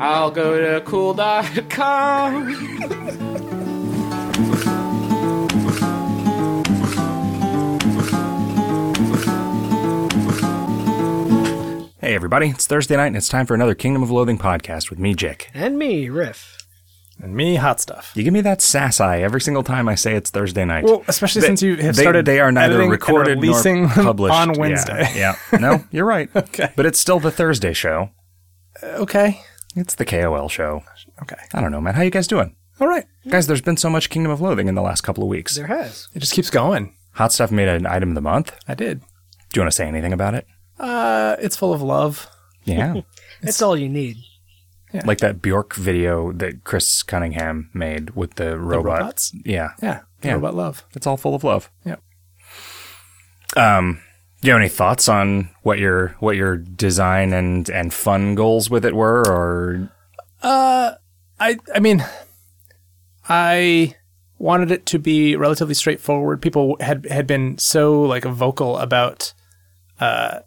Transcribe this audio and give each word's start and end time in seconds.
I'll 0.00 0.30
go 0.30 0.58
to 0.58 0.80
cool.com. 0.84 2.54
Hey, 12.00 12.14
everybody, 12.14 12.50
it's 12.50 12.66
Thursday 12.66 12.96
night 12.96 13.08
and 13.08 13.16
it's 13.16 13.28
time 13.28 13.44
for 13.44 13.54
another 13.54 13.74
Kingdom 13.74 14.02
of 14.04 14.10
Loathing 14.10 14.38
podcast 14.38 14.88
with 14.88 14.98
me, 15.00 15.14
Jake. 15.14 15.50
And 15.52 15.76
me, 15.78 16.08
Riff. 16.08 16.56
And 17.20 17.34
me, 17.34 17.56
hot 17.56 17.80
stuff. 17.80 18.12
You 18.14 18.22
give 18.22 18.32
me 18.32 18.40
that 18.42 18.62
sass 18.62 19.00
eye 19.00 19.20
every 19.20 19.40
single 19.40 19.64
time 19.64 19.88
I 19.88 19.96
say 19.96 20.14
it's 20.14 20.30
Thursday 20.30 20.64
night. 20.64 20.84
Well, 20.84 21.02
especially 21.08 21.40
They- 21.42 21.46
since 21.48 21.62
you 21.62 21.76
have 21.76 21.96
they, 21.96 22.02
started 22.02 22.24
They 22.24 22.38
are 22.40 22.52
neither 22.52 22.78
recorded 22.88 23.32
and 23.32 23.42
releasing 23.42 23.82
nor 23.82 23.88
published 23.94 24.34
on 24.34 24.54
Yeah, 24.54 24.60
Wednesday. 24.60 25.12
Yeah, 25.16 25.34
no, 25.60 25.84
you're 25.90 26.06
right. 26.06 26.30
Okay. 26.36 26.70
but 26.76 26.86
it's 26.86 27.00
still 27.00 27.18
the 27.18 27.32
Thursday 27.32 27.72
show. 27.72 28.10
Uh, 28.80 28.86
okay. 29.02 29.42
It's 29.76 29.94
the 29.94 30.04
KOL 30.04 30.48
show. 30.48 30.82
Okay. 31.22 31.36
I 31.52 31.60
don't 31.60 31.70
know, 31.72 31.80
man. 31.80 31.94
How 31.94 32.02
you 32.02 32.10
guys 32.10 32.26
doing, 32.26 32.56
All 32.80 32.88
right. 32.88 33.04
guys? 33.28 33.46
There's 33.46 33.60
been 33.60 33.76
so 33.76 33.90
much 33.90 34.10
Kingdom 34.10 34.32
of 34.32 34.40
Loathing 34.40 34.68
in 34.68 34.74
the 34.74 34.82
last 34.82 35.02
couple 35.02 35.22
of 35.22 35.28
weeks. 35.28 35.54
There 35.56 35.66
has. 35.66 36.08
It 36.14 36.20
just 36.20 36.32
keeps 36.32 36.50
going. 36.50 36.94
Hot 37.14 37.32
stuff 37.32 37.50
made 37.50 37.68
an 37.68 37.86
item 37.86 38.10
of 38.10 38.14
the 38.14 38.20
month. 38.20 38.52
I 38.66 38.74
did. 38.74 39.00
Do 39.00 39.06
you 39.56 39.62
want 39.62 39.72
to 39.72 39.76
say 39.76 39.86
anything 39.86 40.12
about 40.12 40.34
it? 40.34 40.46
Uh, 40.78 41.36
it's 41.40 41.56
full 41.56 41.72
of 41.72 41.82
love. 41.82 42.28
Yeah, 42.64 43.00
It's 43.42 43.62
all 43.62 43.76
you 43.76 43.88
need. 43.88 44.16
Yeah. 44.92 45.02
like 45.04 45.18
that 45.18 45.42
Bjork 45.42 45.74
video 45.74 46.32
that 46.32 46.64
Chris 46.64 47.02
Cunningham 47.02 47.68
made 47.74 48.10
with 48.16 48.34
the 48.36 48.58
robot. 48.58 49.00
robots? 49.00 49.32
Yeah, 49.44 49.72
Yeah. 49.82 50.00
Yeah. 50.22 50.36
About 50.36 50.54
love. 50.54 50.84
it's 50.94 51.06
all 51.06 51.16
full 51.18 51.34
of 51.34 51.44
love. 51.44 51.70
Yeah. 51.84 51.96
Um, 53.56 54.00
do 54.00 54.07
you 54.42 54.52
have 54.52 54.60
any 54.60 54.68
thoughts 54.68 55.08
on 55.08 55.50
what 55.62 55.78
your 55.78 56.08
what 56.20 56.36
your 56.36 56.56
design 56.56 57.32
and 57.32 57.68
and 57.68 57.92
fun 57.92 58.34
goals 58.34 58.70
with 58.70 58.84
it 58.84 58.94
were, 58.94 59.22
or 59.26 59.90
Uh, 60.42 60.92
I 61.40 61.58
I 61.74 61.80
mean, 61.80 62.04
I 63.28 63.94
wanted 64.38 64.70
it 64.70 64.86
to 64.86 64.98
be 64.98 65.34
relatively 65.36 65.74
straightforward. 65.74 66.40
People 66.40 66.76
had 66.80 67.06
had 67.06 67.26
been 67.26 67.58
so 67.58 68.02
like 68.02 68.24
vocal 68.24 68.78
about 68.78 69.34
uh, 70.00 70.40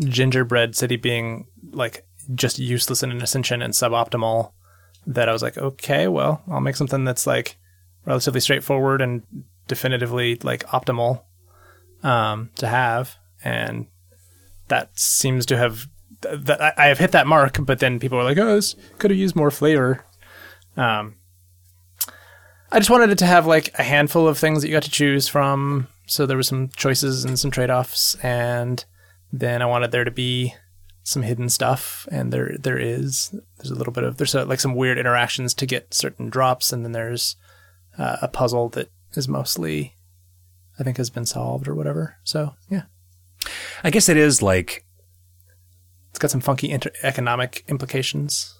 Gingerbread 0.00 0.74
City 0.74 0.96
being 0.96 1.46
like 1.70 2.04
just 2.34 2.58
useless 2.58 3.02
in 3.02 3.10
an 3.10 3.22
ascension 3.22 3.62
and 3.62 3.72
suboptimal 3.72 4.52
that 5.06 5.28
I 5.28 5.32
was 5.32 5.42
like, 5.42 5.56
okay, 5.56 6.08
well, 6.08 6.42
I'll 6.50 6.60
make 6.60 6.76
something 6.76 7.04
that's 7.04 7.26
like 7.26 7.56
relatively 8.04 8.40
straightforward 8.40 9.00
and 9.00 9.22
definitively 9.68 10.36
like 10.42 10.64
optimal 10.66 11.22
um, 12.02 12.50
to 12.56 12.66
have, 12.66 13.16
and 13.42 13.86
that 14.68 14.98
seems 14.98 15.46
to 15.46 15.56
have 15.56 15.86
th- 16.22 16.40
that 16.40 16.78
I, 16.78 16.86
have 16.86 16.98
hit 16.98 17.12
that 17.12 17.26
mark. 17.26 17.58
But 17.60 17.78
then 17.78 17.98
people 17.98 18.18
were 18.18 18.24
like, 18.24 18.38
oh, 18.38 18.54
this 18.56 18.74
could 18.98 19.10
have 19.10 19.18
used 19.18 19.36
more 19.36 19.50
flavor. 19.50 20.04
Um, 20.76 21.16
I 22.72 22.78
just 22.78 22.90
wanted 22.90 23.10
it 23.10 23.18
to 23.18 23.26
have 23.26 23.46
like 23.46 23.76
a 23.78 23.82
handful 23.82 24.28
of 24.28 24.38
things 24.38 24.62
that 24.62 24.68
you 24.68 24.74
got 24.74 24.84
to 24.84 24.90
choose 24.90 25.28
from. 25.28 25.88
So 26.06 26.26
there 26.26 26.36
were 26.36 26.42
some 26.42 26.70
choices 26.76 27.24
and 27.24 27.38
some 27.38 27.50
trade 27.50 27.70
offs, 27.70 28.16
and 28.16 28.84
then 29.32 29.62
I 29.62 29.66
wanted 29.66 29.92
there 29.92 30.04
to 30.04 30.10
be 30.10 30.54
some 31.02 31.22
hidden 31.22 31.48
stuff, 31.48 32.06
and 32.10 32.32
there 32.32 32.56
there 32.58 32.78
is. 32.78 33.34
There's 33.56 33.70
a 33.70 33.74
little 33.74 33.92
bit 33.92 34.04
of 34.04 34.16
there's 34.16 34.34
uh 34.34 34.44
like 34.44 34.60
some 34.60 34.74
weird 34.74 34.98
interactions 34.98 35.54
to 35.54 35.66
get 35.66 35.94
certain 35.94 36.28
drops, 36.28 36.72
and 36.72 36.84
then 36.84 36.92
there's 36.92 37.36
uh, 37.98 38.16
a 38.22 38.28
puzzle 38.28 38.68
that 38.70 38.90
is 39.14 39.28
mostly, 39.28 39.96
I 40.80 40.82
think, 40.82 40.96
has 40.96 41.10
been 41.10 41.26
solved 41.26 41.68
or 41.68 41.74
whatever. 41.74 42.16
So 42.24 42.54
yeah, 42.70 42.84
I 43.84 43.90
guess 43.90 44.08
it 44.08 44.16
is 44.16 44.40
like 44.42 44.86
it's 46.08 46.18
got 46.18 46.30
some 46.30 46.40
funky 46.40 46.70
inter- 46.70 46.90
economic 47.02 47.64
implications. 47.68 48.56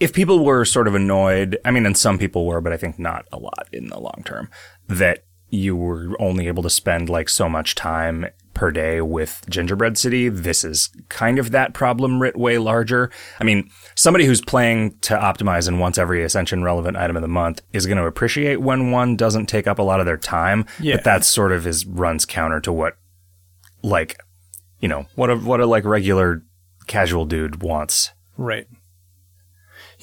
if 0.00 0.12
people 0.12 0.44
were 0.44 0.64
sort 0.64 0.88
of 0.88 0.94
annoyed, 0.94 1.58
I 1.64 1.70
mean, 1.70 1.86
and 1.86 1.96
some 1.96 2.18
people 2.18 2.46
were, 2.46 2.60
but 2.60 2.72
I 2.72 2.76
think 2.76 2.98
not 2.98 3.26
a 3.32 3.38
lot 3.38 3.68
in 3.72 3.88
the 3.88 4.00
long 4.00 4.22
term, 4.24 4.50
that 4.88 5.24
you 5.50 5.76
were 5.76 6.20
only 6.20 6.48
able 6.48 6.62
to 6.64 6.70
spend 6.70 7.08
like 7.08 7.28
so 7.28 7.48
much 7.48 7.74
time 7.74 8.26
per 8.54 8.70
day 8.70 9.00
with 9.00 9.44
Gingerbread 9.48 9.98
City. 9.98 10.28
This 10.28 10.64
is 10.64 10.90
kind 11.08 11.38
of 11.38 11.50
that 11.50 11.74
problem 11.74 12.20
writ 12.20 12.36
way 12.36 12.58
larger. 12.58 13.10
I 13.40 13.44
mean, 13.44 13.70
somebody 13.94 14.24
who's 14.24 14.40
playing 14.40 14.98
to 15.00 15.16
optimize 15.16 15.68
and 15.68 15.80
wants 15.80 15.98
every 15.98 16.22
Ascension 16.24 16.62
relevant 16.62 16.96
item 16.96 17.16
of 17.16 17.22
the 17.22 17.28
month 17.28 17.62
is 17.72 17.86
going 17.86 17.98
to 17.98 18.06
appreciate 18.06 18.60
when 18.60 18.90
one 18.90 19.16
doesn't 19.16 19.46
take 19.46 19.66
up 19.66 19.78
a 19.78 19.82
lot 19.82 20.00
of 20.00 20.06
their 20.06 20.16
time. 20.16 20.66
Yeah. 20.80 20.96
But 20.96 21.04
that 21.04 21.24
sort 21.24 21.52
of 21.52 21.66
is 21.66 21.84
runs 21.84 22.24
counter 22.24 22.60
to 22.60 22.72
what, 22.72 22.96
like, 23.82 24.18
you 24.80 24.88
know, 24.88 25.06
what 25.14 25.30
a 25.30 25.36
what 25.36 25.60
a 25.60 25.66
like 25.66 25.84
regular 25.84 26.42
casual 26.86 27.24
dude 27.24 27.62
wants. 27.62 28.12
Right. 28.36 28.66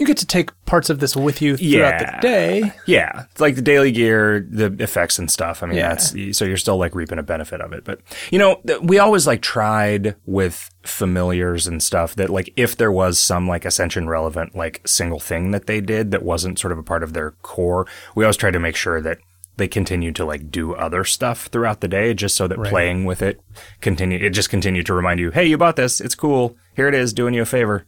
You 0.02 0.08
get 0.08 0.18
to 0.18 0.26
take 0.26 0.50
parts 0.66 0.90
of 0.90 1.00
this 1.00 1.16
with 1.16 1.44
you 1.44 1.58
throughout 1.58 2.02
Yeah. 2.02 2.16
the 2.16 2.22
day. 2.28 2.74
Yeah, 2.88 3.26
it's 3.32 3.40
like 3.40 3.54
the 3.54 3.62
daily 3.62 3.92
gear, 3.92 4.44
the 4.50 4.76
effects 4.80 5.20
and 5.20 5.30
stuff. 5.30 5.62
I 5.62 5.68
mean, 5.68 5.78
Yeah. 5.78 5.90
that's 5.90 6.10
so 6.36 6.44
you're 6.44 6.58
still 6.58 6.78
like 6.78 6.96
reaping 6.96 7.20
a 7.20 7.24
benefit 7.24 7.62
of 7.62 7.72
it. 7.72 7.84
But 7.86 8.00
you 8.32 8.40
know, 8.40 8.60
we 8.82 8.98
always 8.98 9.28
like 9.28 9.44
tried 9.44 10.16
with 10.26 10.72
familiars 10.84 11.68
and 11.68 11.84
stuff 11.84 12.16
that 12.16 12.32
like 12.32 12.52
if 12.56 12.76
there 12.76 12.92
was 12.92 13.20
some 13.20 13.48
like 13.48 13.64
ascension 13.64 14.10
relevant 14.10 14.56
like 14.56 14.82
single 14.88 15.20
thing 15.20 15.52
that 15.52 15.68
they 15.68 15.80
did 15.82 16.10
that 16.10 16.24
wasn't 16.24 16.58
sort 16.58 16.72
of 16.72 16.80
a 16.80 16.84
part 16.84 17.04
of 17.04 17.14
their 17.14 17.32
core, 17.44 17.86
we 18.16 18.24
always 18.24 18.38
tried 18.38 18.54
to 18.54 18.60
make 18.60 18.76
sure 18.76 19.02
that 19.02 19.20
they 19.58 19.68
continued 19.68 20.16
to 20.16 20.26
like 20.26 20.50
do 20.50 20.74
other 20.74 21.04
stuff 21.04 21.46
throughout 21.52 21.82
the 21.82 21.88
day 21.88 22.16
just 22.16 22.36
so 22.36 22.48
that 22.48 22.58
playing 22.64 23.06
with 23.06 23.22
it 23.22 23.40
continue 23.82 24.18
it 24.18 24.32
just 24.32 24.50
continued 24.50 24.88
to 24.88 24.96
remind 24.96 25.20
you, 25.20 25.30
hey, 25.30 25.46
you 25.46 25.60
bought 25.60 25.76
this, 25.76 26.02
it's 26.02 26.16
cool, 26.16 26.56
here 26.76 26.88
it 26.88 26.96
is, 26.96 27.14
doing 27.14 27.36
you 27.36 27.44
a 27.44 27.46
favor. 27.46 27.86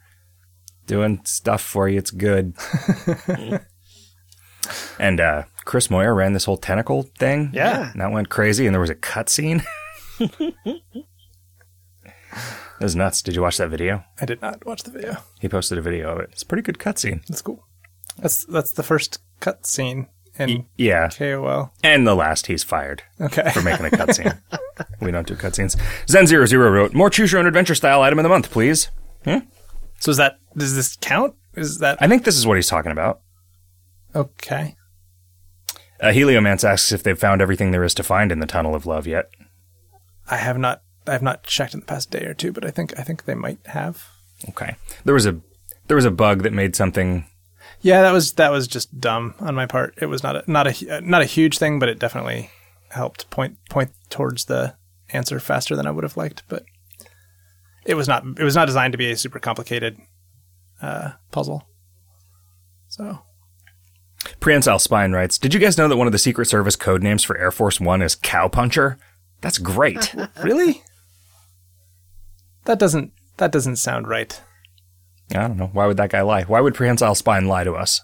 Doing 0.88 1.22
stuff 1.24 1.62
for 1.62 1.88
you, 1.88 1.98
it's 1.98 2.12
good. 2.12 2.54
And 4.98 5.20
uh, 5.20 5.44
Chris 5.66 5.90
Moyer 5.90 6.16
ran 6.16 6.32
this 6.32 6.46
whole 6.46 6.56
tentacle 6.56 7.04
thing. 7.20 7.50
Yeah. 7.54 7.92
And 7.92 8.00
that 8.00 8.12
went 8.14 8.30
crazy, 8.30 8.66
and 8.66 8.74
there 8.74 8.80
was 8.80 8.90
a 8.90 8.96
cutscene. 8.96 9.62
it 10.20 10.82
was 12.80 12.96
nuts. 12.96 13.22
Did 13.22 13.36
you 13.36 13.42
watch 13.42 13.58
that 13.58 13.68
video? 13.70 14.04
I 14.22 14.26
did 14.26 14.42
not 14.42 14.66
watch 14.66 14.84
the 14.84 14.92
video. 14.92 15.18
He 15.42 15.50
posted 15.50 15.78
a 15.78 15.82
video 15.82 16.12
of 16.14 16.20
it. 16.20 16.30
It's 16.32 16.44
a 16.44 16.46
pretty 16.46 16.62
good 16.62 16.78
cutscene. 16.78 17.26
That's 17.28 17.42
cool. 17.42 17.66
That's 18.18 18.46
that's 18.46 18.72
the 18.72 18.84
first 18.84 19.20
cut 19.42 19.66
scene 19.66 20.08
in 20.40 20.68
Yeah. 20.78 21.10
KOL. 21.10 21.74
And 21.84 22.08
the 22.08 22.16
last, 22.16 22.48
he's 22.48 22.64
fired 22.64 23.04
Okay. 23.20 23.50
for 23.52 23.62
making 23.62 23.86
a 23.88 23.90
cutscene. 23.90 24.40
we 25.02 25.12
don't 25.12 25.28
do 25.28 25.36
cutscenes. 25.36 25.76
Zen00 26.08 26.72
wrote, 26.72 26.94
More 26.94 27.10
choose 27.10 27.32
your 27.34 27.40
own 27.40 27.48
adventure 27.48 27.76
style 27.76 28.02
item 28.02 28.18
of 28.20 28.24
the 28.24 28.30
month, 28.30 28.50
please. 28.50 28.90
So 30.04 30.12
is 30.12 30.18
that 30.18 30.38
does 30.58 30.76
this 30.76 30.98
count? 30.98 31.34
Is 31.56 31.78
that 31.80 31.98
I 32.02 32.10
think 32.10 32.26
this 32.26 32.38
is 32.38 32.46
what 32.46 32.58
he's 32.58 32.68
talking 32.68 32.92
about. 32.92 33.22
okay? 34.14 34.76
Uh, 36.02 36.12
Heliomance 36.12 36.66
asks 36.66 36.92
if 36.92 37.04
they've 37.04 37.18
found 37.18 37.42
everything 37.42 37.72
there 37.72 37.86
is 37.86 37.94
to 37.94 38.04
find 38.04 38.30
in 38.30 38.40
the 38.40 38.46
Tunnel 38.46 38.76
of 38.76 38.86
Love 38.86 39.08
yet. 39.08 39.30
I 40.30 40.36
have 40.36 40.58
not 40.58 40.82
I 41.08 41.14
have 41.14 41.22
not 41.22 41.44
checked 41.44 41.74
in 41.74 41.80
the 41.80 41.86
past 41.86 42.12
day 42.12 42.26
or 42.26 42.34
two, 42.34 42.52
but 42.52 42.66
I 42.66 42.72
think 42.72 43.00
I 43.00 43.04
think 43.04 43.24
they 43.24 43.34
might 43.34 43.60
have. 43.68 44.06
Okay. 44.50 44.76
There 45.06 45.14
was 45.14 45.26
a 45.26 45.40
there 45.88 45.96
was 45.96 46.04
a 46.04 46.12
bug 46.12 46.44
that 46.44 46.52
made 46.52 46.76
something 46.76 47.26
Yeah, 47.80 48.02
that 48.02 48.12
was 48.12 48.34
that 48.34 48.52
was 48.52 48.68
just 48.68 49.00
dumb 49.00 49.36
on 49.40 49.56
my 49.56 49.68
part. 49.68 49.94
It 50.02 50.08
was 50.08 50.22
not 50.22 50.36
a 50.36 50.52
not 50.52 50.68
a 50.68 51.00
not 51.00 51.22
a 51.22 51.26
huge 51.26 51.58
thing, 51.60 51.80
but 51.80 51.88
it 51.88 51.98
definitely 51.98 52.50
helped 52.90 53.30
point 53.30 53.58
point 53.70 53.92
towards 54.10 54.46
the 54.46 54.76
answer 55.14 55.40
faster 55.40 55.78
than 55.78 55.88
I 55.88 55.92
would 55.92 56.04
have 56.04 56.18
liked. 56.18 56.44
But 56.50 56.66
it 57.86 57.96
was 57.96 58.08
not 58.08 58.24
it 58.38 58.44
was 58.44 58.56
not 58.56 58.66
designed 58.66 58.92
to 58.94 58.98
be 58.98 59.12
a 59.12 59.18
super 59.18 59.40
complicated 59.40 59.98
uh, 60.82 61.12
puzzle. 61.32 61.68
So 62.88 63.20
Prehensile 64.40 64.80
Spine 64.80 65.12
writes, 65.12 65.38
Did 65.38 65.54
you 65.54 65.60
guys 65.60 65.78
know 65.78 65.88
that 65.88 65.98
one 65.98 66.08
of 66.08 66.14
the 66.14 66.20
Secret 66.20 66.46
Service 66.46 66.76
code 66.76 67.02
names 67.04 67.24
for 67.24 67.38
Air 67.38 67.52
Force 67.52 67.80
One 67.80 68.02
is 68.02 68.16
Cowpuncher? 68.16 68.98
That's 69.42 69.58
great. 69.58 70.14
really, 70.44 70.82
that 72.66 72.80
doesn't 72.80 73.12
that 73.38 73.52
doesn't 73.52 73.78
sound 73.78 74.08
right. 74.08 74.40
I 75.32 75.48
don't 75.48 75.58
know. 75.58 75.70
Why 75.74 75.88
would 75.88 75.98
that 75.98 76.12
guy 76.12 76.22
lie? 76.22 76.44
Why 76.44 76.62
would 76.62 76.76
Prehensile 76.76 77.16
Spine 77.16 77.48
lie 77.48 77.64
to 77.64 77.74
us? 77.74 78.02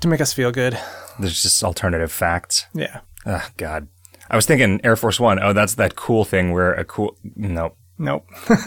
To 0.00 0.06
make 0.06 0.20
us 0.20 0.32
feel 0.32 0.52
good, 0.52 0.78
There's 1.18 1.42
just 1.42 1.64
alternative 1.64 2.12
facts. 2.12 2.66
yeah. 2.72 3.00
Ugh, 3.26 3.42
God. 3.56 3.88
I 4.30 4.36
was 4.36 4.46
thinking 4.46 4.80
Air 4.84 4.96
Force 4.96 5.18
One. 5.18 5.42
Oh, 5.42 5.52
that's 5.52 5.74
that 5.76 5.96
cool 5.96 6.24
thing 6.24 6.52
where 6.52 6.72
a 6.74 6.84
cool. 6.84 7.16
No. 7.36 7.74
Nope, 8.00 8.26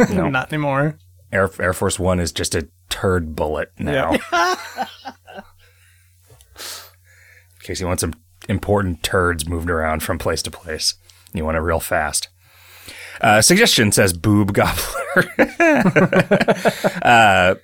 No. 0.09 0.27
not 0.29 0.51
anymore. 0.51 0.97
Air, 1.31 1.49
Air 1.59 1.73
Force 1.73 1.97
One 1.97 2.19
is 2.19 2.31
just 2.33 2.53
a 2.53 2.67
turd 2.89 3.35
bullet 3.35 3.71
now. 3.79 4.11
Yeah. 4.31 4.55
In 6.55 7.63
case 7.63 7.79
you 7.79 7.87
want 7.87 7.99
some 8.01 8.13
important 8.49 9.03
turds 9.03 9.47
moved 9.47 9.69
around 9.69 10.03
from 10.03 10.17
place 10.17 10.41
to 10.43 10.51
place. 10.51 10.95
You 11.33 11.45
want 11.45 11.57
it 11.57 11.61
real 11.61 11.79
fast. 11.79 12.27
Uh, 13.21 13.41
suggestion 13.41 13.91
says 13.91 14.13
boob 14.13 14.51
gobbler. 14.53 15.31
uh, 17.03 17.55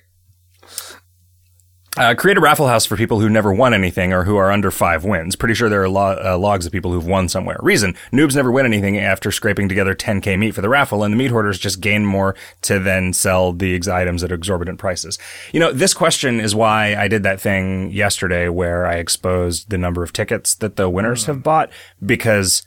Uh, 1.98 2.14
create 2.14 2.38
a 2.38 2.40
raffle 2.40 2.68
house 2.68 2.86
for 2.86 2.96
people 2.96 3.18
who 3.18 3.28
never 3.28 3.52
won 3.52 3.74
anything 3.74 4.12
or 4.12 4.22
who 4.22 4.36
are 4.36 4.52
under 4.52 4.70
five 4.70 5.02
wins. 5.02 5.34
Pretty 5.34 5.54
sure 5.54 5.68
there 5.68 5.82
are 5.82 5.88
lo- 5.88 6.20
uh, 6.24 6.38
logs 6.38 6.64
of 6.64 6.70
people 6.70 6.92
who've 6.92 7.04
won 7.08 7.28
somewhere. 7.28 7.56
Reason: 7.60 7.96
noobs 8.12 8.36
never 8.36 8.52
win 8.52 8.66
anything 8.66 8.96
after 8.96 9.32
scraping 9.32 9.68
together 9.68 9.96
10k 9.96 10.38
meat 10.38 10.54
for 10.54 10.60
the 10.60 10.68
raffle, 10.68 11.02
and 11.02 11.12
the 11.12 11.16
meat 11.16 11.32
hoarders 11.32 11.58
just 11.58 11.80
gain 11.80 12.06
more 12.06 12.36
to 12.62 12.78
then 12.78 13.12
sell 13.12 13.52
the 13.52 13.74
ex- 13.74 13.88
items 13.88 14.22
at 14.22 14.30
exorbitant 14.30 14.78
prices. 14.78 15.18
You 15.52 15.58
know, 15.58 15.72
this 15.72 15.92
question 15.92 16.38
is 16.38 16.54
why 16.54 16.94
I 16.94 17.08
did 17.08 17.24
that 17.24 17.40
thing 17.40 17.90
yesterday 17.90 18.48
where 18.48 18.86
I 18.86 18.98
exposed 18.98 19.70
the 19.70 19.78
number 19.78 20.04
of 20.04 20.12
tickets 20.12 20.54
that 20.54 20.76
the 20.76 20.88
winners 20.88 21.24
have 21.24 21.42
bought 21.42 21.68
because 22.04 22.62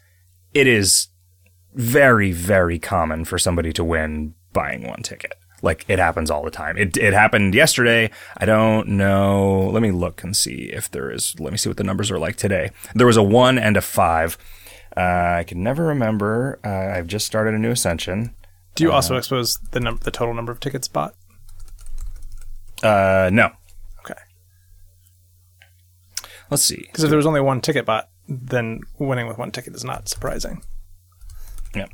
it 0.54 0.68
is 0.68 1.08
very, 1.74 2.34
very 2.34 2.80
common 2.80 3.24
for 3.24 3.40
somebody 3.40 3.72
to 3.72 3.84
win 3.86 4.34
buying 4.52 4.86
one 4.86 5.04
ticket. 5.04 5.36
Like 5.62 5.86
it 5.88 6.00
happens 6.00 6.32
all 6.32 6.44
the 6.44 6.52
time. 6.52 6.78
It 6.78 6.98
it 6.98 7.14
happened 7.14 7.54
yesterday. 7.54 8.10
I 8.38 8.46
don't 8.46 8.88
know. 8.90 9.70
Let 9.72 9.82
me 9.82 9.92
look 9.92 10.24
and 10.24 10.36
see 10.36 10.72
if 10.74 10.90
there 10.90 11.12
is. 11.12 11.36
Let 11.40 11.52
me 11.52 11.58
see 11.58 11.70
what 11.70 11.78
the 11.78 11.84
numbers 11.84 12.10
are 12.10 12.20
like 12.20 12.36
today. 12.36 12.72
There 12.96 13.08
was 13.08 13.18
a 13.18 13.24
one 13.24 13.58
and 13.60 13.78
a 13.78 13.82
five. 13.82 14.38
Uh, 14.98 15.36
I 15.40 15.46
can 15.48 15.64
never 15.64 15.86
remember. 15.86 16.60
Uh, 16.66 16.98
I've 16.98 17.08
just 17.08 17.26
started 17.26 17.54
a 17.54 17.60
new 17.60 17.72
ascension. 17.72 18.36
Do 18.76 18.84
you 18.84 18.92
also 18.92 19.18
expose 19.18 19.58
the 19.72 19.80
num- 19.80 20.00
the 20.04 20.12
total 20.12 20.34
number 20.34 20.52
of 20.52 20.60
tickets 20.60 20.88
bought? 20.88 21.14
Uh, 22.82 23.30
no. 23.32 23.52
Okay. 24.00 24.20
Let's 26.50 26.64
see. 26.64 26.88
Because 26.88 27.04
if 27.04 27.10
there 27.10 27.18
was 27.18 27.26
only 27.26 27.42
one 27.42 27.62
ticket 27.62 27.86
bought, 27.86 28.10
then 28.28 28.82
winning 28.98 29.28
with 29.28 29.38
one 29.38 29.52
ticket 29.52 29.76
is 29.76 29.84
not 29.84 30.10
surprising. 30.10 30.64
Yeah. 31.76 31.88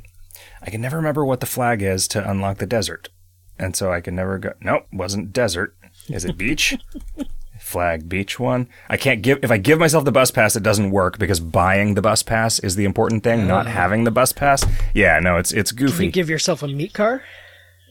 I 0.62 0.70
can 0.70 0.80
never 0.80 0.96
remember 0.96 1.24
what 1.24 1.40
the 1.40 1.46
flag 1.46 1.82
is 1.82 2.08
to 2.08 2.28
unlock 2.30 2.58
the 2.58 2.66
desert. 2.66 3.10
And 3.58 3.74
so 3.74 3.92
I 3.92 4.00
can 4.00 4.14
never 4.14 4.38
go. 4.38 4.52
Nope, 4.60 4.86
wasn't 4.92 5.32
desert. 5.32 5.74
Is 6.08 6.24
it 6.24 6.36
beach? 6.36 6.76
flag 7.60 8.08
beach 8.08 8.38
one. 8.38 8.68
I 8.88 8.96
can't 8.96 9.20
give, 9.20 9.40
if 9.42 9.50
I 9.50 9.58
give 9.58 9.78
myself 9.78 10.04
the 10.04 10.12
bus 10.12 10.30
pass, 10.30 10.56
it 10.56 10.62
doesn't 10.62 10.90
work 10.90 11.18
because 11.18 11.40
buying 11.40 11.94
the 11.94 12.02
bus 12.02 12.22
pass 12.22 12.58
is 12.60 12.76
the 12.76 12.84
important 12.84 13.24
thing, 13.24 13.46
not 13.46 13.66
having 13.66 14.04
the 14.04 14.10
bus 14.10 14.32
pass. 14.32 14.64
Yeah, 14.94 15.18
no, 15.20 15.36
it's, 15.36 15.52
it's 15.52 15.72
Can 15.72 15.82
you 15.82 15.88
goofy. 15.92 16.10
give 16.10 16.30
yourself 16.30 16.62
a 16.62 16.68
meat 16.68 16.94
car? 16.94 17.22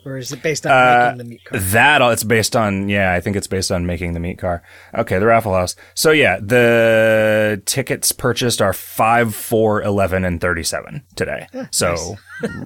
Or 0.06 0.18
is 0.18 0.32
it 0.32 0.42
based 0.42 0.66
on 0.66 0.72
Uh, 0.72 1.04
making 1.08 1.18
the 1.18 1.24
meat 1.26 1.44
car? 1.44 1.60
That 1.60 2.02
it's 2.14 2.24
based 2.24 2.56
on 2.56 2.88
yeah, 2.88 3.12
I 3.14 3.20
think 3.20 3.36
it's 3.36 3.48
based 3.48 3.72
on 3.74 3.86
making 3.86 4.14
the 4.14 4.22
meat 4.22 4.38
car. 4.38 4.64
Okay, 4.96 5.20
the 5.20 5.26
raffle 5.26 5.54
house. 5.54 5.76
So 5.96 6.12
yeah, 6.12 6.40
the 6.42 7.62
tickets 7.66 8.14
purchased 8.14 8.62
are 8.62 8.72
five, 8.72 9.36
four, 9.36 9.82
eleven, 9.84 10.24
and 10.24 10.40
thirty-seven 10.40 11.04
today. 11.16 11.48
so 11.72 12.16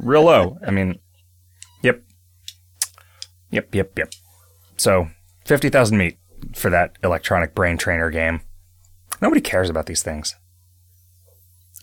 real 0.01 0.23
low. 0.25 0.59
I 0.65 0.69
mean, 0.69 0.99
yep, 3.51 3.73
yep, 3.73 3.97
yep. 3.97 4.13
So 4.77 5.07
fifty 5.45 5.69
thousand 5.69 5.97
meat 5.97 6.17
for 6.53 6.69
that 6.69 6.97
electronic 7.03 7.53
brain 7.53 7.77
trainer 7.77 8.09
game. 8.09 8.41
Nobody 9.21 9.41
cares 9.41 9.69
about 9.69 9.85
these 9.85 10.01
things. 10.01 10.35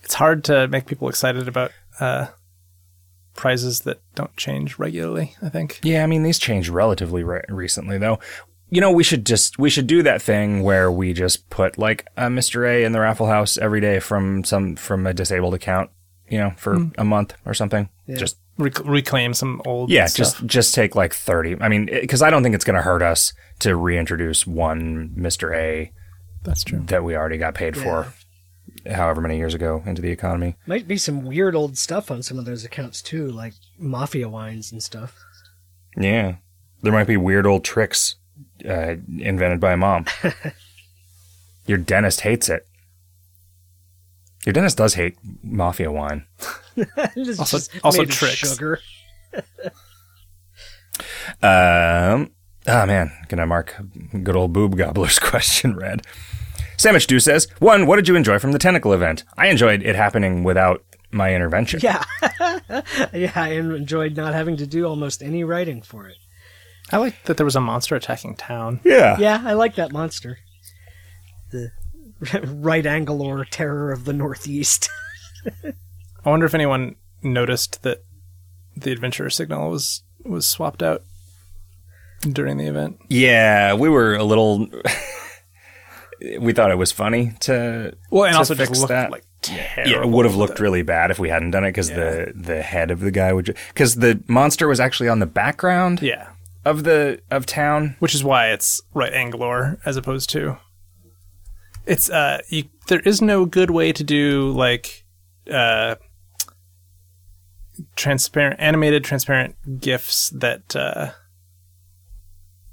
It's 0.03 0.15
hard 0.15 0.43
to 0.45 0.67
make 0.67 0.85
people 0.87 1.07
excited 1.07 1.47
about 1.47 1.71
uh, 1.99 2.27
prizes 3.35 3.81
that 3.81 4.01
don't 4.15 4.35
change 4.35 4.77
regularly. 4.77 5.35
I 5.41 5.49
think. 5.49 5.79
Yeah, 5.83 6.03
I 6.03 6.07
mean 6.07 6.23
these 6.23 6.39
changed 6.39 6.69
relatively 6.69 7.23
re- 7.23 7.43
recently 7.47 7.97
though. 7.97 8.19
You 8.71 8.81
know, 8.81 8.91
we 8.91 9.03
should 9.03 9.25
just 9.25 9.57
we 9.57 9.69
should 9.69 9.87
do 9.87 10.03
that 10.03 10.21
thing 10.21 10.61
where 10.61 10.91
we 10.91 11.13
just 11.13 11.49
put 11.49 11.77
like 11.77 12.05
a 12.17 12.23
Mr. 12.23 12.67
A 12.67 12.83
in 12.83 12.91
the 12.91 12.99
raffle 12.99 13.27
house 13.27 13.57
every 13.57 13.81
day 13.81 13.99
from 13.99 14.43
some 14.43 14.75
from 14.75 15.07
a 15.07 15.13
disabled 15.13 15.53
account, 15.53 15.89
you 16.27 16.37
know, 16.37 16.53
for 16.57 16.77
a 16.97 17.03
month 17.05 17.33
or 17.45 17.53
something. 17.53 17.89
Just 18.17 18.37
Rec- 18.59 18.85
reclaim 18.85 19.33
some 19.33 19.61
old. 19.65 19.89
yeah, 19.89 20.05
stuff. 20.05 20.17
just 20.17 20.45
just 20.45 20.75
take 20.75 20.93
like 20.93 21.13
30. 21.13 21.57
I 21.61 21.69
mean, 21.69 21.87
cuz 22.07 22.21
I 22.21 22.29
don't 22.29 22.43
think 22.43 22.53
it's 22.53 22.65
going 22.65 22.75
to 22.75 22.81
hurt 22.83 23.01
us 23.01 23.33
to 23.59 23.75
reintroduce 23.75 24.45
one 24.45 25.09
Mr. 25.17 25.55
A 25.55 25.91
that's 26.43 26.63
true. 26.63 26.83
that 26.87 27.03
we 27.03 27.15
already 27.15 27.37
got 27.37 27.55
paid 27.55 27.75
for 27.77 28.13
however 28.89 29.21
many 29.21 29.37
years 29.37 29.53
ago 29.53 29.81
into 29.85 30.01
the 30.01 30.11
economy. 30.11 30.55
Might 30.67 30.87
be 30.87 30.97
some 30.97 31.25
weird 31.25 31.55
old 31.55 31.77
stuff 31.77 32.11
on 32.11 32.21
some 32.21 32.37
of 32.37 32.45
those 32.45 32.63
accounts 32.63 33.01
too, 33.01 33.27
like 33.27 33.53
mafia 33.77 34.29
wines 34.29 34.71
and 34.71 34.83
stuff. 34.83 35.15
Yeah. 35.97 36.35
There 36.81 36.93
might 36.93 37.07
be 37.07 37.17
weird 37.17 37.45
old 37.47 37.63
tricks 37.63 38.15
uh, 38.67 38.95
invented 39.17 39.59
by 39.59 39.75
mom. 39.75 40.05
Your 41.65 41.77
dentist 41.77 42.21
hates 42.21 42.49
it. 42.49 42.65
Your 44.45 44.53
dentist 44.53 44.77
does 44.77 44.93
hate 44.95 45.17
mafia 45.43 45.91
wine. 45.91 46.25
It's 47.15 47.39
Also- 47.39 47.57
just 47.57 47.71
also 47.83 47.99
made 47.99 48.09
of 48.09 48.15
tricks. 48.15 48.35
Sugar. 48.37 48.79
Um, 51.41 52.31
oh 52.67 52.85
man, 52.85 53.11
can 53.29 53.39
I 53.39 53.45
mark 53.45 53.75
good 54.23 54.35
old 54.35 54.53
boob 54.53 54.75
gobbler's 54.77 55.19
question 55.31 55.75
red. 55.75 56.01
Sandwich 56.77 57.07
Dew 57.07 57.19
says, 57.19 57.47
one, 57.59 57.85
what 57.87 57.97
did 57.97 58.07
you 58.07 58.15
enjoy 58.15 58.39
from 58.39 58.51
the 58.53 58.59
tentacle 58.59 58.93
event? 58.93 59.23
I 59.37 59.47
enjoyed 59.47 59.83
it 59.83 59.95
happening 59.95 60.43
without 60.43 60.83
my 61.11 61.33
intervention. 61.35 61.79
Yeah, 61.83 62.03
yeah. 63.13 63.31
I 63.35 63.49
enjoyed 63.53 64.15
not 64.15 64.33
having 64.33 64.57
to 64.57 64.67
do 64.67 64.85
almost 64.85 65.21
any 65.21 65.43
writing 65.43 65.81
for 65.81 66.07
it. 66.07 66.17
I 66.91 66.97
like 66.97 67.23
that 67.25 67.37
there 67.37 67.45
was 67.45 67.55
a 67.55 67.61
monster 67.61 67.95
attacking 67.95 68.35
town. 68.37 68.79
Yeah. 68.83 69.17
Yeah, 69.19 69.41
I 69.45 69.53
like 69.53 69.75
that 69.75 69.91
monster. 69.91 70.37
The 71.51 71.71
right 72.61 72.85
angle 72.85 73.21
or 73.21 73.43
terror 73.45 73.91
of 73.91 74.05
the 74.05 74.13
Northeast. 74.13 74.89
I 76.25 76.29
wonder 76.29 76.45
if 76.45 76.53
anyone 76.53 76.95
noticed 77.23 77.83
that 77.83 78.03
the 78.75 78.91
adventurer 78.91 79.29
signal 79.29 79.69
was 79.69 80.03
was 80.25 80.47
swapped 80.47 80.83
out 80.83 81.03
during 82.21 82.57
the 82.57 82.67
event. 82.67 82.99
Yeah, 83.09 83.73
we 83.73 83.89
were 83.89 84.15
a 84.15 84.23
little. 84.23 84.67
we 86.39 86.53
thought 86.53 86.71
it 86.71 86.77
was 86.77 86.91
funny 86.91 87.33
to. 87.41 87.93
Well, 88.11 88.25
and 88.25 88.33
to 88.33 88.37
also 88.39 88.55
fix 88.55 88.83
that. 88.85 89.11
like 89.11 89.23
terrible. 89.41 89.91
Yeah, 89.91 90.01
it 90.03 90.09
would 90.09 90.25
have 90.25 90.35
looked 90.35 90.59
really 90.59 90.81
bad 90.81 91.11
if 91.11 91.19
we 91.19 91.29
hadn't 91.29 91.51
done 91.51 91.63
it 91.63 91.69
because 91.69 91.89
the 91.89 92.33
the 92.35 92.61
head 92.61 92.91
of 92.91 92.99
the 92.99 93.11
guy 93.11 93.31
would 93.33 93.55
because 93.73 93.95
the 93.95 94.21
monster 94.27 94.67
was 94.67 94.79
actually 94.79 95.09
on 95.09 95.19
the 95.19 95.25
background 95.25 96.01
Yeah, 96.01 96.29
of 96.65 96.83
the 96.83 97.21
of 97.31 97.45
town. 97.45 97.95
which 97.99 98.13
is 98.13 98.23
why 98.23 98.47
it's 98.51 98.81
right 98.93 99.13
anglor 99.13 99.79
as 99.85 99.95
opposed 99.97 100.29
to. 100.31 100.57
It's 101.85 102.09
uh, 102.09 102.41
you, 102.49 102.65
there 102.87 102.99
is 102.99 103.21
no 103.21 103.45
good 103.45 103.71
way 103.71 103.91
to 103.93 104.03
do 104.03 104.51
like 104.51 105.05
uh, 105.49 105.95
transparent 107.95 108.59
animated 108.59 109.03
transparent 109.03 109.55
gifs 109.79 110.29
that 110.29 110.75
uh, 110.75 111.11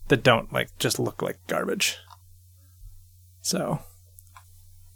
that 0.08 0.23
don't 0.23 0.53
like 0.53 0.76
just 0.79 0.99
look 0.99 1.23
like 1.23 1.38
garbage. 1.47 1.99
So 3.41 3.81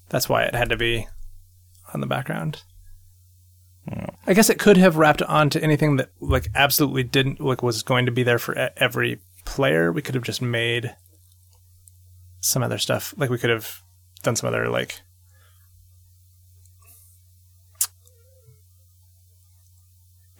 that's 0.09 0.29
why 0.29 0.43
it 0.43 0.55
had 0.55 0.71
to 0.71 0.77
be 0.77 1.07
on 1.95 2.01
the 2.01 2.07
background. 2.07 2.63
I 4.27 4.35
guess 4.35 4.51
it 4.51 4.59
could 4.59 4.77
have 4.77 4.97
wrapped 4.97 5.23
onto 5.23 5.59
anything 5.59 5.97
that 5.97 6.11
like 6.21 6.49
absolutely 6.55 7.03
didn't 7.03 7.41
like 7.41 7.63
was 7.63 7.83
going 7.83 8.07
to 8.07 8.13
be 8.13 8.23
there 8.23 8.39
for 8.39 8.71
every 8.77 9.21
player. 9.45 9.91
We 9.91 10.03
could 10.03 10.15
have 10.15 10.25
just 10.25 10.43
made 10.43 10.95
some 12.41 12.63
other 12.63 12.79
stuff. 12.79 13.15
Like 13.17 13.31
we 13.31 13.39
could 13.39 13.51
have 13.51 13.83
done 14.23 14.37
some 14.37 14.49
other 14.49 14.69
like 14.69 15.01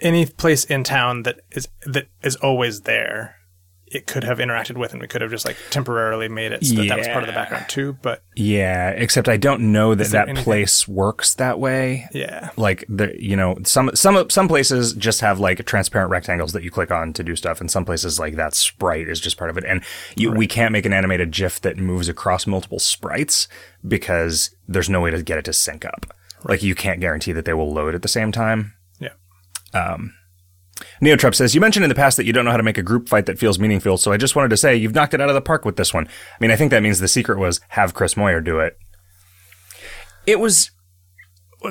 any 0.01 0.27
place 0.27 0.65
in 0.65 0.85
town 0.85 1.23
that 1.25 1.41
is 1.53 1.69
that 1.87 2.09
is 2.23 2.37
always 2.37 2.83
there. 2.83 3.37
It 3.93 4.07
could 4.07 4.23
have 4.23 4.39
interacted 4.39 4.77
with, 4.77 4.93
and 4.93 5.01
we 5.03 5.09
could 5.09 5.21
have 5.21 5.33
just 5.33 5.45
like 5.45 5.57
temporarily 5.71 6.29
made 6.29 6.53
it 6.53 6.65
so 6.65 6.77
that, 6.77 6.87
that 6.91 6.99
was 6.99 7.09
part 7.09 7.25
of 7.25 7.27
the 7.27 7.33
background 7.33 7.69
too. 7.69 7.97
But 8.03 8.23
Yeah, 8.37 8.91
except 8.91 9.29
I 9.29 9.37
don't 9.37 9.73
know 9.73 9.97
that 9.97 10.13
that 10.13 10.29
anything- 10.29 10.45
place 10.45 10.87
works 10.87 11.35
that 11.35 11.59
way. 11.59 12.07
yeah, 12.13 12.51
Like 12.57 12.85
the 12.89 13.13
you 13.21 13.35
know 13.35 13.57
some 13.65 13.91
some 13.95 14.31
some 14.31 14.47
places 14.47 14.93
just 14.93 15.23
have 15.23 15.41
like 15.41 15.67
transparent 15.67 16.09
rectangles 16.13 16.53
that 16.53 16.63
you 16.63 16.71
click 16.71 16.93
on 16.93 17.13
to 17.15 17.25
do 17.25 17.35
stuff, 17.35 17.61
and 17.61 17.69
some 17.69 17.85
places 17.85 18.21
like 18.21 18.37
that 18.37 18.55
sprite 18.55 19.09
is 19.09 19.19
just 19.19 19.37
part 19.37 19.51
of 19.51 19.59
it. 19.59 19.65
And 19.67 19.83
you, 20.15 20.31
we 20.31 20.47
can't 20.47 20.71
make 20.71 20.87
an 20.87 20.93
animated 20.93 21.33
GIF 21.33 21.61
that 21.63 21.77
moves 21.77 22.09
across 22.09 22.47
multiple 22.47 22.79
sprites 22.79 23.49
because 23.87 24.55
there's 24.69 24.89
no 24.89 25.01
way 25.01 25.11
to 25.11 25.21
get 25.23 25.39
it 25.39 25.45
to 25.47 25.53
sync 25.53 25.85
up. 25.85 26.07
Like 26.45 26.63
you 26.63 26.77
can't 26.77 27.01
guarantee 27.01 27.33
that 27.33 27.45
they 27.45 27.55
will 27.55 27.73
load 27.73 27.97
at 27.97 28.03
the 28.03 28.09
same 28.09 28.31
time. 28.31 28.75
Um, 29.73 30.15
Neotrep 31.03 31.35
says, 31.35 31.55
You 31.55 31.61
mentioned 31.61 31.85
in 31.85 31.89
the 31.89 31.95
past 31.95 32.17
that 32.17 32.25
you 32.27 32.33
don't 32.33 32.45
know 32.45 32.51
how 32.51 32.57
to 32.57 32.63
make 32.63 32.79
a 32.79 32.83
group 32.83 33.09
fight 33.09 33.27
that 33.27 33.39
feels 33.39 33.59
meaningful, 33.59 33.97
so 33.99 34.13
I 34.13 34.17
just 34.17 34.35
wanted 34.37 34.49
to 34.51 34.57
say 34.57 34.75
you've 34.77 34.95
knocked 34.95 35.15
it 35.15 35.21
out 35.21 35.29
of 35.29 35.35
the 35.35 35.41
park 35.41 35.65
with 35.65 35.77
this 35.77 35.93
one. 35.95 36.07
I 36.07 36.37
mean, 36.41 36.51
I 36.51 36.57
think 36.57 36.71
that 36.71 36.83
means 36.83 37.01
the 37.01 37.09
secret 37.09 37.39
was 37.39 37.61
have 37.69 37.95
Chris 37.95 38.17
Moyer 38.17 38.41
do 38.41 38.61
it. 38.61 38.79
It 40.27 40.41
was, 40.41 40.71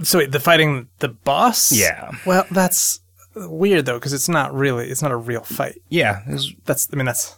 So 0.03 0.19
wait, 0.19 0.31
the 0.31 0.39
fighting 0.39 0.87
the 0.99 1.09
boss? 1.09 1.71
Yeah. 1.71 2.11
Well, 2.25 2.45
that's 2.51 2.99
weird 3.35 3.85
though 3.85 3.97
because 3.97 4.11
it's 4.13 4.27
not 4.27 4.53
really 4.53 4.89
it's 4.89 5.01
not 5.01 5.11
a 5.11 5.15
real 5.15 5.41
fight. 5.41 5.79
yeah, 5.89 6.21
That's 6.65 6.89
I 6.91 6.95
mean 6.95 7.05
that's 7.05 7.37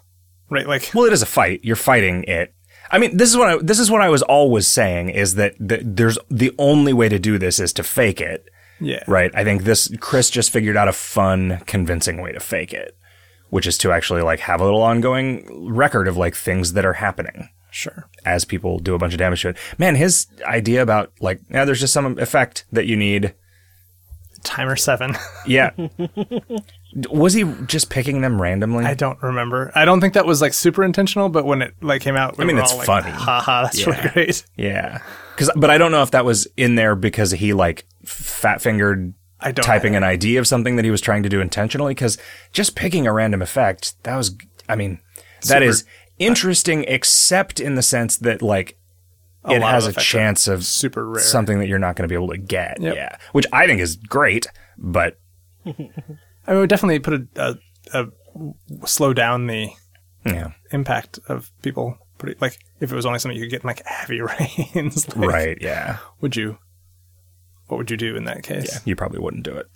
right. 0.50 0.66
Like 0.68 0.92
well, 0.94 1.06
it 1.06 1.14
is 1.14 1.22
a 1.22 1.26
fight. 1.28 1.60
You're 1.64 1.76
fighting 1.76 2.24
it. 2.24 2.54
I 2.90 2.98
mean, 2.98 3.16
this 3.18 3.30
is 3.30 3.38
what 3.38 3.50
I, 3.50 3.58
this 3.58 3.80
is 3.80 3.90
what 3.92 4.02
I 4.02 4.10
was 4.10 4.22
always 4.24 4.68
saying 4.68 5.10
is 5.10 5.36
that 5.36 5.56
the, 5.60 5.80
there's 5.84 6.18
the 6.30 6.54
only 6.58 6.92
way 6.92 7.08
to 7.08 7.20
do 7.20 7.38
this 7.38 7.60
is 7.60 7.72
to 7.74 7.84
fake 7.84 8.20
it, 8.20 8.50
yeah, 8.82 9.04
right? 9.08 9.32
I 9.34 9.44
think 9.44 9.64
this 9.64 9.90
Chris 10.00 10.30
just 10.30 10.52
figured 10.52 10.76
out 10.76 10.88
a 10.88 10.94
fun, 10.94 11.62
convincing 11.66 12.22
way 12.22 12.32
to 12.34 12.40
fake 12.40 12.74
it, 12.74 12.98
which 13.50 13.68
is 13.68 13.78
to 13.80 13.92
actually 13.92 14.22
like 14.22 14.42
have 14.42 14.60
a 14.60 14.66
little 14.66 14.82
ongoing 14.82 15.72
record 15.74 16.08
of 16.08 16.18
like 16.18 16.36
things 16.36 16.74
that 16.74 16.86
are 16.86 16.94
happening. 16.94 17.50
Sure. 17.74 18.10
as 18.26 18.44
people 18.44 18.80
do 18.80 18.94
a 18.94 18.98
bunch 18.98 19.14
of 19.14 19.20
damage 19.20 19.44
to 19.44 19.50
it. 19.50 19.58
Man, 19.78 19.96
his 19.96 20.28
idea 20.46 20.82
about 20.82 21.14
like, 21.22 21.40
yeah, 21.50 21.64
there's 21.64 21.80
just 21.80 21.94
some 21.94 22.20
effect 22.20 22.66
that 22.70 22.86
you 22.86 22.98
need. 22.98 23.34
Timer 24.44 24.76
seven. 24.76 25.16
Yeah. 25.48 25.72
was 26.94 27.34
he 27.34 27.44
just 27.66 27.90
picking 27.90 28.22
them 28.22 28.42
randomly? 28.42 28.86
I 28.86 28.94
don't 28.94 29.22
remember. 29.22 29.72
I 29.76 29.86
don't 29.86 30.02
think 30.02 30.14
that 30.16 30.26
was 30.26 30.42
like 30.42 30.54
super 30.54 30.84
intentional, 30.84 31.30
but 31.30 31.46
when 31.46 31.62
it 31.62 31.74
like 31.82 32.02
came 32.02 32.16
out, 32.16 32.38
we 32.38 32.44
I 32.44 32.48
mean, 32.48 32.58
it's 32.58 32.72
all 32.72 32.80
like, 32.80 32.86
funny. 32.88 33.12
Haha, 33.12 33.64
that's 33.64 33.86
really 33.86 34.10
great. 34.10 34.46
yeah. 34.58 35.02
Cause, 35.38 35.50
but 35.56 35.70
I 35.70 35.78
don't 35.78 35.92
know 35.92 36.04
if 36.04 36.12
that 36.12 36.26
was 36.26 36.48
in 36.58 36.76
there 36.76 36.96
because 36.96 37.32
he 37.32 37.54
like 37.54 37.86
fat 38.06 38.62
fingered 38.62 39.14
I 39.40 39.52
don't 39.52 39.64
typing 39.64 39.96
an 39.96 40.04
ID 40.04 40.38
of 40.38 40.48
something 40.48 40.76
that 40.76 40.86
he 40.86 40.92
was 40.92 41.02
trying 41.02 41.24
to 41.24 41.30
do 41.30 41.40
intentionally. 41.40 41.96
Cause 41.96 42.18
just 42.52 42.76
picking 42.76 43.08
a 43.08 43.14
random 43.14 43.42
effect, 43.42 44.02
that 44.04 44.16
was, 44.16 44.36
I 44.68 44.76
mean, 44.76 45.00
that 45.42 45.48
Super- 45.48 45.64
is 45.64 45.86
interesting, 46.20 46.84
except 46.88 47.60
in 47.60 47.76
the 47.76 47.82
sense 47.82 48.18
that 48.18 48.42
like 48.42 48.78
A 49.46 49.54
it 49.54 49.62
has 49.62 49.88
a 49.88 49.94
chance 49.94 50.48
of 50.48 50.66
super 50.66 51.08
rare. 51.08 51.24
something 51.24 51.60
that 51.60 51.68
you're 51.68 51.80
not 51.80 51.96
going 51.96 52.04
to 52.04 52.12
be 52.12 52.16
able 52.16 52.30
to 52.30 52.38
get. 52.38 52.82
Yep. 52.82 52.96
Yeah. 52.96 53.18
Which 53.32 53.48
I 53.54 53.66
think 53.66 53.80
is 53.80 53.96
great, 53.96 54.48
but 54.78 55.18
I 56.48 56.52
mean, 56.52 56.62
we 56.62 56.68
definitely 56.68 57.00
put 57.00 57.14
a, 57.14 57.28
a, 57.36 57.56
a 57.94 58.88
slow 58.88 59.14
down 59.14 59.48
the 59.48 59.70
yeah. 60.26 60.52
impact 60.72 61.20
of 61.28 61.52
people. 61.62 61.98
Pretty 62.18 62.38
like 62.40 62.60
if 62.80 62.92
it 62.92 62.96
was 62.96 63.06
only 63.06 63.18
something 63.20 63.36
you 63.38 63.44
could 63.44 63.52
get 63.52 63.64
in 63.64 63.68
like 63.68 63.84
heavy 63.86 64.22
rains, 64.22 65.08
like, 65.16 65.30
Right. 65.30 65.58
Yeah. 65.62 65.98
Would 66.22 66.36
you? 66.36 66.58
What 67.68 67.78
would 67.78 67.90
you 67.92 67.98
do 67.98 68.16
in 68.16 68.26
that 68.26 68.44
case? 68.44 68.72
Yeah. 68.74 68.80
You 68.86 68.96
probably 68.96 69.20
wouldn't 69.20 69.44
do 69.44 69.56
it. 69.56 69.68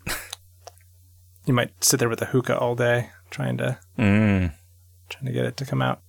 You 1.45 1.53
might 1.53 1.83
sit 1.83 1.99
there 1.99 2.09
with 2.09 2.21
a 2.21 2.25
hookah 2.25 2.57
all 2.57 2.75
day 2.75 3.09
trying 3.29 3.57
to 3.57 3.77
Mm. 3.97 4.53
trying 5.09 5.25
to 5.25 5.31
get 5.31 5.45
it 5.45 5.57
to 5.57 5.65
come 5.65 5.81
out. 5.81 6.01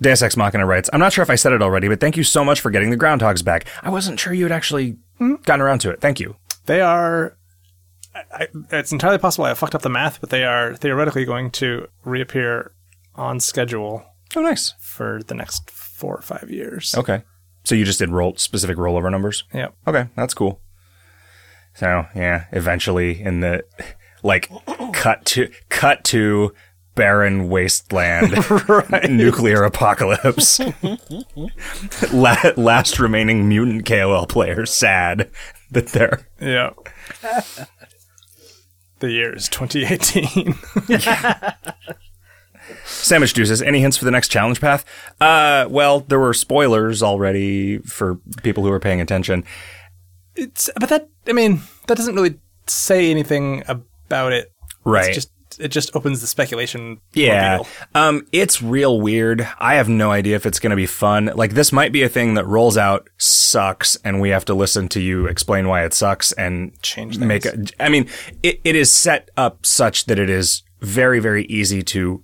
Deus 0.00 0.22
Ex 0.22 0.36
Machina 0.36 0.66
writes, 0.66 0.88
I'm 0.92 1.00
not 1.00 1.12
sure 1.12 1.22
if 1.22 1.30
I 1.30 1.34
said 1.34 1.52
it 1.52 1.62
already, 1.62 1.88
but 1.88 1.98
thank 2.00 2.16
you 2.16 2.22
so 2.22 2.44
much 2.44 2.60
for 2.60 2.70
getting 2.70 2.90
the 2.90 2.96
groundhogs 2.96 3.44
back. 3.44 3.66
I 3.82 3.90
wasn't 3.90 4.20
sure 4.20 4.32
you 4.32 4.44
had 4.44 4.52
actually 4.52 4.96
gotten 5.18 5.60
around 5.60 5.80
to 5.80 5.90
it. 5.90 6.00
Thank 6.00 6.20
you. 6.20 6.36
They 6.66 6.80
are. 6.80 7.36
I, 8.14 8.48
it's 8.72 8.92
entirely 8.92 9.18
possible 9.18 9.44
I 9.44 9.54
fucked 9.54 9.74
up 9.74 9.82
the 9.82 9.88
math, 9.88 10.20
but 10.20 10.30
they 10.30 10.44
are 10.44 10.74
theoretically 10.74 11.24
going 11.24 11.50
to 11.52 11.86
reappear 12.04 12.72
on 13.14 13.38
schedule 13.40 14.04
Oh, 14.36 14.42
nice. 14.42 14.74
for 14.78 15.20
the 15.26 15.34
next 15.34 15.70
four 15.70 16.16
or 16.16 16.22
five 16.22 16.50
years. 16.50 16.94
Okay. 16.96 17.22
So 17.64 17.74
you 17.74 17.84
just 17.84 17.98
did 17.98 18.08
roll 18.10 18.36
specific 18.36 18.76
rollover 18.78 19.10
numbers? 19.10 19.44
Yep. 19.54 19.74
Okay, 19.86 20.08
that's 20.16 20.34
cool. 20.34 20.60
So 21.74 22.06
yeah, 22.16 22.46
eventually 22.52 23.20
in 23.22 23.40
the 23.40 23.64
like 24.22 24.50
cut 24.92 25.24
to 25.26 25.50
cut 25.68 26.02
to 26.04 26.52
barren 26.96 27.48
wasteland 27.48 28.32
nuclear 29.10 29.62
apocalypse. 29.62 30.60
La- 32.12 32.52
last 32.56 32.98
remaining 32.98 33.48
mutant 33.48 33.86
KOL 33.86 34.26
player 34.26 34.66
sad 34.66 35.30
that 35.70 35.88
they're 35.88 36.26
Yeah. 36.40 36.70
The 39.00 39.10
year 39.10 39.34
is 39.34 39.48
2018. 39.48 40.54
Sandwich 42.84 43.32
Dew 43.32 43.44
says, 43.46 43.62
any 43.62 43.80
hints 43.80 43.96
for 43.96 44.04
the 44.04 44.10
next 44.10 44.28
challenge 44.28 44.60
path? 44.60 44.84
Uh, 45.20 45.66
well, 45.68 46.00
there 46.00 46.20
were 46.20 46.34
spoilers 46.34 47.02
already 47.02 47.78
for 47.78 48.16
people 48.42 48.62
who 48.62 48.70
are 48.70 48.80
paying 48.80 49.00
attention. 49.00 49.44
it's 50.36 50.70
but 50.78 50.88
that 50.90 51.08
I 51.26 51.32
mean 51.32 51.62
that 51.86 51.96
doesn't 51.96 52.14
really 52.14 52.38
say 52.66 53.10
anything 53.10 53.64
about 53.66 54.32
it. 54.32 54.52
Right. 54.84 55.06
It's 55.06 55.16
just 55.16 55.30
it 55.60 55.68
just 55.68 55.94
opens 55.94 56.20
the 56.20 56.26
speculation. 56.26 57.00
Yeah. 57.12 57.60
Um, 57.94 58.26
it's 58.32 58.62
real 58.62 59.00
weird. 59.00 59.46
I 59.58 59.74
have 59.74 59.88
no 59.88 60.10
idea 60.10 60.36
if 60.36 60.46
it's 60.46 60.58
going 60.58 60.70
to 60.70 60.76
be 60.76 60.86
fun. 60.86 61.30
Like 61.34 61.52
this 61.52 61.72
might 61.72 61.92
be 61.92 62.02
a 62.02 62.08
thing 62.08 62.34
that 62.34 62.46
rolls 62.46 62.76
out, 62.76 63.08
sucks, 63.18 63.96
and 64.04 64.20
we 64.20 64.30
have 64.30 64.44
to 64.46 64.54
listen 64.54 64.88
to 64.90 65.00
you 65.00 65.26
explain 65.26 65.68
why 65.68 65.84
it 65.84 65.94
sucks 65.94 66.32
and 66.32 66.80
Change 66.82 67.18
make 67.18 67.44
a, 67.44 67.64
I 67.78 67.88
mean, 67.88 68.08
it, 68.42 68.60
it 68.64 68.76
is 68.76 68.92
set 68.92 69.30
up 69.36 69.64
such 69.66 70.06
that 70.06 70.18
it 70.18 70.30
is 70.30 70.62
very, 70.80 71.20
very 71.20 71.44
easy 71.46 71.82
to 71.82 72.22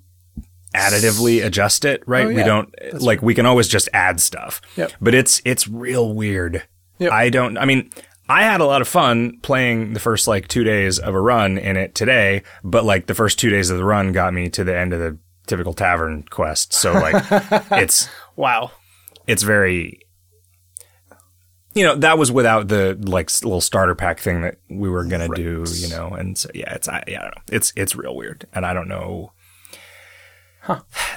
additively 0.75 1.45
adjust 1.45 1.85
it, 1.85 2.03
right? 2.07 2.27
Oh, 2.27 2.35
We 2.35 2.43
don't, 2.43 2.75
like, 3.01 3.23
we 3.23 3.35
can 3.35 3.47
always 3.47 3.69
just 3.69 3.89
add 3.93 4.21
stuff. 4.21 4.61
Yep. 4.77 4.93
But 5.01 5.15
it's, 5.15 5.41
it's 5.45 5.67
real 5.67 6.13
weird. 6.13 6.67
Yep. 6.99 7.13
I 7.13 7.29
don't, 7.31 7.59
I 7.59 7.65
mean, 7.65 7.91
I 8.29 8.43
had 8.43 8.61
a 8.61 8.65
lot 8.67 8.81
of 8.83 8.89
fun 8.89 9.39
playing 9.43 9.93
the 9.93 10.01
first 10.01 10.27
like 10.27 10.49
two 10.49 10.65
days 10.65 10.99
of 10.99 11.15
a 11.15 11.21
run 11.21 11.59
in 11.59 11.77
it 11.77 11.95
today, 11.95 12.43
but 12.65 12.85
like 12.85 13.07
the 13.07 13.15
first 13.15 13.39
two 13.39 13.51
days 13.51 13.71
of 13.71 13.79
the 13.79 13.85
run 13.85 14.13
got 14.13 14.35
me 14.35 14.49
to 14.51 14.65
the 14.65 14.77
end 14.77 14.93
of 14.93 14.99
the 14.99 15.19
typical 15.47 15.73
tavern 15.73 16.25
quest. 16.29 16.73
So 16.73 16.93
like 16.93 17.25
it's, 17.71 18.09
Wow. 18.35 18.73
it's 19.29 19.45
very, 19.45 20.01
you 21.75 21.85
know, 21.85 21.95
that 21.97 22.19
was 22.19 22.33
without 22.33 22.69
the 22.69 22.99
like 23.01 23.31
little 23.45 23.61
starter 23.61 23.95
pack 23.95 24.19
thing 24.19 24.41
that 24.41 24.57
we 24.69 24.89
were 24.89 25.05
going 25.05 25.31
to 25.31 25.37
do, 25.37 25.65
you 25.75 25.89
know, 25.89 26.09
and 26.09 26.37
so 26.37 26.49
yeah, 26.55 26.75
it's, 26.75 26.89
I, 26.89 27.05
yeah, 27.07 27.21
I 27.21 27.23
don't 27.25 27.37
know. 27.37 27.43
It's, 27.53 27.73
it's 27.77 27.95
real 27.95 28.17
weird. 28.17 28.47
And 28.53 28.67
I 28.67 28.73
don't 28.73 28.89
know. 28.89 29.33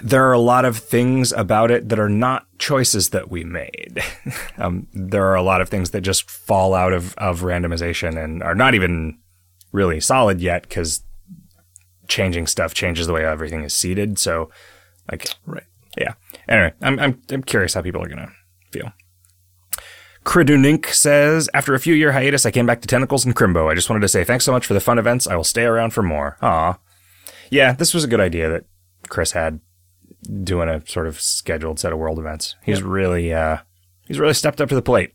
There 0.01 0.27
are 0.27 0.33
a 0.33 0.39
lot 0.39 0.63
of 0.65 0.77
things 0.77 1.31
about 1.33 1.71
it 1.71 1.89
that 1.89 1.99
are 1.99 2.09
not 2.09 2.45
choices 2.57 3.09
that 3.09 3.29
we 3.29 3.43
made. 3.43 3.99
um, 4.57 4.87
there 4.93 5.25
are 5.25 5.35
a 5.35 5.41
lot 5.41 5.61
of 5.61 5.69
things 5.69 5.89
that 5.91 6.01
just 6.01 6.29
fall 6.29 6.73
out 6.73 6.93
of, 6.93 7.13
of 7.17 7.41
randomization 7.41 8.21
and 8.21 8.41
are 8.43 8.55
not 8.55 8.75
even 8.75 9.17
really 9.71 9.99
solid 9.99 10.39
yet 10.41 10.63
because 10.63 11.03
changing 12.07 12.47
stuff 12.47 12.73
changes 12.73 13.07
the 13.07 13.13
way 13.13 13.25
everything 13.25 13.63
is 13.63 13.73
seated. 13.73 14.17
So, 14.17 14.49
like, 15.11 15.27
Right. 15.45 15.63
yeah. 15.97 16.13
Anyway, 16.47 16.73
I'm 16.81 16.99
I'm 16.99 17.21
I'm 17.29 17.43
curious 17.43 17.73
how 17.73 17.81
people 17.81 18.01
are 18.03 18.07
gonna 18.09 18.31
feel. 18.71 18.91
Kridunink 20.25 20.87
says, 20.87 21.49
after 21.53 21.73
a 21.73 21.79
few 21.79 21.93
year 21.93 22.11
hiatus, 22.11 22.45
I 22.45 22.51
came 22.51 22.65
back 22.65 22.81
to 22.81 22.87
Tentacles 22.87 23.25
and 23.25 23.35
Crimbo. 23.35 23.71
I 23.71 23.75
just 23.75 23.89
wanted 23.89 24.01
to 24.01 24.07
say 24.07 24.23
thanks 24.23 24.45
so 24.45 24.51
much 24.51 24.65
for 24.65 24.73
the 24.73 24.79
fun 24.79 24.99
events. 24.99 25.27
I 25.27 25.35
will 25.35 25.43
stay 25.43 25.63
around 25.63 25.91
for 25.91 26.03
more. 26.03 26.37
Aw. 26.41 26.77
Yeah, 27.49 27.73
this 27.73 27.93
was 27.93 28.03
a 28.03 28.07
good 28.07 28.19
idea 28.19 28.49
that 28.49 28.65
Chris 29.09 29.31
had 29.31 29.59
doing 30.43 30.69
a 30.69 30.85
sort 30.87 31.07
of 31.07 31.19
scheduled 31.19 31.79
set 31.79 31.91
of 31.93 31.99
world 31.99 32.19
events. 32.19 32.55
He's 32.63 32.81
really 32.81 33.33
uh 33.33 33.57
he's 34.07 34.19
really 34.19 34.33
stepped 34.33 34.61
up 34.61 34.69
to 34.69 34.75
the 34.75 34.81
plate. 34.81 35.13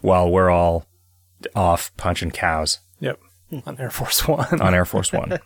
While 0.00 0.30
we're 0.30 0.50
all 0.50 0.86
off 1.54 1.94
punching 1.96 2.30
cows 2.32 2.80
Yep. 3.00 3.18
On 3.66 3.80
Air 3.80 3.90
Force 3.90 4.26
One. 4.28 4.60
on 4.60 4.74
Air 4.74 4.84
Force 4.84 5.12
One. 5.12 5.38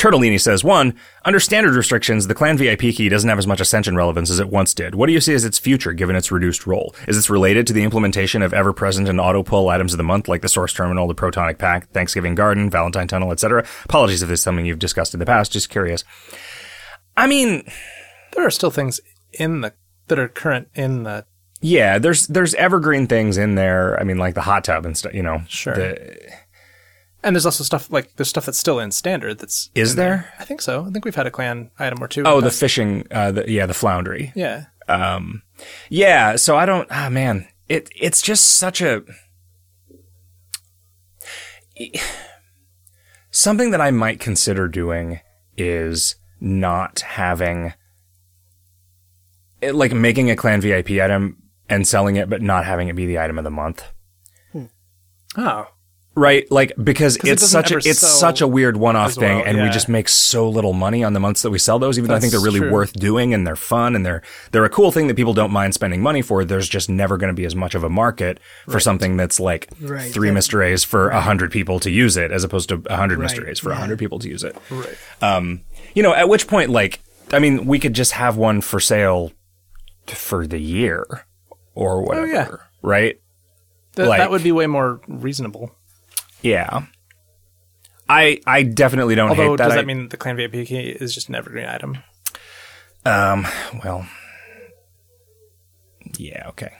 Turtellini 0.00 0.40
says, 0.40 0.64
one, 0.64 0.94
under 1.26 1.38
standard 1.38 1.74
restrictions, 1.74 2.26
the 2.26 2.34
clan 2.34 2.56
VIP 2.56 2.80
key 2.80 3.10
doesn't 3.10 3.28
have 3.28 3.38
as 3.38 3.46
much 3.46 3.60
ascension 3.60 3.96
relevance 3.96 4.30
as 4.30 4.40
it 4.40 4.48
once 4.48 4.72
did. 4.72 4.94
What 4.94 5.08
do 5.08 5.12
you 5.12 5.20
see 5.20 5.34
as 5.34 5.44
its 5.44 5.58
future 5.58 5.92
given 5.92 6.16
its 6.16 6.32
reduced 6.32 6.66
role? 6.66 6.94
Is 7.06 7.16
this 7.16 7.28
related 7.28 7.66
to 7.66 7.74
the 7.74 7.82
implementation 7.82 8.40
of 8.40 8.54
ever 8.54 8.72
present 8.72 9.10
and 9.10 9.20
auto 9.20 9.42
pull 9.42 9.68
items 9.68 9.92
of 9.92 9.98
the 9.98 10.02
month 10.02 10.26
like 10.26 10.40
the 10.40 10.48
Source 10.48 10.72
Terminal, 10.72 11.06
the 11.06 11.14
Protonic 11.14 11.58
Pack, 11.58 11.90
Thanksgiving 11.90 12.34
Garden, 12.34 12.70
Valentine 12.70 13.08
Tunnel, 13.08 13.30
etc.? 13.30 13.66
Apologies 13.84 14.22
if 14.22 14.30
this 14.30 14.40
is 14.40 14.42
something 14.44 14.64
you've 14.64 14.78
discussed 14.78 15.12
in 15.12 15.20
the 15.20 15.26
past, 15.26 15.52
just 15.52 15.68
curious. 15.68 16.02
I 17.14 17.26
mean, 17.26 17.70
there 18.32 18.46
are 18.46 18.50
still 18.50 18.70
things 18.70 19.02
in 19.34 19.60
the 19.60 19.74
that 20.08 20.18
are 20.18 20.28
current 20.28 20.68
in 20.74 21.02
the 21.02 21.26
yeah, 21.60 21.98
there's 21.98 22.26
there's 22.26 22.54
evergreen 22.54 23.06
things 23.06 23.36
in 23.36 23.54
there. 23.54 24.00
I 24.00 24.04
mean, 24.04 24.16
like 24.16 24.34
the 24.34 24.40
hot 24.40 24.64
tub 24.64 24.86
and 24.86 24.96
stuff, 24.96 25.12
you 25.12 25.22
know. 25.22 25.42
Sure. 25.46 25.74
The- 25.74 26.16
and 27.22 27.34
there's 27.36 27.46
also 27.46 27.64
stuff 27.64 27.90
like 27.90 28.16
there's 28.16 28.28
stuff 28.28 28.46
that's 28.46 28.58
still 28.58 28.78
in 28.78 28.90
standard 28.90 29.38
that's 29.38 29.70
is 29.74 29.92
in 29.92 29.96
there? 29.96 30.32
I 30.38 30.44
think 30.44 30.60
so. 30.62 30.84
I 30.84 30.90
think 30.90 31.04
we've 31.04 31.14
had 31.14 31.26
a 31.26 31.30
clan 31.30 31.70
item 31.78 32.02
or 32.02 32.08
two. 32.08 32.22
Oh, 32.24 32.40
the 32.40 32.50
fishing, 32.50 33.06
uh, 33.10 33.32
the, 33.32 33.50
yeah, 33.50 33.66
the 33.66 33.74
floundry. 33.74 34.32
yeah. 34.34 34.66
Um, 34.88 35.42
yeah, 35.88 36.34
so 36.34 36.56
I 36.56 36.66
don't, 36.66 36.88
ah, 36.90 37.08
man, 37.10 37.46
it, 37.68 37.88
it's 37.94 38.20
just 38.20 38.44
such 38.44 38.82
a, 38.82 39.04
something 43.30 43.70
that 43.70 43.80
I 43.80 43.92
might 43.92 44.18
consider 44.18 44.66
doing 44.66 45.20
is 45.56 46.16
not 46.40 47.00
having, 47.00 47.74
it, 49.60 49.76
like 49.76 49.92
making 49.92 50.28
a 50.28 50.34
clan 50.36 50.60
VIP 50.60 50.90
item 50.90 51.40
and 51.68 51.86
selling 51.86 52.16
it, 52.16 52.28
but 52.28 52.42
not 52.42 52.64
having 52.64 52.88
it 52.88 52.96
be 52.96 53.06
the 53.06 53.20
item 53.20 53.38
of 53.38 53.44
the 53.44 53.50
month. 53.50 53.84
Oh, 55.36 55.68
Right, 56.20 56.50
like 56.50 56.72
because 56.82 57.16
it's 57.16 57.40
doesn't 57.40 57.48
such 57.48 57.70
a 57.72 57.76
it's 57.88 57.98
such 57.98 58.42
a 58.42 58.46
weird 58.46 58.76
one-off 58.76 59.08
as 59.10 59.14
thing, 59.16 59.38
well, 59.38 59.46
and 59.46 59.62
we 59.62 59.70
just 59.70 59.88
make 59.88 60.06
so 60.08 60.48
little 60.50 60.74
money 60.74 61.02
on 61.02 61.14
the 61.14 61.20
months 61.20 61.40
that 61.42 61.50
we 61.50 61.58
sell 61.58 61.78
those. 61.78 61.96
Even 61.98 62.08
though 62.10 62.16
I 62.16 62.20
think 62.20 62.32
they're 62.32 62.40
really 62.40 62.60
true. 62.60 62.70
worth 62.70 62.92
doing 62.92 63.32
and 63.32 63.46
they're 63.46 63.56
fun 63.56 63.96
and 63.96 64.04
they're 64.04 64.20
they're 64.52 64.66
a 64.66 64.68
cool 64.68 64.92
thing 64.92 65.06
that 65.06 65.16
people 65.16 65.32
don't 65.32 65.50
mind 65.50 65.72
spending 65.72 66.02
money 66.02 66.20
for. 66.20 66.44
There's 66.44 66.68
just 66.68 66.90
never 66.90 67.16
going 67.16 67.32
to 67.34 67.34
be 67.34 67.46
as 67.46 67.56
much 67.56 67.74
of 67.74 67.84
a 67.84 67.88
market 67.88 68.38
for 68.68 68.80
something 68.80 69.16
that's 69.16 69.40
like 69.40 69.70
Right. 69.80 70.12
three 70.12 70.30
Mister 70.30 70.62
A's 70.62 70.84
for 70.84 71.08
a 71.08 71.22
hundred 71.22 71.50
people 71.52 71.80
to 71.80 71.90
use 71.90 72.18
it, 72.18 72.30
as 72.32 72.44
opposed 72.44 72.68
to 72.68 72.82
a 72.86 72.96
hundred 72.96 73.18
Right, 73.18 73.24
Mister 73.30 73.48
A's 73.48 73.58
for 73.58 73.70
a 73.70 73.74
yeah. 73.74 73.80
hundred 73.80 73.98
people 73.98 74.18
to 74.18 74.28
use 74.28 74.44
it. 74.44 74.54
right. 74.70 74.98
Um, 75.22 75.62
you 75.94 76.02
know, 76.02 76.14
at 76.14 76.28
which 76.28 76.46
point, 76.46 76.68
like, 76.70 77.00
I 77.32 77.38
mean, 77.38 77.64
we 77.64 77.78
could 77.78 77.94
just 77.94 78.12
have 78.12 78.36
one 78.36 78.60
for 78.60 78.78
sale 78.78 79.32
for 80.06 80.46
the 80.46 80.58
year 80.58 81.04
or 81.74 82.02
whatever, 82.02 82.26
Oh, 82.26 82.30
yeah. 82.30 82.48
right? 82.82 83.20
Th- 83.96 84.06
Like- 84.08 84.18
that 84.18 84.30
would 84.30 84.42
be 84.42 84.52
way 84.52 84.66
more 84.66 85.00
reasonable. 85.08 85.74
Yeah. 86.42 86.84
I 88.08 88.40
I 88.46 88.62
definitely 88.64 89.14
don't 89.14 89.30
Although, 89.30 89.50
hate 89.52 89.56
that. 89.58 89.64
does 89.64 89.72
I- 89.72 89.76
that 89.76 89.86
mean 89.86 90.08
the 90.08 90.16
clan 90.16 90.36
VIP 90.36 90.66
key 90.66 90.80
is 90.88 91.14
just 91.14 91.28
an 91.28 91.34
evergreen 91.36 91.66
item? 91.66 91.98
Um, 93.04 93.46
well, 93.84 94.06
Yeah, 96.18 96.48
okay. 96.48 96.72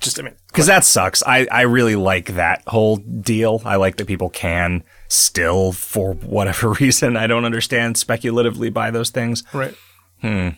Just 0.00 0.18
I 0.18 0.22
mean, 0.22 0.34
Because 0.48 0.66
that 0.66 0.84
sucks. 0.84 1.22
I, 1.26 1.46
I 1.50 1.62
really 1.62 1.96
like 1.96 2.34
that 2.34 2.62
whole 2.66 2.96
deal. 2.96 3.62
I 3.64 3.76
like 3.76 3.96
that 3.96 4.06
people 4.06 4.28
can 4.28 4.82
still, 5.08 5.72
for 5.72 6.14
whatever 6.14 6.72
reason, 6.80 7.16
I 7.16 7.26
don't 7.26 7.44
understand, 7.44 7.96
speculatively 7.96 8.70
buy 8.70 8.90
those 8.90 9.10
things. 9.10 9.44
right. 9.52 9.74
Hmm. 10.20 10.48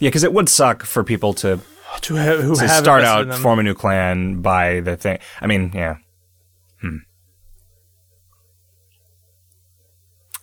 Yeah, 0.00 0.08
because 0.08 0.24
it 0.24 0.32
would 0.32 0.48
suck 0.48 0.84
for 0.84 1.02
people 1.04 1.34
to, 1.34 1.60
To, 2.02 2.14
have, 2.14 2.40
who 2.40 2.54
to 2.54 2.66
have 2.66 2.82
start 2.82 3.04
out, 3.04 3.34
form 3.34 3.58
a 3.58 3.62
new 3.62 3.74
clan, 3.74 4.40
buy 4.40 4.80
the 4.80 4.96
thing. 4.96 5.18
I 5.40 5.46
mean, 5.46 5.72
yeah. 5.74 5.96
Hmm. 6.80 6.98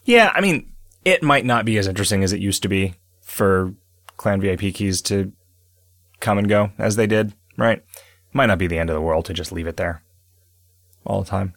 Yeah, 0.04 0.32
I 0.36 0.42
mean, 0.42 0.74
it 1.04 1.24
might 1.24 1.46
not 1.46 1.66
be 1.66 1.78
as 1.78 1.88
interesting 1.88 2.24
as 2.24 2.34
it 2.34 2.40
used 2.40 2.62
to 2.64 2.68
be 2.68 2.96
for 3.22 3.74
clan 4.18 4.42
VIP 4.42 4.74
keys 4.74 5.02
to 5.04 5.32
come 6.20 6.38
and 6.38 6.48
go 6.50 6.72
as 6.78 6.96
they 6.96 7.08
did, 7.08 7.34
right? 7.58 7.84
Might 8.34 8.48
not 8.48 8.58
be 8.58 8.68
the 8.68 8.78
end 8.78 8.90
of 8.90 8.96
the 8.96 9.02
world 9.02 9.26
to 9.26 9.34
just 9.34 9.52
leave 9.52 9.68
it 9.68 9.78
there 9.78 10.04
all 11.06 11.22
the 11.22 11.30
time. 11.30 11.54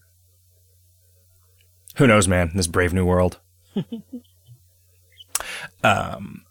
Who 1.97 2.07
knows, 2.07 2.29
man? 2.29 2.53
This 2.55 2.67
brave 2.67 2.95
new 2.95 3.05
world. 3.05 3.41
um, 5.83 6.45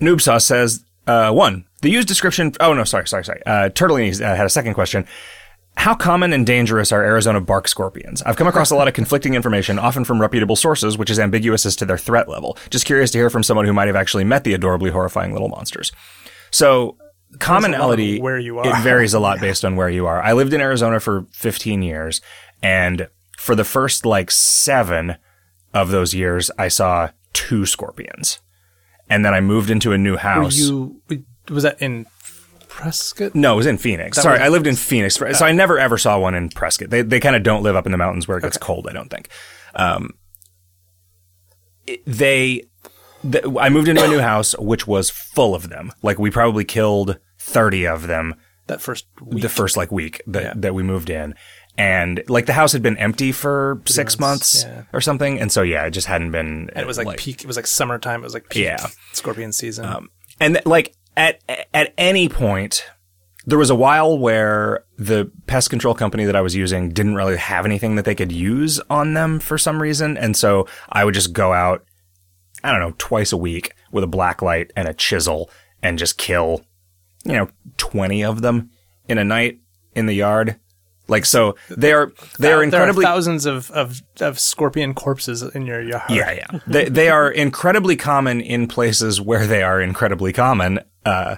Noob 0.00 0.20
Sauce 0.20 0.44
says, 0.44 0.84
uh, 1.06 1.32
one, 1.32 1.64
the 1.82 1.90
used 1.90 2.08
description. 2.08 2.52
Oh, 2.60 2.72
no, 2.72 2.84
sorry, 2.84 3.06
sorry, 3.06 3.24
sorry. 3.24 3.42
Uh, 3.46 3.68
Turtlini 3.70 4.20
uh, 4.20 4.34
had 4.34 4.46
a 4.46 4.50
second 4.50 4.74
question. 4.74 5.06
How 5.76 5.94
common 5.94 6.32
and 6.32 6.46
dangerous 6.46 6.90
are 6.90 7.02
Arizona 7.02 7.40
bark 7.40 7.68
scorpions? 7.68 8.22
I've 8.22 8.36
come 8.36 8.46
across 8.46 8.70
a 8.70 8.76
lot 8.76 8.88
of 8.88 8.94
conflicting 8.94 9.34
information, 9.34 9.78
often 9.78 10.04
from 10.04 10.20
reputable 10.20 10.56
sources, 10.56 10.96
which 10.96 11.10
is 11.10 11.18
ambiguous 11.18 11.66
as 11.66 11.76
to 11.76 11.84
their 11.84 11.98
threat 11.98 12.28
level. 12.28 12.56
Just 12.70 12.86
curious 12.86 13.10
to 13.10 13.18
hear 13.18 13.28
from 13.28 13.42
someone 13.42 13.66
who 13.66 13.74
might 13.74 13.86
have 13.86 13.96
actually 13.96 14.24
met 14.24 14.44
the 14.44 14.54
adorably 14.54 14.90
horrifying 14.90 15.32
little 15.32 15.48
monsters. 15.48 15.92
So, 16.50 16.96
commonality, 17.40 18.20
where 18.20 18.38
you 18.38 18.58
are. 18.58 18.66
it 18.66 18.82
varies 18.82 19.12
a 19.12 19.20
lot 19.20 19.38
based 19.42 19.64
on 19.66 19.76
where 19.76 19.90
you 19.90 20.06
are. 20.06 20.22
I 20.22 20.32
lived 20.32 20.54
in 20.54 20.62
Arizona 20.62 20.98
for 20.98 21.26
15 21.32 21.82
years, 21.82 22.22
and 22.62 23.08
for 23.36 23.54
the 23.54 23.64
first 23.64 24.06
like 24.06 24.30
seven 24.30 25.16
of 25.74 25.90
those 25.90 26.14
years, 26.14 26.50
I 26.58 26.68
saw 26.68 27.10
two 27.34 27.66
scorpions. 27.66 28.40
And 29.08 29.24
then 29.24 29.34
I 29.34 29.40
moved 29.40 29.70
into 29.70 29.92
a 29.92 29.98
new 29.98 30.12
Were 30.12 30.18
house. 30.18 30.56
you 30.56 31.00
was 31.48 31.62
that 31.62 31.80
in 31.80 32.06
Prescott? 32.68 33.34
No, 33.34 33.54
it 33.54 33.56
was 33.56 33.66
in 33.66 33.78
Phoenix. 33.78 34.18
Sorry, 34.20 34.38
was- 34.38 34.42
I 34.46 34.48
lived 34.48 34.66
in 34.66 34.74
Phoenix, 34.76 35.14
so 35.16 35.26
I 35.46 35.52
never 35.52 35.78
ever 35.78 35.96
saw 35.96 36.18
one 36.18 36.34
in 36.34 36.48
Prescott. 36.50 36.90
They 36.90 37.02
they 37.02 37.20
kind 37.20 37.36
of 37.36 37.42
don't 37.42 37.62
live 37.62 37.76
up 37.76 37.86
in 37.86 37.92
the 37.92 37.98
mountains 37.98 38.26
where 38.26 38.36
it 38.38 38.42
gets 38.42 38.58
cold. 38.58 38.86
I 38.88 38.92
don't 38.92 39.08
think. 39.08 39.28
Um, 39.74 40.10
it- 41.86 42.02
they, 42.06 42.62
the, 43.22 43.58
I 43.60 43.68
moved 43.68 43.88
into 43.88 44.04
a 44.04 44.08
new 44.08 44.20
house 44.20 44.56
which 44.58 44.86
was 44.86 45.10
full 45.10 45.54
of 45.54 45.68
them. 45.68 45.92
Like 46.02 46.18
we 46.18 46.30
probably 46.30 46.64
killed 46.64 47.18
thirty 47.38 47.86
of 47.86 48.06
them 48.06 48.34
That 48.66 48.80
first 48.80 49.06
week. 49.22 49.42
the 49.42 49.48
first 49.48 49.76
like 49.76 49.92
week 49.92 50.20
that 50.26 50.42
Yeah. 50.42 50.52
that 50.56 50.74
we 50.74 50.82
moved 50.82 51.10
in. 51.10 51.34
And 51.78 52.22
like 52.28 52.46
the 52.46 52.52
house 52.54 52.72
had 52.72 52.82
been 52.82 52.96
empty 52.96 53.32
for 53.32 53.82
six 53.84 54.18
months, 54.18 54.64
months, 54.64 54.76
yeah. 54.76 54.84
or 54.94 55.00
something, 55.00 55.38
and 55.38 55.52
so 55.52 55.62
yeah, 55.62 55.84
it 55.84 55.90
just 55.90 56.06
hadn't 56.06 56.30
been. 56.30 56.70
and 56.70 56.78
it 56.78 56.86
was 56.86 56.96
like, 56.98 57.18
peak. 57.18 57.42
It 57.42 57.46
was 57.46 57.56
like 57.56 57.66
summertime. 57.66 58.20
It 58.20 58.24
was 58.24 58.34
like 58.34 58.48
peak 58.48 58.64
Yeah. 58.64 58.86
scorpion 59.12 59.52
season. 59.52 59.84
Um, 59.84 60.08
and 60.40 60.54
th- 60.54 60.66
like 60.66 60.94
at 61.16 61.40
at 61.74 61.92
any 61.98 62.28
point 62.28 62.84
there 63.48 63.58
was 63.58 63.70
a 63.70 63.74
while 63.74 64.18
where 64.18 64.84
the 64.98 65.30
pest 65.46 65.70
control 65.70 65.94
company 65.94 66.24
that 66.24 66.34
I 66.34 66.40
was 66.40 66.56
using 66.56 66.88
didn't 66.90 67.14
really 67.14 67.36
have 67.36 67.64
anything 67.64 67.94
that 67.94 68.04
they 68.04 68.14
could 68.14 68.32
use 68.32 68.80
on 68.90 69.14
them 69.14 69.38
for 69.38 69.56
some 69.56 69.80
reason 69.80 70.16
and 70.18 70.36
so 70.36 70.66
I 70.90 71.04
would 71.04 71.14
just 71.14 71.32
go 71.32 71.52
out 71.52 71.84
I 72.64 72.72
don't 72.72 72.80
know 72.80 72.94
twice 72.98 73.32
a 73.32 73.36
week 73.36 73.72
with 73.92 74.02
a 74.02 74.08
black 74.08 74.42
light 74.42 74.72
and 74.76 74.88
a 74.88 74.94
chisel 74.94 75.48
and 75.82 75.96
just 75.98 76.18
kill 76.18 76.64
you 77.24 77.34
know 77.34 77.48
20 77.76 78.24
of 78.24 78.42
them 78.42 78.70
in 79.08 79.16
a 79.16 79.24
night 79.24 79.60
in 79.94 80.06
the 80.06 80.14
yard 80.14 80.58
like 81.08 81.24
so 81.24 81.56
they 81.68 81.92
are 81.92 82.12
they 82.38 82.48
are 82.48 82.56
there 82.56 82.62
incredibly 82.62 83.04
are 83.04 83.08
thousands 83.08 83.46
of, 83.46 83.70
of, 83.70 84.02
of 84.20 84.38
scorpion 84.38 84.94
corpses 84.94 85.42
in 85.42 85.66
your 85.66 85.80
yard. 85.80 86.10
Yeah, 86.10 86.32
yeah. 86.32 86.60
they 86.66 86.88
they 86.88 87.08
are 87.08 87.30
incredibly 87.30 87.96
common 87.96 88.40
in 88.40 88.66
places 88.66 89.20
where 89.20 89.46
they 89.46 89.62
are 89.62 89.80
incredibly 89.80 90.32
common. 90.32 90.80
Uh, 91.04 91.36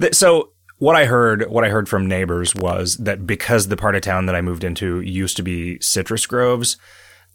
th- 0.00 0.14
so 0.14 0.52
what 0.82 0.96
I 0.96 1.04
heard, 1.04 1.48
what 1.48 1.64
I 1.64 1.68
heard 1.68 1.88
from 1.88 2.08
neighbors 2.08 2.56
was 2.56 2.96
that 2.96 3.24
because 3.24 3.68
the 3.68 3.76
part 3.76 3.94
of 3.94 4.02
town 4.02 4.26
that 4.26 4.34
I 4.34 4.40
moved 4.40 4.64
into 4.64 5.00
used 5.00 5.36
to 5.36 5.42
be 5.44 5.78
citrus 5.80 6.26
groves, 6.26 6.76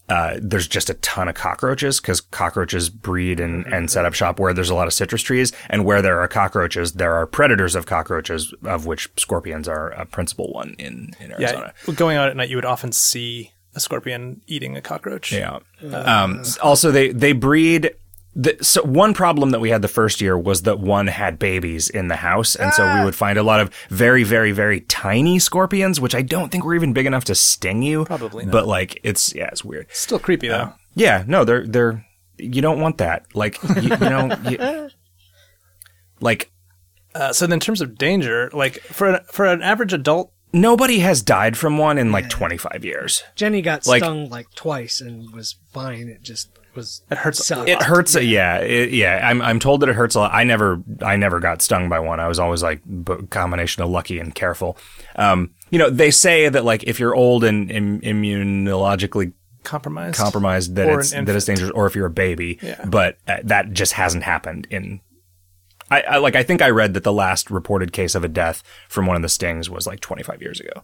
uh, 0.09 0.37
there's 0.41 0.67
just 0.67 0.89
a 0.89 0.93
ton 0.95 1.27
of 1.27 1.35
cockroaches 1.35 1.99
because 1.99 2.21
cockroaches 2.21 2.89
breed 2.89 3.39
and, 3.39 3.65
and 3.67 3.91
set 3.91 4.05
up 4.05 4.13
shop 4.13 4.39
where 4.39 4.53
there's 4.53 4.69
a 4.69 4.75
lot 4.75 4.87
of 4.87 4.93
citrus 4.93 5.21
trees, 5.21 5.51
and 5.69 5.83
where 5.85 6.01
there 6.01 6.19
are 6.21 6.27
cockroaches, 6.27 6.93
there 6.93 7.13
are 7.13 7.25
predators 7.25 7.75
of 7.75 7.85
cockroaches, 7.85 8.53
of 8.63 8.85
which 8.85 9.09
scorpions 9.17 9.67
are 9.67 9.89
a 9.89 10.05
principal 10.05 10.51
one 10.53 10.75
in 10.79 11.11
in 11.19 11.31
Arizona. 11.31 11.73
Yeah, 11.87 11.93
going 11.95 12.17
out 12.17 12.29
at 12.29 12.37
night, 12.37 12.49
you 12.49 12.55
would 12.55 12.65
often 12.65 12.91
see 12.91 13.51
a 13.75 13.79
scorpion 13.79 14.41
eating 14.47 14.75
a 14.75 14.81
cockroach. 14.81 15.31
Yeah. 15.31 15.59
Um, 15.83 16.43
also, 16.61 16.91
they 16.91 17.09
they 17.09 17.33
breed. 17.33 17.91
The, 18.39 18.55
so 18.61 18.83
one 18.83 19.15
problem 19.15 19.49
that 19.49 19.59
we 19.59 19.71
had 19.71 19.81
the 19.81 19.87
first 19.87 20.21
year 20.21 20.37
was 20.37 20.61
that 20.61 20.79
one 20.79 21.07
had 21.07 21.39
babies 21.39 21.89
in 21.89 22.07
the 22.07 22.17
house, 22.17 22.55
and 22.55 22.71
so 22.71 22.83
we 22.99 23.03
would 23.03 23.15
find 23.15 23.39
a 23.39 23.41
lot 23.41 23.59
of 23.59 23.73
very, 23.89 24.21
very, 24.23 24.51
very 24.51 24.81
tiny 24.81 25.39
scorpions, 25.39 25.99
which 25.99 26.13
I 26.13 26.21
don't 26.21 26.51
think 26.51 26.63
were 26.63 26.75
even 26.75 26.93
big 26.93 27.07
enough 27.07 27.23
to 27.25 27.35
sting 27.35 27.81
you. 27.81 28.05
Probably 28.05 28.45
not. 28.45 28.51
But 28.51 28.67
like, 28.67 28.99
it's 29.03 29.33
yeah, 29.33 29.47
it's 29.47 29.65
weird. 29.65 29.87
Still 29.91 30.19
creepy 30.19 30.49
though. 30.49 30.73
Yeah, 30.93 31.23
no, 31.25 31.45
they're 31.45 31.65
they're 31.65 32.05
you 32.37 32.61
don't 32.61 32.79
want 32.79 32.99
that. 32.99 33.25
Like 33.33 33.57
you, 33.81 33.89
you 33.89 33.97
know, 33.97 34.29
you, 34.47 34.89
like 36.19 36.51
Uh, 37.15 37.33
so 37.33 37.47
then 37.47 37.53
in 37.53 37.59
terms 37.59 37.81
of 37.81 37.97
danger, 37.97 38.51
like 38.53 38.79
for 38.81 39.07
an, 39.15 39.19
for 39.31 39.45
an 39.47 39.63
average 39.63 39.93
adult, 39.93 40.31
nobody 40.53 40.99
has 40.99 41.23
died 41.23 41.57
from 41.57 41.79
one 41.79 41.97
in 41.97 42.11
like 42.11 42.29
twenty 42.29 42.57
five 42.57 42.85
years. 42.85 43.23
Jenny 43.35 43.61
got 43.63 43.87
Like- 43.87 44.03
stung 44.03 44.29
like 44.29 44.47
twice 44.53 45.01
and 45.01 45.33
was 45.33 45.55
fine. 45.73 46.07
It 46.07 46.21
just 46.21 46.49
was. 46.77 47.01
It 47.11 47.17
hurts 47.17 47.39
a 47.41 47.43
sucked. 47.43 47.67
It 47.69 47.81
hurts. 47.83 48.15
Yeah, 48.15 48.59
it, 48.59 48.91
yeah. 48.91 49.27
I'm 49.29 49.41
I'm 49.41 49.59
told 49.59 49.81
that 49.81 49.89
it 49.89 49.95
hurts 49.95 50.15
a 50.15 50.19
lot. 50.19 50.33
I 50.33 50.45
never 50.45 50.81
I 51.01 51.17
never 51.17 51.41
got 51.41 51.61
stung 51.61 51.89
by 51.89 51.99
one. 51.99 52.21
I 52.21 52.29
was 52.29 52.39
always 52.39 52.63
like 52.63 52.81
b- 53.03 53.27
combination 53.29 53.83
of 53.83 53.89
lucky 53.89 54.19
and 54.19 54.33
careful. 54.33 54.77
Um, 55.17 55.51
you 55.69 55.79
know, 55.79 55.89
they 55.89 56.11
say 56.11 56.47
that 56.47 56.63
like 56.63 56.83
if 56.85 56.97
you're 56.99 57.13
old 57.15 57.43
and 57.43 57.69
Im- 57.69 57.99
immunologically 58.01 59.33
compromised. 59.63 60.17
compromised, 60.17 60.75
that 60.75 60.87
Or 60.87 60.99
it's 61.01 61.11
that 61.11 61.27
it's 61.29 61.45
dangerous, 61.45 61.71
or 61.71 61.85
if 61.87 61.95
you're 61.95 62.05
a 62.05 62.09
baby. 62.11 62.59
Yeah. 62.61 62.85
But 62.85 63.17
uh, 63.27 63.39
that 63.43 63.73
just 63.73 63.93
hasn't 63.93 64.23
happened 64.23 64.67
in. 64.69 65.01
I, 65.89 66.01
I 66.01 66.17
like. 66.17 66.35
I 66.35 66.43
think 66.43 66.61
I 66.61 66.69
read 66.69 66.93
that 66.95 67.03
the 67.03 67.13
last 67.13 67.49
reported 67.49 67.91
case 67.93 68.13
of 68.15 68.23
a 68.23 68.27
death 68.27 68.61
from 68.89 69.05
one 69.05 69.15
of 69.15 69.21
the 69.21 69.29
stings 69.29 69.69
was 69.69 69.87
like 69.87 69.99
25 70.01 70.41
years 70.41 70.59
ago. 70.59 70.83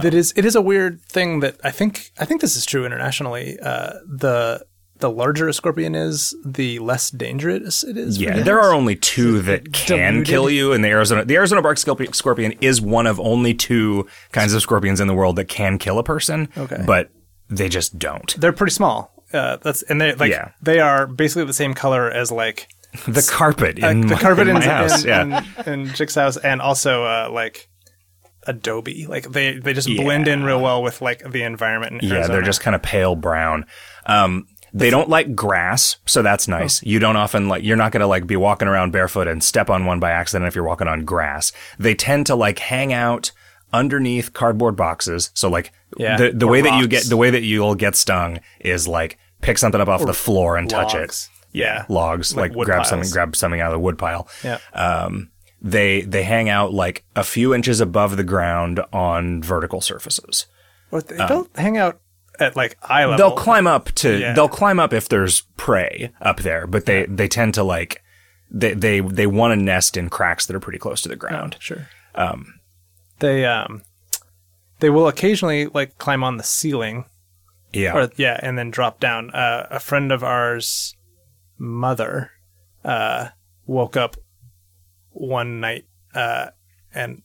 that 0.00 0.14
is 0.14 0.32
it 0.36 0.44
is 0.44 0.54
a 0.54 0.62
weird 0.62 1.02
thing 1.02 1.40
that 1.40 1.56
I 1.64 1.70
think 1.70 2.12
I 2.18 2.24
think 2.24 2.40
this 2.40 2.56
is 2.56 2.64
true 2.64 2.86
internationally. 2.86 3.58
Uh, 3.60 3.94
the 4.06 4.64
the 5.00 5.10
larger 5.10 5.48
a 5.48 5.52
scorpion 5.52 5.94
is, 5.94 6.34
the 6.44 6.78
less 6.78 7.10
dangerous 7.10 7.82
it 7.84 7.96
is. 7.96 8.20
Yeah, 8.20 8.42
there 8.42 8.60
are 8.60 8.72
only 8.72 8.96
two 8.96 9.40
that 9.42 9.72
can 9.72 10.12
diluted? 10.14 10.26
kill 10.26 10.50
you 10.50 10.72
in 10.72 10.82
the 10.82 10.88
Arizona. 10.88 11.24
The 11.24 11.36
Arizona 11.36 11.62
bark 11.62 11.78
scorpion 11.78 12.52
is 12.60 12.80
one 12.80 13.06
of 13.06 13.18
only 13.20 13.54
two 13.54 14.06
kinds 14.32 14.54
of 14.54 14.62
scorpions 14.62 15.00
in 15.00 15.08
the 15.08 15.14
world 15.14 15.36
that 15.36 15.46
can 15.46 15.78
kill 15.78 15.98
a 15.98 16.04
person. 16.04 16.48
Okay. 16.56 16.82
but 16.86 17.10
they 17.48 17.68
just 17.68 17.98
don't. 17.98 18.34
They're 18.40 18.52
pretty 18.52 18.72
small. 18.72 19.12
Uh, 19.32 19.56
that's 19.56 19.82
and 19.82 20.00
they 20.00 20.14
like 20.14 20.30
Yeah. 20.30 20.50
they 20.62 20.80
are 20.80 21.06
basically 21.06 21.44
the 21.44 21.52
same 21.52 21.74
color 21.74 22.10
as 22.10 22.30
like 22.32 22.68
The 23.06 23.26
carpet 23.30 23.78
in 23.78 24.04
uh, 24.06 24.08
the 24.08 24.20
carpet 24.20 24.48
in 24.48 24.56
in, 24.56 24.62
house. 24.62 25.02
in, 25.04 25.08
yeah, 25.08 25.44
in, 25.66 25.80
in 25.86 25.92
Chick's 25.94 26.14
house, 26.16 26.36
and 26.36 26.60
also 26.60 27.04
uh, 27.04 27.28
like 27.32 27.68
Adobe. 28.46 29.06
Like 29.06 29.30
they 29.30 29.58
they 29.58 29.72
just 29.72 29.86
blend 29.88 30.26
in 30.26 30.42
real 30.44 30.60
well 30.60 30.82
with 30.82 31.00
like 31.02 31.22
the 31.30 31.42
environment. 31.42 32.02
In 32.02 32.08
yeah, 32.08 32.26
they're 32.26 32.42
just 32.42 32.60
kind 32.60 32.74
of 32.74 32.82
pale 32.82 33.14
brown. 33.14 33.66
Um, 34.06 34.46
they 34.72 34.90
don't 34.90 35.08
like 35.08 35.34
grass, 35.34 35.96
so 36.06 36.22
that's 36.22 36.46
nice. 36.48 36.82
You 36.82 36.98
don't 36.98 37.16
often 37.16 37.48
like, 37.48 37.64
you're 37.64 37.76
not 37.76 37.92
going 37.92 38.00
to 38.00 38.06
like 38.06 38.26
be 38.26 38.36
walking 38.36 38.68
around 38.68 38.92
barefoot 38.92 39.26
and 39.28 39.42
step 39.42 39.70
on 39.70 39.84
one 39.84 40.00
by 40.00 40.10
accident 40.10 40.46
if 40.48 40.54
you're 40.54 40.64
walking 40.64 40.88
on 40.88 41.04
grass. 41.04 41.52
They 41.78 41.94
tend 41.94 42.26
to 42.26 42.34
like 42.34 42.58
hang 42.58 42.92
out 42.92 43.32
underneath 43.72 44.32
cardboard 44.32 44.76
boxes. 44.76 45.30
So 45.34 45.48
like 45.48 45.72
Yeah, 45.96 46.16
the, 46.16 46.30
the 46.32 46.46
or 46.46 46.50
way 46.52 46.60
that 46.62 46.80
you 46.80 46.88
get, 46.88 47.04
the 47.08 47.16
way 47.16 47.30
that 47.30 47.42
you'll 47.42 47.74
get 47.74 47.96
stung 47.96 48.40
is 48.60 48.86
like 48.88 49.18
pick 49.40 49.58
something 49.58 49.80
up 49.80 49.88
off 49.88 50.04
the 50.04 50.14
floor 50.14 50.56
and 50.56 50.68
touch 50.68 50.94
it. 50.94 51.28
Yeah. 51.52 51.84
Logs, 51.88 52.36
Like 52.36 52.54
like, 52.54 52.66
grab 52.66 52.78
piles. 52.78 52.88
something, 52.88 53.10
grab 53.10 53.34
something 53.36 53.60
out 53.60 53.68
of 53.68 53.74
the 53.74 53.80
wood 53.80 53.98
pile. 53.98 54.28
Yeah. 54.44 54.58
Um, 54.72 55.30
they, 55.62 56.02
they 56.02 56.22
hang 56.22 56.48
out 56.48 56.72
like 56.72 57.04
a 57.16 57.24
few 57.24 57.52
inches 57.54 57.80
above 57.80 58.16
the 58.16 58.24
ground 58.24 58.80
on 58.92 59.42
vertical 59.42 59.80
surfaces. 59.80 60.46
Or 60.92 61.00
they 61.02 61.16
don't 61.16 61.54
hang 61.56 61.76
out 61.76 62.00
at 62.40 62.56
like 62.56 62.76
eye 62.82 63.04
level. 63.04 63.16
They'll 63.18 63.36
climb 63.36 63.66
up 63.66 63.86
to 63.96 64.18
Yeah. 64.18 64.32
they'll 64.32 64.48
climb 64.48 64.80
up 64.80 64.92
if 64.92 65.08
there's 65.08 65.42
prey 65.56 66.10
up 66.20 66.38
there, 66.40 66.66
but 66.66 66.86
they 66.86 67.06
they 67.06 67.28
tend 67.28 67.54
to 67.54 67.62
like 67.62 68.02
they 68.50 68.74
they 68.74 69.00
they 69.00 69.26
want 69.26 69.52
to 69.58 69.62
nest 69.64 69.96
in 69.96 70.08
cracks 70.08 70.46
that 70.46 70.56
are 70.56 70.60
pretty 70.60 70.78
close 70.78 71.02
to 71.02 71.08
the 71.08 71.16
ground. 71.16 71.56
Sure. 71.60 71.88
Um, 72.14 72.60
they 73.20 73.44
um, 73.44 73.82
they 74.80 74.90
will 74.90 75.06
occasionally 75.08 75.66
like 75.66 75.98
climb 75.98 76.24
on 76.24 76.36
the 76.38 76.42
ceiling, 76.42 77.04
Yeah. 77.72 77.94
or 77.94 78.10
yeah, 78.16 78.40
and 78.42 78.56
then 78.58 78.70
drop 78.70 78.98
down. 78.98 79.30
Uh, 79.30 79.66
a 79.70 79.78
friend 79.78 80.10
of 80.10 80.24
ours, 80.24 80.96
mother, 81.58 82.30
uh, 82.84 83.28
woke 83.66 83.96
up 83.96 84.16
one 85.10 85.60
night 85.60 85.84
uh, 86.14 86.46
and 86.94 87.22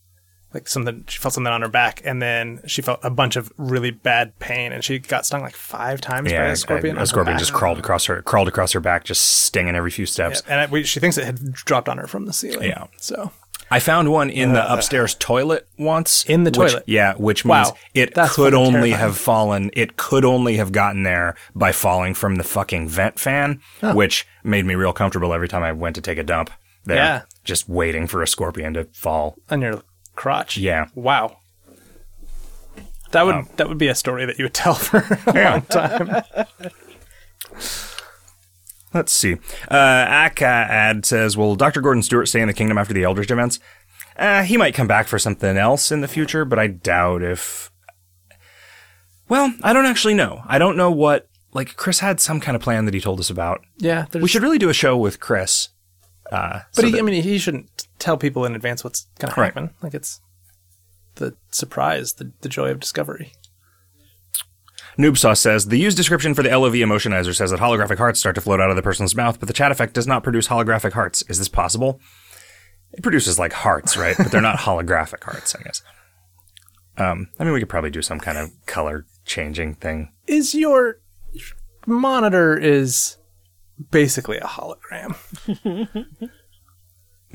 like 0.56 0.68
something 0.68 1.04
she 1.08 1.20
felt 1.20 1.34
something 1.36 1.54
on 1.54 1.62
her 1.62 1.68
back 1.70 2.02
and 2.04 2.20
then 2.22 2.62
she 2.66 2.82
felt 2.82 3.00
a 3.04 3.10
bunch 3.12 3.36
of 3.36 3.54
really 3.58 3.92
bad 3.92 4.38
pain 4.40 4.72
and 4.72 4.84
she 4.84 4.98
got 4.98 5.26
stung 5.26 5.42
like 5.42 5.56
five 5.56 6.02
times 6.02 6.32
by 6.32 6.46
a 6.48 6.56
scorpion. 6.56 6.98
a, 6.98 7.02
on 7.02 7.06
scorpion 7.06 7.38
just 7.38 7.54
crawled 7.54 7.78
across 7.78 8.06
her, 8.06 8.22
crawled 8.24 8.48
across 8.48 8.72
her 8.72 8.80
back, 8.80 9.04
just 9.04 9.22
stinging 9.44 9.76
every 9.76 9.92
few 9.92 10.08
steps. 10.08 10.42
Yeah, 10.48 10.52
and 10.54 10.62
I, 10.62 10.66
we, 10.72 10.84
she 10.84 11.00
thinks 11.00 11.18
it 11.20 11.26
had 11.26 11.54
dropped 11.54 11.88
on 11.88 12.00
her 12.00 12.08
from 12.08 12.26
the 12.26 12.34
ceiling. 12.34 12.70
Yeah. 12.70 12.88
So 12.98 13.32
I 13.70 13.80
found 13.80 14.12
one 14.12 14.30
in 14.30 14.54
the 14.54 14.62
uh, 14.64 14.76
upstairs 14.76 15.16
toilet 15.16 15.68
once. 15.78 16.24
In 16.26 16.44
the 16.44 16.50
which- 16.52 16.72
toilet? 16.72 16.84
Yeah, 16.88 17.14
which 17.16 17.46
means 17.46 17.70
Wow. 17.70 17.78
it 17.94 18.14
could 18.14 18.54
only 18.54 18.72
terrifying. 18.92 18.94
have 19.00 19.18
fallen. 19.18 19.72
It 19.74 19.98
could 19.98 20.24
only 20.26 20.58
have 20.58 20.72
gotten 20.72 21.04
there 21.04 21.36
by 21.56 21.72
falling 21.72 22.14
from 22.14 22.36
the 22.36 22.44
fucking 22.44 22.88
vent 22.88 23.20
fan, 23.20 23.62
which 23.82 24.26
made 24.44 24.66
me 24.66 24.76
real 24.76 24.94
comfortable 24.94 25.34
every 25.34 25.48
time 25.48 25.64
I 25.64 25.72
went 25.72 25.96
to 25.96 26.02
take 26.02 26.18
a 26.18 26.24
dump. 26.24 26.52
There, 26.86 26.98
Yeah. 26.98 27.22
just 27.44 27.68
waiting 27.68 28.06
for 28.06 28.22
a 28.22 28.28
scorpion 28.28 28.76
to 28.76 28.84
fall. 28.94 29.36
on 29.50 29.62
your 29.62 29.82
crotch. 30.16 30.58
Yeah. 30.58 30.88
Wow. 30.96 31.38
That 33.12 33.26
would 33.26 33.46
that 33.58 33.68
would 33.70 33.78
be 33.78 33.88
a 33.88 33.96
story 33.96 34.26
that 34.26 34.38
you 34.38 34.46
would 34.46 34.54
tell 34.54 34.74
for 34.76 34.98
a 35.28 35.44
long 35.44 35.62
time. 35.64 36.24
Let's 38.94 39.12
see. 39.12 39.36
Uh, 39.70 40.06
Aka 40.08 40.46
ad 40.48 41.06
says, 41.06 41.36
"Will 41.36 41.56
Dr. 41.56 41.82
Gordon 41.82 42.04
Stuart 42.04 42.28
stay 42.28 42.42
in 42.42 42.48
the 42.48 42.54
kingdom 42.54 42.78
after 42.78 42.94
the 42.94 43.04
Eldritch 43.04 43.30
events? 43.32 43.60
Uh, 44.18 44.44
he 44.44 44.56
might 44.56 44.74
come 44.74 44.88
back 44.88 45.08
for 45.08 45.20
something 45.20 45.58
else 45.58 45.92
in 45.92 46.00
the 46.02 46.08
future, 46.08 46.46
but 46.46 46.58
I 46.60 46.68
doubt 46.68 47.22
if. 47.22 47.72
Well, 49.28 49.54
I 49.64 49.74
don't 49.74 49.86
actually 49.86 50.14
know. 50.14 50.44
I 50.48 50.58
don't 50.58 50.78
know 50.78 50.92
what. 50.92 51.28
Like 51.54 51.76
Chris 51.78 52.00
had 52.00 52.20
some 52.20 52.40
kind 52.42 52.56
of 52.56 52.62
plan 52.62 52.86
that 52.86 52.94
he 52.94 53.00
told 53.02 53.20
us 53.20 53.30
about. 53.30 53.62
Yeah, 53.78 54.06
We 54.14 54.28
should 54.28 54.44
really 54.44 54.58
do 54.58 54.70
a 54.70 54.74
show 54.74 54.98
with 54.98 55.20
Chris. 55.22 55.70
Uh, 56.32 56.62
But 56.74 56.82
so 56.82 56.86
he, 56.86 56.92
that- 56.92 57.00
I 57.00 57.02
mean, 57.02 57.22
he 57.24 57.38
shouldn't 57.38 57.88
tell 58.00 58.18
people 58.18 58.46
in 58.46 58.56
advance 58.56 58.84
what's 58.84 59.08
going 59.20 59.34
to 59.34 59.40
Right. 59.40 59.48
happen. 59.54 59.72
Like 59.82 59.94
it's 59.94 60.22
the 61.16 61.36
surprise, 61.52 62.14
the 62.14 62.32
the 62.42 62.50
joy 62.50 62.70
of 62.72 62.80
discovery. 62.80 63.34
Noobsauce 64.98 65.38
says 65.40 65.66
the 65.66 65.78
used 65.78 65.98
description 65.98 66.34
for 66.34 66.42
the 66.44 66.50
LOV 66.58 66.74
emotionizer 66.74 67.36
says 67.36 67.52
that 67.52 67.60
holographic 67.60 67.98
hearts 67.98 68.20
start 68.20 68.36
to 68.36 68.42
float 68.42 68.62
out 68.62 68.70
of 68.70 68.76
the 68.78 68.82
person's 68.82 69.16
mouth, 69.16 69.40
but 69.40 69.48
the 69.48 69.54
chat 69.54 69.72
effect 69.72 69.94
does 69.94 70.08
not 70.08 70.24
produce 70.24 70.48
holographic 70.48 70.94
hearts. 70.94 71.22
Is 71.28 71.38
this 71.38 71.50
possible? 71.50 72.00
It 72.94 73.02
produces 73.04 73.38
like 73.38 73.52
hearts, 73.52 73.98
right? 73.98 74.16
but 74.18 74.32
they're 74.32 74.42
not 74.42 74.58
holographic 74.60 75.24
hearts, 75.24 75.54
I 75.54 75.64
guess. 75.64 75.82
Um, 76.98 77.28
I 77.38 77.44
mean, 77.44 77.52
we 77.52 77.60
could 77.60 77.68
probably 77.68 77.90
do 77.90 78.02
some 78.02 78.22
kind 78.22 78.38
of 78.38 78.52
color 78.68 79.06
changing 79.26 79.76
thing. 79.76 80.14
Is 80.28 80.56
your 80.56 81.00
monitor 81.86 82.58
is 82.58 83.18
basically 83.92 84.38
a 84.38 84.46
hologram? 84.46 85.16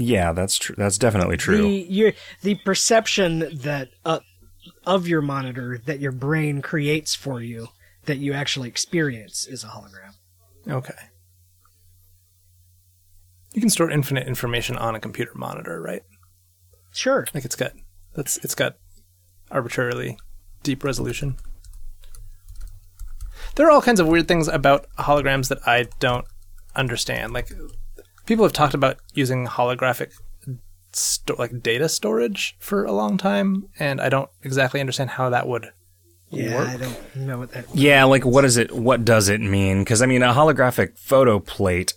Yeah, 0.01 0.33
that's 0.33 0.57
true. 0.57 0.75
That's 0.79 0.99
definitely 0.99 1.37
true. 1.37 1.63
The 1.63 1.87
your 1.89 2.13
the 2.43 2.55
perception 2.57 3.59
that 3.59 3.91
uh, 4.05 4.21
of 4.87 5.07
your 5.07 5.21
monitor 5.21 5.79
that 5.85 6.01
your 6.01 6.13
brain 6.13 6.63
creates 6.63 7.15
for 7.15 7.43
you 7.43 7.69
that 8.07 8.17
you 8.17 8.33
actually 8.33 8.69
experience 8.69 9.47
is 9.47 9.63
a 9.63 9.69
hologram. 9.69 10.15
Okay. 10.67 10.95
You 13.53 13.61
can 13.61 13.71
store 13.71 13.91
infinite 13.91 14.27
information 14.27 14.77
on 14.77 14.95
a 14.95 15.01
computer 15.01 15.33
monitor, 15.35 15.81
right? 15.83 16.03
Sure. 16.93 17.27
Like 17.35 17.45
it's 17.45 17.57
got 17.57 17.73
that's 18.15 18.39
it's 18.39 18.55
got 18.55 18.77
arbitrarily 19.51 20.19
deep 20.63 20.83
resolution. 20.83 21.37
There 23.57 23.67
are 23.67 23.71
all 23.71 23.83
kinds 23.83 24.01
of 24.01 24.07
weird 24.07 24.29
things 24.29 24.49
about 24.49 24.87
holograms 24.99 25.49
that 25.49 25.67
I 25.67 25.89
don't 25.99 26.25
understand. 26.77 27.33
Like 27.33 27.51
people 28.27 28.45
have 28.45 28.53
talked 28.53 28.75
about 28.75 28.99
using 29.15 29.47
holographic 29.47 30.13
sto- 30.93 31.37
like 31.39 31.63
data 31.63 31.89
storage 31.89 32.57
for 32.59 32.85
a 32.85 32.93
long 32.93 33.17
time 33.19 33.69
and 33.79 34.01
I 34.01 34.09
don't 34.09 34.29
exactly 34.43 34.81
understand 34.81 35.11
how 35.11 35.31
that 35.31 35.47
would 35.47 35.71
Yeah, 36.31 36.57
work. 36.57 36.69
I 36.69 36.77
don't 36.77 37.17
know 37.17 37.39
what 37.39 37.53
that. 37.53 37.67
Yeah, 37.75 38.05
like 38.05 38.25
what 38.25 38.45
is 38.45 38.57
it? 38.57 38.73
What 38.73 39.05
does 39.05 39.29
it 39.29 39.41
mean? 39.41 39.83
Because 39.85 40.03
I 40.03 40.07
mean, 40.07 40.23
a 40.23 40.33
holographic 40.33 40.99
photo 40.99 41.39
plate. 41.41 41.95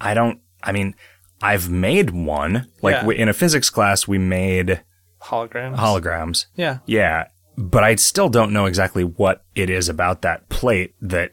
I 0.00 0.14
don't. 0.14 0.40
I 0.62 0.72
mean, 0.72 0.94
I've 1.42 1.68
made 1.70 2.10
one. 2.10 2.68
Like 2.82 2.94
Yeah. 2.96 3.06
we, 3.06 3.16
in 3.18 3.28
a 3.28 3.32
physics 3.34 3.70
class, 3.70 4.08
we 4.08 4.18
made 4.18 4.82
holograms. 5.22 5.76
holograms. 5.76 6.46
yeah. 6.56 6.78
Yeah, 6.86 7.28
but 7.58 7.84
I 7.84 7.94
still 7.96 8.28
don't 8.28 8.52
know 8.52 8.66
exactly 8.66 9.04
what 9.04 9.44
it 9.54 9.70
is 9.70 9.88
about 9.88 10.22
that 10.22 10.48
plate 10.48 10.94
that. 11.00 11.32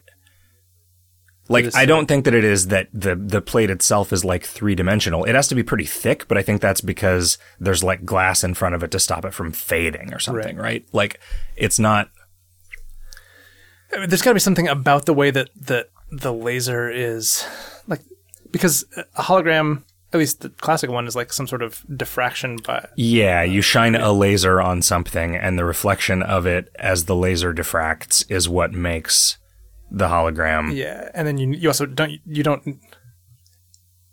Like, 1.48 1.74
I 1.74 1.84
don't 1.84 2.06
think 2.06 2.24
that 2.24 2.34
it 2.34 2.44
is 2.44 2.68
that 2.68 2.88
the 2.92 3.14
the 3.14 3.42
plate 3.42 3.70
itself 3.70 4.12
is 4.12 4.24
like 4.24 4.44
three 4.44 4.74
dimensional. 4.74 5.24
It 5.24 5.34
has 5.34 5.46
to 5.48 5.54
be 5.54 5.62
pretty 5.62 5.84
thick, 5.84 6.26
but 6.26 6.38
I 6.38 6.42
think 6.42 6.62
that's 6.62 6.80
because 6.80 7.36
there's 7.60 7.84
like 7.84 8.04
glass 8.04 8.42
in 8.42 8.54
front 8.54 8.74
of 8.74 8.82
it 8.82 8.90
to 8.92 8.98
stop 8.98 9.24
it 9.26 9.34
from 9.34 9.52
fading 9.52 10.14
or 10.14 10.18
something, 10.18 10.56
right? 10.56 10.86
Like, 10.92 11.20
it's 11.56 11.78
not. 11.78 12.08
I 13.92 13.98
mean, 13.98 14.08
there's 14.08 14.22
got 14.22 14.30
to 14.30 14.34
be 14.34 14.40
something 14.40 14.68
about 14.68 15.04
the 15.04 15.12
way 15.12 15.30
that 15.30 15.50
that 15.66 15.90
the 16.10 16.32
laser 16.32 16.90
is 16.90 17.46
like 17.86 18.00
because 18.50 18.84
a 18.96 19.22
hologram 19.22 19.82
at 20.12 20.18
least 20.18 20.40
the 20.40 20.48
classic 20.48 20.90
one 20.90 21.06
is 21.06 21.16
like 21.16 21.32
some 21.32 21.46
sort 21.46 21.62
of 21.62 21.84
diffraction 21.94 22.56
but 22.64 22.92
Yeah, 22.96 23.42
you 23.42 23.58
uh, 23.58 23.62
shine 23.62 23.94
a 23.96 24.12
laser 24.12 24.60
on 24.62 24.80
something, 24.80 25.36
and 25.36 25.58
the 25.58 25.64
reflection 25.64 26.22
of 26.22 26.46
it 26.46 26.70
as 26.78 27.04
the 27.04 27.16
laser 27.16 27.52
diffracts 27.52 28.24
is 28.30 28.48
what 28.48 28.72
makes 28.72 29.38
the 29.98 30.08
hologram. 30.08 30.74
yeah 30.74 31.10
and 31.14 31.26
then 31.26 31.38
you 31.38 31.50
you 31.52 31.68
also 31.68 31.86
don't 31.86 32.12
you 32.26 32.42
don't 32.42 32.78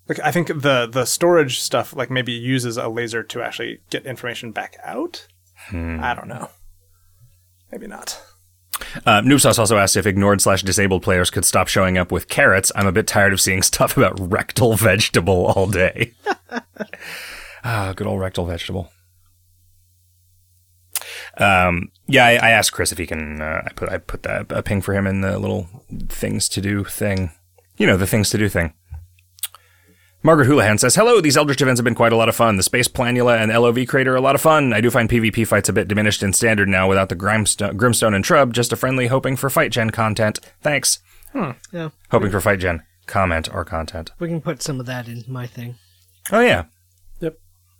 like 0.08 0.18
i 0.20 0.30
think 0.30 0.48
the 0.48 0.88
the 0.90 1.04
storage 1.04 1.58
stuff 1.60 1.94
like 1.94 2.10
maybe 2.10 2.32
uses 2.32 2.76
a 2.76 2.88
laser 2.88 3.22
to 3.22 3.42
actually 3.42 3.80
get 3.90 4.06
information 4.06 4.52
back 4.52 4.76
out 4.84 5.26
i 5.72 6.14
don't 6.14 6.28
know 6.28 6.48
maybe 7.70 7.86
not 7.86 8.20
Uh, 9.06 9.20
Noobsauce 9.20 9.58
also 9.58 9.76
asked 9.78 9.96
if 9.96 10.06
ignored 10.06 10.40
slash 10.40 10.62
disabled 10.62 11.02
players 11.02 11.30
could 11.30 11.44
stop 11.44 11.68
showing 11.68 11.96
up 11.98 12.10
with 12.10 12.26
carrots. 12.28 12.72
I'm 12.74 12.86
a 12.86 12.92
bit 12.92 13.06
tired 13.06 13.32
of 13.32 13.40
seeing 13.40 13.62
stuff 13.72 13.96
about 13.96 14.18
rectal 14.18 14.74
vegetable 14.76 15.46
all 15.46 15.66
day. 15.68 16.12
ah, 17.64 17.92
good 17.94 18.06
old 18.08 18.20
rectal 18.20 18.44
vegetable. 18.44 18.90
Um, 21.38 21.90
yeah, 22.06 22.26
I, 22.26 22.32
I 22.34 22.50
asked 22.50 22.72
Chris 22.72 22.92
if 22.92 22.98
he 22.98 23.06
can. 23.06 23.40
Uh, 23.40 23.62
I 23.66 23.70
put 23.74 23.88
I 23.88 23.98
put 23.98 24.22
that 24.24 24.50
a 24.50 24.62
ping 24.62 24.82
for 24.82 24.94
him 24.94 25.06
in 25.06 25.20
the 25.22 25.38
little 25.38 25.68
things 26.08 26.48
to 26.50 26.60
do 26.60 26.84
thing. 26.84 27.30
You 27.76 27.86
know, 27.86 27.96
the 27.96 28.06
things 28.06 28.28
to 28.30 28.38
do 28.38 28.48
thing. 28.48 28.74
Margaret 30.24 30.46
Houlihan 30.46 30.78
says, 30.78 30.94
Hello, 30.94 31.20
these 31.20 31.36
Eldritch 31.36 31.60
events 31.62 31.80
have 31.80 31.84
been 31.84 31.96
quite 31.96 32.12
a 32.12 32.16
lot 32.16 32.28
of 32.28 32.36
fun. 32.36 32.56
The 32.56 32.62
Space 32.62 32.86
Planula 32.86 33.38
and 33.42 33.50
LOV 33.52 33.88
Crater 33.88 34.12
are 34.12 34.16
a 34.16 34.20
lot 34.20 34.36
of 34.36 34.40
fun. 34.40 34.72
I 34.72 34.80
do 34.80 34.88
find 34.88 35.08
PvP 35.08 35.44
fights 35.46 35.68
a 35.68 35.72
bit 35.72 35.88
diminished 35.88 36.22
in 36.22 36.32
standard 36.32 36.68
now 36.68 36.88
without 36.88 37.08
the 37.08 37.16
Grimstone, 37.16 37.76
Grimstone 37.76 38.14
and 38.14 38.24
Trub, 38.24 38.52
just 38.52 38.72
a 38.72 38.76
friendly 38.76 39.08
hoping 39.08 39.34
for 39.34 39.50
fight 39.50 39.72
gen 39.72 39.90
content. 39.90 40.38
Thanks. 40.60 41.00
Yeah, 41.72 41.88
Hoping 42.12 42.30
for 42.30 42.40
fight 42.40 42.60
gen 42.60 42.84
comment 43.06 43.48
or 43.52 43.64
content. 43.64 44.12
we 44.20 44.28
can 44.28 44.40
put 44.40 44.62
some 44.62 44.78
of 44.78 44.86
that 44.86 45.08
in 45.08 45.24
my 45.26 45.46
thing. 45.46 45.74
Oh, 46.30 46.38
yeah. 46.40 46.66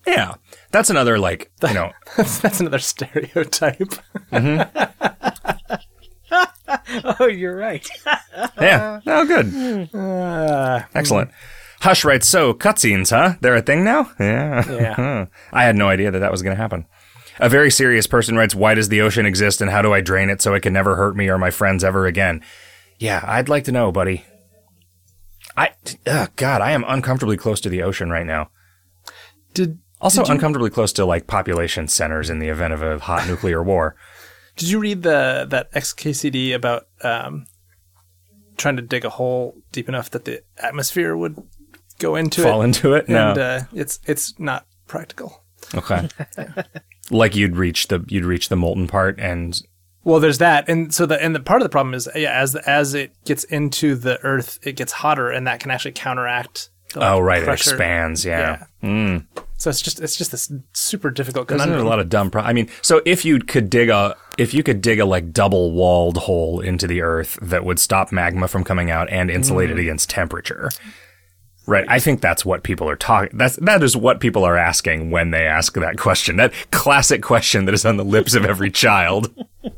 Yeah. 0.06 0.34
That's 0.70 0.90
another, 0.90 1.18
like, 1.18 1.50
you 1.66 1.74
know, 1.74 1.92
that's, 2.16 2.38
that's 2.38 2.60
another 2.60 2.78
stereotype 2.78 3.92
Oh, 7.18 7.26
you're 7.26 7.56
right. 7.56 7.86
yeah. 8.60 9.00
Oh, 9.06 9.26
good. 9.26 9.94
uh, 9.94 10.82
Excellent. 10.94 11.30
Hush 11.80 12.04
writes, 12.04 12.26
so 12.28 12.54
cutscenes, 12.54 13.10
huh? 13.10 13.36
They're 13.40 13.56
a 13.56 13.62
thing 13.62 13.84
now? 13.84 14.10
Yeah. 14.18 14.70
Yeah. 14.70 15.26
I 15.52 15.64
had 15.64 15.76
no 15.76 15.88
idea 15.88 16.10
that 16.10 16.20
that 16.20 16.30
was 16.30 16.42
going 16.42 16.56
to 16.56 16.60
happen. 16.62 16.86
A 17.38 17.48
very 17.48 17.70
serious 17.70 18.06
person 18.06 18.36
writes, 18.36 18.54
why 18.54 18.74
does 18.74 18.88
the 18.88 19.00
ocean 19.00 19.26
exist 19.26 19.60
and 19.60 19.70
how 19.70 19.82
do 19.82 19.92
I 19.92 20.00
drain 20.00 20.30
it 20.30 20.40
so 20.40 20.54
it 20.54 20.60
can 20.62 20.72
never 20.72 20.96
hurt 20.96 21.16
me 21.16 21.28
or 21.28 21.38
my 21.38 21.50
friends 21.50 21.82
ever 21.84 22.06
again? 22.06 22.42
Yeah, 22.98 23.22
I'd 23.26 23.48
like 23.48 23.64
to 23.64 23.72
know, 23.72 23.90
buddy. 23.90 24.24
I, 25.56 25.70
ugh, 26.06 26.30
God, 26.36 26.60
I 26.62 26.70
am 26.70 26.84
uncomfortably 26.86 27.36
close 27.36 27.60
to 27.62 27.68
the 27.68 27.82
ocean 27.82 28.10
right 28.10 28.26
now. 28.26 28.50
did 29.54 29.78
Also 30.02 30.24
uncomfortably 30.24 30.68
close 30.70 30.92
to 30.94 31.04
like 31.04 31.26
population 31.28 31.86
centers 31.86 32.28
in 32.28 32.40
the 32.40 32.48
event 32.48 32.74
of 32.74 32.82
a 32.82 32.98
hot 32.98 33.26
nuclear 33.26 33.62
war. 33.62 33.96
Did 34.56 34.68
you 34.68 34.80
read 34.80 35.02
the 35.02 35.46
that 35.48 35.72
XKCD 35.72 36.54
about 36.54 36.88
um, 37.02 37.46
trying 38.56 38.76
to 38.76 38.82
dig 38.82 39.04
a 39.04 39.10
hole 39.10 39.56
deep 39.70 39.88
enough 39.88 40.10
that 40.10 40.24
the 40.24 40.42
atmosphere 40.58 41.16
would 41.16 41.42
go 41.98 42.16
into 42.16 42.42
it? 42.42 42.44
Fall 42.44 42.62
it? 42.62 42.64
into 42.66 42.94
it? 42.94 43.08
No. 43.08 43.30
And 43.30 43.38
uh, 43.38 43.60
it's 43.72 44.00
it's 44.06 44.38
not 44.38 44.66
practical. 44.86 45.44
okay. 45.74 46.08
like 47.10 47.34
you'd 47.36 47.56
reach 47.56 47.88
the 47.88 48.04
you'd 48.08 48.24
reach 48.24 48.48
the 48.48 48.56
molten 48.56 48.88
part 48.88 49.18
and 49.18 49.58
Well, 50.04 50.20
there's 50.20 50.38
that, 50.38 50.68
and 50.68 50.92
so 50.92 51.06
the 51.06 51.22
and 51.22 51.34
the 51.34 51.40
part 51.40 51.62
of 51.62 51.64
the 51.64 51.70
problem 51.70 51.94
is 51.94 52.08
yeah, 52.14 52.38
as 52.38 52.56
as 52.56 52.92
it 52.94 53.12
gets 53.24 53.44
into 53.44 53.94
the 53.94 54.20
Earth, 54.22 54.58
it 54.66 54.76
gets 54.76 54.92
hotter, 54.92 55.30
and 55.30 55.46
that 55.46 55.60
can 55.60 55.70
actually 55.70 55.92
counteract. 55.92 56.70
the, 56.92 57.00
like, 57.00 57.10
oh 57.10 57.20
right, 57.20 57.42
pressure. 57.42 57.70
it 57.70 57.72
expands. 57.72 58.24
Yeah. 58.24 58.64
Mm. 58.82 59.26
So 59.62 59.70
it's 59.70 59.80
just 59.80 60.00
it's 60.00 60.16
just 60.16 60.32
this 60.32 60.52
super 60.72 61.08
difficult 61.08 61.48
Isn't 61.48 61.70
there 61.70 61.78
a 61.78 61.84
lot 61.84 62.00
of 62.00 62.08
dumb? 62.08 62.32
Pro- 62.32 62.42
I 62.42 62.52
mean, 62.52 62.68
so 62.80 63.00
if 63.04 63.24
you 63.24 63.38
could 63.38 63.70
dig 63.70 63.90
a 63.90 64.16
if 64.36 64.52
you 64.52 64.64
could 64.64 64.80
dig 64.80 64.98
a 64.98 65.04
like 65.04 65.32
double 65.32 65.70
walled 65.70 66.16
hole 66.16 66.58
into 66.58 66.88
the 66.88 67.00
earth 67.00 67.38
that 67.40 67.64
would 67.64 67.78
stop 67.78 68.10
magma 68.10 68.48
from 68.48 68.64
coming 68.64 68.90
out 68.90 69.08
and 69.08 69.30
insulate 69.30 69.68
Mm. 69.68 69.74
it 69.74 69.78
against 69.78 70.10
temperature, 70.10 70.68
Right. 71.64 71.84
I 71.88 72.00
think 72.00 72.20
that's 72.20 72.44
what 72.44 72.64
people 72.64 72.90
are 72.90 72.96
talking. 72.96 73.38
That's 73.38 73.54
that 73.54 73.84
is 73.84 73.96
what 73.96 74.18
people 74.18 74.42
are 74.42 74.56
asking 74.56 75.12
when 75.12 75.30
they 75.30 75.46
ask 75.46 75.74
that 75.74 75.96
question. 75.96 76.38
That 76.38 76.52
classic 76.72 77.22
question 77.22 77.64
that 77.66 77.72
is 77.72 77.86
on 77.86 77.96
the 77.98 78.04
lips 78.04 78.34
of 78.34 78.44
every 78.44 78.70
child. 78.72 79.32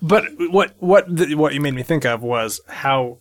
But 0.00 0.24
what 0.38 0.72
what 0.78 1.04
the, 1.14 1.34
what 1.34 1.52
you 1.52 1.60
made 1.60 1.74
me 1.74 1.82
think 1.82 2.06
of 2.06 2.22
was 2.22 2.62
how 2.66 3.18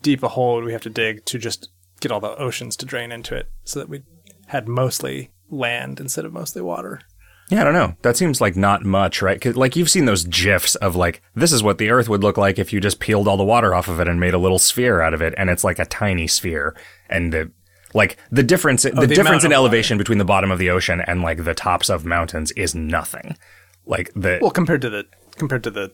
deep 0.00 0.22
a 0.22 0.28
hole 0.28 0.54
would 0.54 0.64
we 0.64 0.72
have 0.72 0.82
to 0.82 0.90
dig 0.90 1.24
to 1.26 1.38
just 1.38 1.68
get 2.02 2.12
all 2.12 2.20
the 2.20 2.36
oceans 2.36 2.76
to 2.76 2.86
drain 2.86 3.12
into 3.12 3.34
it, 3.34 3.50
so 3.64 3.78
that 3.78 3.88
we 3.88 4.02
had 4.48 4.68
mostly 4.68 5.30
land 5.48 6.00
instead 6.00 6.24
of 6.24 6.32
mostly 6.32 6.60
water. 6.60 7.00
Yeah, 7.48 7.60
I 7.60 7.64
don't 7.64 7.74
know. 7.74 7.96
That 8.02 8.16
seems 8.16 8.40
like 8.40 8.56
not 8.56 8.84
much, 8.84 9.20
right? 9.20 9.44
like 9.56 9.76
you've 9.76 9.90
seen 9.90 10.06
those 10.06 10.24
gifs 10.24 10.74
of 10.76 10.96
like 10.96 11.22
this 11.34 11.52
is 11.52 11.62
what 11.62 11.78
the 11.78 11.90
Earth 11.90 12.08
would 12.08 12.22
look 12.22 12.38
like 12.38 12.58
if 12.58 12.72
you 12.72 12.80
just 12.80 12.98
peeled 12.98 13.28
all 13.28 13.36
the 13.36 13.44
water 13.44 13.74
off 13.74 13.88
of 13.88 14.00
it 14.00 14.08
and 14.08 14.18
made 14.18 14.34
a 14.34 14.38
little 14.38 14.58
sphere 14.58 15.00
out 15.00 15.14
of 15.14 15.22
it, 15.22 15.34
and 15.36 15.50
it's 15.50 15.64
like 15.64 15.78
a 15.78 15.84
tiny 15.84 16.26
sphere, 16.26 16.74
and 17.08 17.32
the 17.32 17.50
like 17.94 18.16
the 18.30 18.42
difference 18.42 18.84
the, 18.84 18.90
the 18.90 19.06
difference 19.06 19.44
in 19.44 19.52
elevation 19.52 19.98
between 19.98 20.18
the 20.18 20.24
bottom 20.24 20.50
of 20.50 20.58
the 20.58 20.70
ocean 20.70 21.02
and 21.06 21.22
like 21.22 21.44
the 21.44 21.54
tops 21.54 21.90
of 21.90 22.04
mountains 22.04 22.52
is 22.52 22.74
nothing. 22.74 23.36
Like 23.84 24.10
the 24.14 24.38
Well, 24.40 24.50
compared 24.50 24.80
to 24.82 24.90
the 24.90 25.04
compared 25.36 25.64
to 25.64 25.70
the 25.70 25.92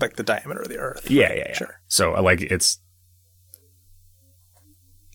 like 0.00 0.16
the 0.16 0.22
diameter 0.22 0.60
of 0.60 0.68
the 0.68 0.78
Earth. 0.78 1.10
Yeah, 1.10 1.32
yeah, 1.32 1.44
yeah. 1.48 1.54
Sure. 1.54 1.80
So 1.88 2.16
uh, 2.16 2.22
like 2.22 2.42
it's 2.42 2.80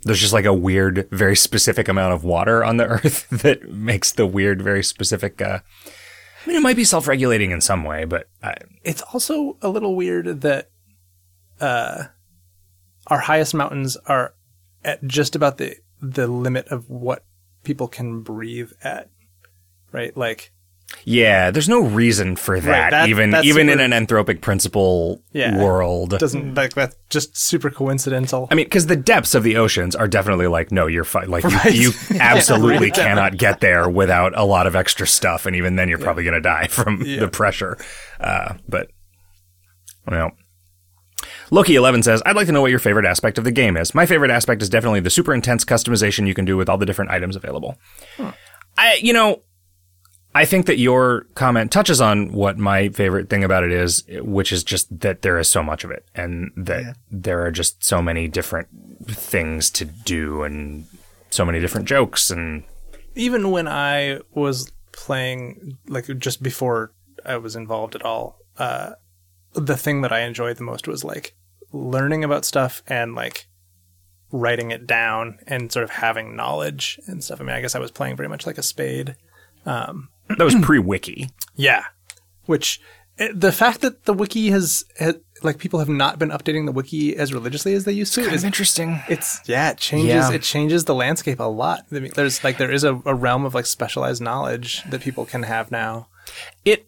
there's 0.04 0.20
just 0.20 0.34
like 0.34 0.46
a 0.46 0.54
weird, 0.54 1.08
very 1.12 1.36
specific 1.36 1.88
amount 1.88 2.14
of 2.14 2.24
water 2.24 2.64
on 2.64 2.78
the 2.78 2.86
Earth 2.88 3.28
that 3.30 3.70
makes 3.70 4.12
the 4.12 4.26
weird, 4.26 4.62
very 4.62 4.84
specific. 4.84 5.42
Uh, 5.42 5.60
I 6.44 6.48
mean, 6.48 6.58
it 6.58 6.62
might 6.62 6.76
be 6.76 6.84
self-regulating 6.84 7.52
in 7.52 7.62
some 7.62 7.84
way, 7.84 8.06
but 8.06 8.28
I, 8.42 8.56
It's 8.84 9.02
also 9.02 9.58
a 9.62 9.70
little 9.70 9.96
weird 9.96 10.42
that 10.42 10.70
uh, 11.62 12.06
our 13.08 13.20
highest 13.20 13.54
mountains 13.54 13.96
are 14.06 14.34
at 14.84 15.06
just 15.06 15.36
about 15.36 15.58
the 15.58 15.78
the 16.02 16.28
limit 16.28 16.68
of 16.68 16.90
what 16.90 17.24
people 17.64 17.88
can 17.88 18.22
breathe 18.22 18.72
at. 18.84 19.10
Right? 19.94 20.16
Like 20.18 20.52
yeah, 21.06 21.52
there's 21.52 21.68
no 21.70 21.82
reason 21.82 22.36
for 22.36 22.60
that, 22.60 22.92
that- 22.92 23.10
even 23.10 23.36
even 23.44 23.70
in 23.70 23.80
an 23.80 23.92
anthropic 23.92 24.42
principle 24.42 25.22
Yeah. 25.32 25.58
world. 25.62 26.18
doesn't 26.18 26.56
like 26.56 26.74
that's 26.74 26.96
just 27.10 27.38
super 27.38 27.70
coincidental. 27.70 28.48
I 28.52 28.56
mean, 28.56 28.66
because 28.66 28.88
the 28.88 28.96
depths 28.96 29.36
of 29.36 29.44
the 29.44 29.58
oceans 29.58 29.96
are 29.96 30.08
definitely 30.08 30.48
like, 30.48 30.72
no, 30.72 30.88
you're 30.88 31.04
fine. 31.04 31.30
Like, 31.30 31.44
Right. 31.44 31.74
you, 31.74 31.92
you 32.10 32.20
absolutely 32.20 32.92
cannot 32.92 33.38
get 33.38 33.60
there 33.60 33.90
without 33.90 34.38
a 34.38 34.44
lot 34.46 34.68
of 34.68 34.76
extra 34.76 35.06
stuff, 35.08 35.46
and 35.46 35.56
even 35.56 35.76
then, 35.76 35.90
you're 35.90 35.98
probably 36.00 36.24
going 36.24 36.34
to 36.36 36.42
die 36.42 36.68
from 36.70 37.00
the 37.00 37.28
pressure. 37.28 37.78
Uh, 38.20 38.56
but, 38.68 38.90
well. 40.08 40.32
Loki 41.52 41.76
Eleven 41.76 42.02
says, 42.04 42.22
"I'd 42.26 42.36
like 42.36 42.48
to 42.48 42.52
know 42.52 42.62
what 42.62 42.72
your 42.72 42.80
favorite 42.80 43.06
aspect 43.06 43.38
of 43.38 43.44
the 43.44 43.52
game 43.52 43.78
is. 43.78 43.94
My 43.94 44.06
favorite 44.06 44.32
aspect 44.32 44.62
is 44.62 44.70
definitely 44.70 45.02
the 45.02 45.10
super 45.10 45.34
intense 45.34 45.64
customization 45.64 46.28
you 46.28 46.34
can 46.34 46.46
do 46.46 46.58
with 46.58 46.68
all 46.68 46.78
the 46.78 46.86
different 46.86 47.12
items 47.12 47.36
available. 47.36 47.78
I, 48.78 49.00
you 49.02 49.14
know, 49.14 49.42
I 50.36 50.46
think 50.46 50.66
that 50.66 50.80
your 50.80 51.28
comment 51.36 51.72
touches 51.72 52.02
on 52.02 52.32
what 52.32 52.58
my 52.58 52.90
favorite 52.90 53.30
thing 53.30 53.44
about 53.44 53.64
it 53.64 53.72
is, 53.72 54.04
which 54.22 54.52
is 54.52 54.64
just 54.64 55.00
that 55.02 55.22
there 55.22 55.38
is 55.38 55.48
so 55.48 55.62
much 55.62 55.84
of 55.84 55.92
it 55.92 56.08
and 56.16 56.52
that 56.58 56.98
there 57.12 57.46
are 57.46 57.52
just 57.52 57.84
so 57.84 58.02
many 58.02 58.28
different 58.28 58.68
things 59.08 59.70
to 59.72 59.86
do 59.86 60.44
and 60.44 60.88
so 61.30 61.46
many 61.46 61.60
different 61.60 61.88
jokes 61.88 62.32
and 62.32 62.64
even 63.16 63.52
when 63.52 63.68
I 63.68 64.20
was 64.32 64.72
playing, 64.92 65.78
like 65.88 66.06
just 66.18 66.42
before 66.42 66.94
I 67.26 67.38
was 67.38 67.56
involved 67.56 67.96
at 67.96 68.04
all, 68.04 68.40
uh, 68.58 68.94
the 69.54 69.78
thing 69.78 70.02
that 70.02 70.12
I 70.12 70.22
enjoyed 70.22 70.58
the 70.58 70.64
most 70.64 70.88
was 70.88 71.04
like 71.04 71.36
learning 71.72 72.24
about 72.24 72.46
stuff 72.46 72.82
and 72.88 73.16
like 73.16 73.48
writing 74.32 74.72
it 74.72 74.88
down 74.88 75.38
and 75.48 75.72
sort 75.72 75.84
of 75.84 75.92
having 75.92 76.36
knowledge 76.36 77.00
and 77.06 77.24
stuff. 77.24 77.40
I 77.40 77.44
mean, 77.44 77.56
I 77.56 77.62
guess 77.62 77.76
I 77.76 77.80
was 77.80 77.92
playing 77.92 78.16
very 78.16 78.30
much 78.30 78.48
like 78.48 78.58
a 78.58 78.64
spade. 78.64 79.16
That 80.30 80.40
was 80.44 80.56
pre-wiki. 80.62 81.30
Yeah. 81.56 81.84
Which 82.46 82.82
eh, 83.20 83.30
the 83.34 83.52
fact 83.52 83.82
that 83.82 84.06
the 84.06 84.14
wiki 84.14 84.50
has, 84.50 84.84
has 85.00 85.16
like 85.44 85.58
people 85.60 85.80
have 85.80 85.90
not 85.90 86.18
been 86.20 86.30
updating 86.30 86.66
the 86.66 86.72
wiki 86.72 87.16
as 87.16 87.34
religiously 87.34 87.74
as 87.74 87.84
they 87.86 87.92
used 87.92 88.14
to 88.16 88.22
is 88.22 88.44
interesting. 88.44 89.02
it's 89.10 89.42
yeah, 89.46 89.72
it 89.72 89.78
changes 89.78 90.08
Yeah. 90.08 90.32
it 90.32 90.42
changes 90.42 90.86
the 90.86 90.96
landscape 90.96 91.40
a 91.40 91.44
lot. 91.44 91.86
I 91.92 92.00
mean, 92.00 92.12
there's 92.16 92.44
like 92.44 92.58
there 92.58 92.72
is 92.72 92.84
a, 92.84 93.02
a 93.06 93.14
realm 93.14 93.46
of 93.46 93.54
like 93.54 93.66
specialized 93.66 94.22
knowledge 94.22 94.84
that 94.90 95.02
people 95.02 95.26
can 95.26 95.44
have 95.44 95.70
now. 95.72 96.08
It 96.66 96.88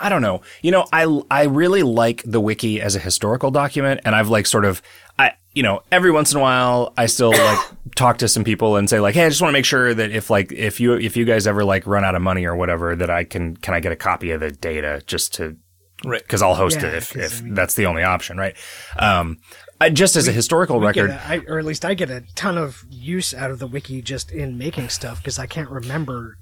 I 0.00 0.08
don't 0.08 0.22
know. 0.22 0.42
You 0.60 0.70
know, 0.72 0.86
I 0.92 1.20
I 1.30 1.44
really 1.44 1.82
like 1.82 2.22
the 2.26 2.40
wiki 2.40 2.80
as 2.80 2.96
a 2.96 2.98
historical 2.98 3.50
document 3.50 4.00
and 4.04 4.14
I've 4.14 4.28
like 4.28 4.46
sort 4.46 4.64
of 4.64 4.82
I 5.18 5.32
you 5.54 5.62
know, 5.62 5.82
every 5.90 6.10
once 6.10 6.32
in 6.32 6.38
a 6.38 6.40
while 6.40 6.92
I 6.96 7.06
still 7.06 7.30
like 7.32 7.58
talk 7.96 8.18
to 8.18 8.28
some 8.28 8.44
people 8.44 8.76
and 8.76 8.88
say 8.88 9.00
like, 9.00 9.14
"Hey, 9.14 9.24
I 9.26 9.28
just 9.28 9.40
want 9.42 9.50
to 9.50 9.58
make 9.58 9.64
sure 9.64 9.92
that 9.94 10.10
if 10.10 10.30
like 10.30 10.52
if 10.52 10.78
you 10.80 10.94
if 10.94 11.16
you 11.16 11.24
guys 11.24 11.46
ever 11.46 11.64
like 11.64 11.86
run 11.86 12.04
out 12.04 12.14
of 12.14 12.22
money 12.22 12.44
or 12.44 12.54
whatever 12.54 12.94
that 12.96 13.10
I 13.10 13.24
can 13.24 13.56
can 13.56 13.74
I 13.74 13.80
get 13.80 13.92
a 13.92 13.96
copy 13.96 14.30
of 14.30 14.40
the 14.40 14.50
data 14.50 15.02
just 15.06 15.34
to 15.34 15.56
Right. 16.04 16.26
cuz 16.28 16.42
I'll 16.42 16.54
host 16.54 16.80
Yeah, 16.80 16.88
it 16.88 16.94
if 16.94 17.12
'cause, 17.12 17.22
if 17.32 17.40
I 17.40 17.44
mean- 17.44 17.54
that's 17.54 17.74
the 17.74 17.86
only 17.86 18.04
option, 18.04 18.36
right? 18.36 18.56
Um 18.98 19.38
I, 19.80 19.90
just 19.90 20.16
as 20.16 20.26
a 20.26 20.32
historical 20.32 20.80
record, 20.80 21.10
a- 21.10 21.22
I, 21.24 21.40
or 21.46 21.58
at 21.60 21.64
least 21.64 21.84
I 21.84 21.94
get 21.94 22.10
a 22.10 22.24
ton 22.34 22.58
of 22.58 22.84
use 22.90 23.32
out 23.32 23.52
of 23.52 23.60
the 23.60 23.66
wiki 23.68 24.02
just 24.02 24.30
in 24.32 24.58
making 24.58 24.88
stuff 24.88 25.18
because 25.18 25.38
I 25.38 25.46
can't 25.46 25.70
remember 25.70 26.36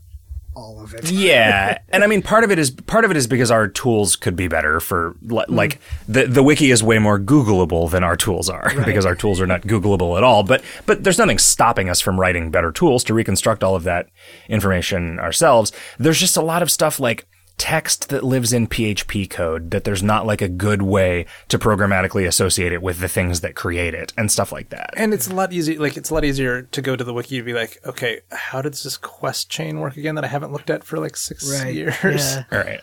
all 0.57 0.83
of 0.83 0.95
it. 0.95 1.11
Yeah, 1.27 1.79
and 1.90 2.03
I 2.03 2.07
mean 2.07 2.23
part 2.23 2.45
of 2.45 2.51
it 2.51 2.59
is 2.59 2.71
part 2.71 3.05
of 3.05 3.11
it 3.11 3.16
is 3.16 3.27
because 3.27 3.51
our 3.51 3.69
tools 3.69 4.16
could 4.16 4.37
be 4.37 4.49
better 4.49 4.81
for 4.81 5.16
li- 5.23 5.45
hmm. 5.47 5.55
like 5.55 5.79
the 6.09 6.27
the 6.27 6.42
wiki 6.42 6.71
is 6.71 6.83
way 6.83 6.99
more 6.99 7.19
Googleable 7.19 7.90
than 7.90 8.03
our 8.03 8.16
tools 8.16 8.49
are 8.49 8.73
because 8.85 9.07
our 9.07 9.14
tools 9.14 9.40
are 9.40 9.47
not 9.47 9.62
Googleable 9.62 10.16
at 10.16 10.25
all. 10.25 10.42
But 10.42 10.64
but 10.87 11.05
there's 11.05 11.19
nothing 11.19 11.38
stopping 11.38 11.88
us 11.88 12.01
from 12.01 12.19
writing 12.19 12.51
better 12.51 12.73
tools 12.73 13.05
to 13.05 13.14
reconstruct 13.14 13.62
all 13.62 13.77
of 13.77 13.85
that 13.85 14.09
information 14.49 15.19
ourselves. 15.21 15.73
There's 15.99 16.19
just 16.19 16.37
a 16.37 16.42
lot 16.42 16.62
of 16.62 16.71
stuff 16.71 16.99
like 16.99 17.27
text 17.59 18.11
that 18.11 18.23
lives 18.23 18.53
in 18.53 18.66
PHP 18.66 19.31
code 19.31 19.71
that 19.71 19.85
there's 19.85 20.03
not 20.03 20.27
like 20.27 20.42
a 20.42 20.49
good 20.49 20.83
way 20.83 21.25
to 21.49 21.59
programmatically 21.59 22.27
associate 22.27 22.73
it 22.73 22.83
with 22.83 22.99
the 23.01 23.09
things 23.09 23.40
that 23.40 23.55
create 23.55 23.95
it 23.95 24.12
and 24.16 24.31
stuff 24.31 24.53
like 24.53 24.69
that. 24.69 24.90
And 24.97 25.14
it's 25.14 25.27
a 25.27 25.35
lot 25.35 25.53
easier 25.53 25.81
like 25.81 25.97
it's 25.97 26.11
a 26.11 26.14
lot 26.14 26.25
easier 26.25 26.62
to 26.62 26.83
go 26.83 26.97
to 26.97 27.03
the 27.05 27.14
wiki 27.14 27.38
to 27.38 27.42
be 27.42 27.55
like, 27.55 27.79
okay, 27.87 28.21
how 28.31 28.61
does 28.62 28.83
this 28.83 28.97
quest 28.99 29.49
chain 29.51 29.81
work 29.81 29.97
again 29.97 30.16
that 30.16 30.25
I 30.25 30.29
haven't 30.29 30.53
looked 30.53 30.69
at 30.71 30.85
for 30.85 30.99
like 30.99 31.16
6 31.16 31.51
Right. 31.62 31.75
years? 31.75 31.95
Yeah. 32.05 32.45
all 32.53 32.59
right. 32.59 32.81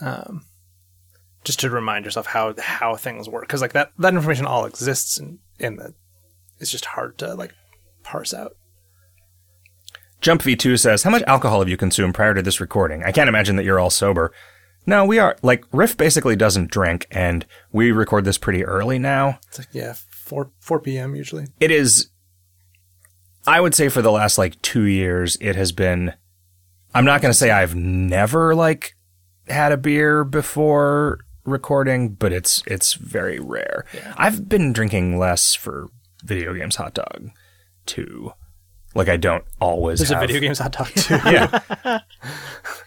Um, 0.00 0.46
just 1.44 1.60
to 1.60 1.70
remind 1.70 2.04
yourself 2.04 2.26
how 2.26 2.54
how 2.58 2.96
things 2.96 3.28
work 3.28 3.48
cuz 3.48 3.60
like 3.60 3.72
that 3.72 3.92
that 3.98 4.14
information 4.14 4.46
all 4.46 4.64
exists 4.66 5.18
in 5.18 5.38
in 5.58 5.76
the 5.76 5.94
it's 6.58 6.70
just 6.70 6.84
hard 6.86 7.18
to 7.18 7.34
like 7.34 7.52
parse 8.02 8.34
out. 8.34 8.56
Jump 10.20 10.42
V2 10.42 10.78
says, 10.78 11.02
How 11.02 11.10
much 11.10 11.22
alcohol 11.26 11.60
have 11.60 11.68
you 11.68 11.76
consumed 11.76 12.14
prior 12.14 12.34
to 12.34 12.42
this 12.42 12.60
recording? 12.60 13.02
I 13.04 13.12
can't 13.12 13.28
imagine 13.28 13.56
that 13.56 13.64
you're 13.64 13.80
all 13.80 13.90
sober. 13.90 14.32
No, 14.86 15.04
we 15.04 15.18
are. 15.18 15.36
Like, 15.42 15.64
Riff 15.72 15.96
basically 15.96 16.36
doesn't 16.36 16.70
drink, 16.70 17.06
and 17.10 17.46
we 17.72 17.92
record 17.92 18.24
this 18.24 18.38
pretty 18.38 18.64
early 18.64 18.98
now. 18.98 19.38
It's 19.48 19.58
like 19.58 19.68
yeah, 19.72 19.94
4 20.08 20.50
4 20.58 20.80
p.m. 20.80 21.14
usually. 21.14 21.46
It 21.58 21.70
is, 21.70 22.08
I 23.46 23.60
would 23.60 23.74
say 23.74 23.88
for 23.88 24.02
the 24.02 24.12
last 24.12 24.38
like 24.38 24.60
two 24.62 24.84
years, 24.84 25.36
it 25.40 25.56
has 25.56 25.72
been, 25.72 26.14
I'm 26.94 27.04
not 27.04 27.22
going 27.22 27.30
to 27.32 27.38
say 27.38 27.50
I've 27.50 27.74
never 27.74 28.54
like 28.54 28.94
had 29.48 29.72
a 29.72 29.76
beer 29.76 30.24
before 30.24 31.20
recording, 31.44 32.10
but 32.10 32.32
it's, 32.32 32.62
it's 32.66 32.94
very 32.94 33.38
rare. 33.38 33.84
I've 34.16 34.48
been 34.48 34.72
drinking 34.72 35.18
less 35.18 35.54
for 35.54 35.88
video 36.22 36.54
games 36.54 36.76
hot 36.76 36.94
dog 36.94 37.30
too. 37.86 38.32
Like, 38.94 39.08
I 39.08 39.16
don't 39.16 39.44
always 39.60 39.98
There's 40.00 40.10
have. 40.10 40.22
a 40.22 40.26
video 40.26 40.40
games 40.40 40.58
hot 40.58 40.72
dog 40.72 40.88
too. 40.88 41.14
yeah. 41.24 41.60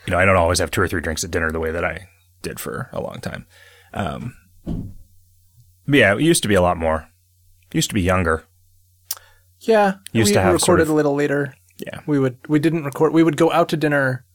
you 0.06 0.12
know, 0.12 0.18
I 0.20 0.26
don't 0.26 0.36
always 0.36 0.60
have 0.60 0.70
two 0.72 0.82
or 0.82 0.88
three 0.88 1.02
drinks 1.02 1.24
at 1.24 1.32
dinner 1.32 1.50
the 1.52 1.60
way 1.60 1.72
that 1.72 1.86
I 1.86 2.08
did 2.42 2.60
for 2.60 2.90
a 2.92 3.00
long 3.02 3.20
time. 3.22 3.46
Um, 3.94 4.34
but 4.66 5.98
yeah, 6.00 6.14
it 6.14 6.22
used 6.22 6.42
to 6.44 6.50
be 6.50 6.56
a 6.56 6.62
lot 6.62 6.78
more. 6.78 7.08
Used 7.74 7.90
to 7.90 7.94
be 7.94 8.02
younger. 8.02 8.44
Yeah, 9.62 9.96
Used 10.12 10.30
we 10.32 10.34
to 10.34 10.42
have 10.42 10.54
recorded 10.54 10.66
sort 10.66 10.80
of- 10.82 10.90
a 10.90 10.94
little 10.94 11.16
later. 11.16 11.54
Yeah. 11.78 12.02
We 12.06 12.20
would 12.20 12.38
we 12.48 12.60
didn't 12.60 12.84
record. 12.84 13.14
We 13.14 13.24
would 13.24 13.36
go 13.38 13.52
out 13.52 13.68
to 13.70 13.78
dinner, 13.78 14.26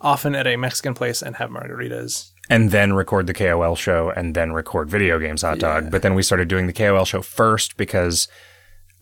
often 0.00 0.34
at 0.34 0.46
a 0.46 0.56
Mexican 0.56 0.94
place, 0.94 1.22
and 1.22 1.36
have 1.36 1.48
margaritas. 1.50 2.30
And 2.50 2.70
then 2.70 2.92
record 2.94 3.26
the 3.28 3.34
KOL 3.34 3.76
show 3.76 4.10
and 4.10 4.34
then 4.34 4.52
record 4.52 4.90
video 4.90 5.18
games 5.18 5.42
hot 5.42 5.58
dog. 5.60 5.90
But 5.90 6.02
then 6.02 6.14
we 6.14 6.22
started 6.24 6.48
doing 6.48 6.66
the 6.66 6.72
KOL 6.72 7.04
show 7.04 7.22
first 7.22 7.76
because 7.76 8.26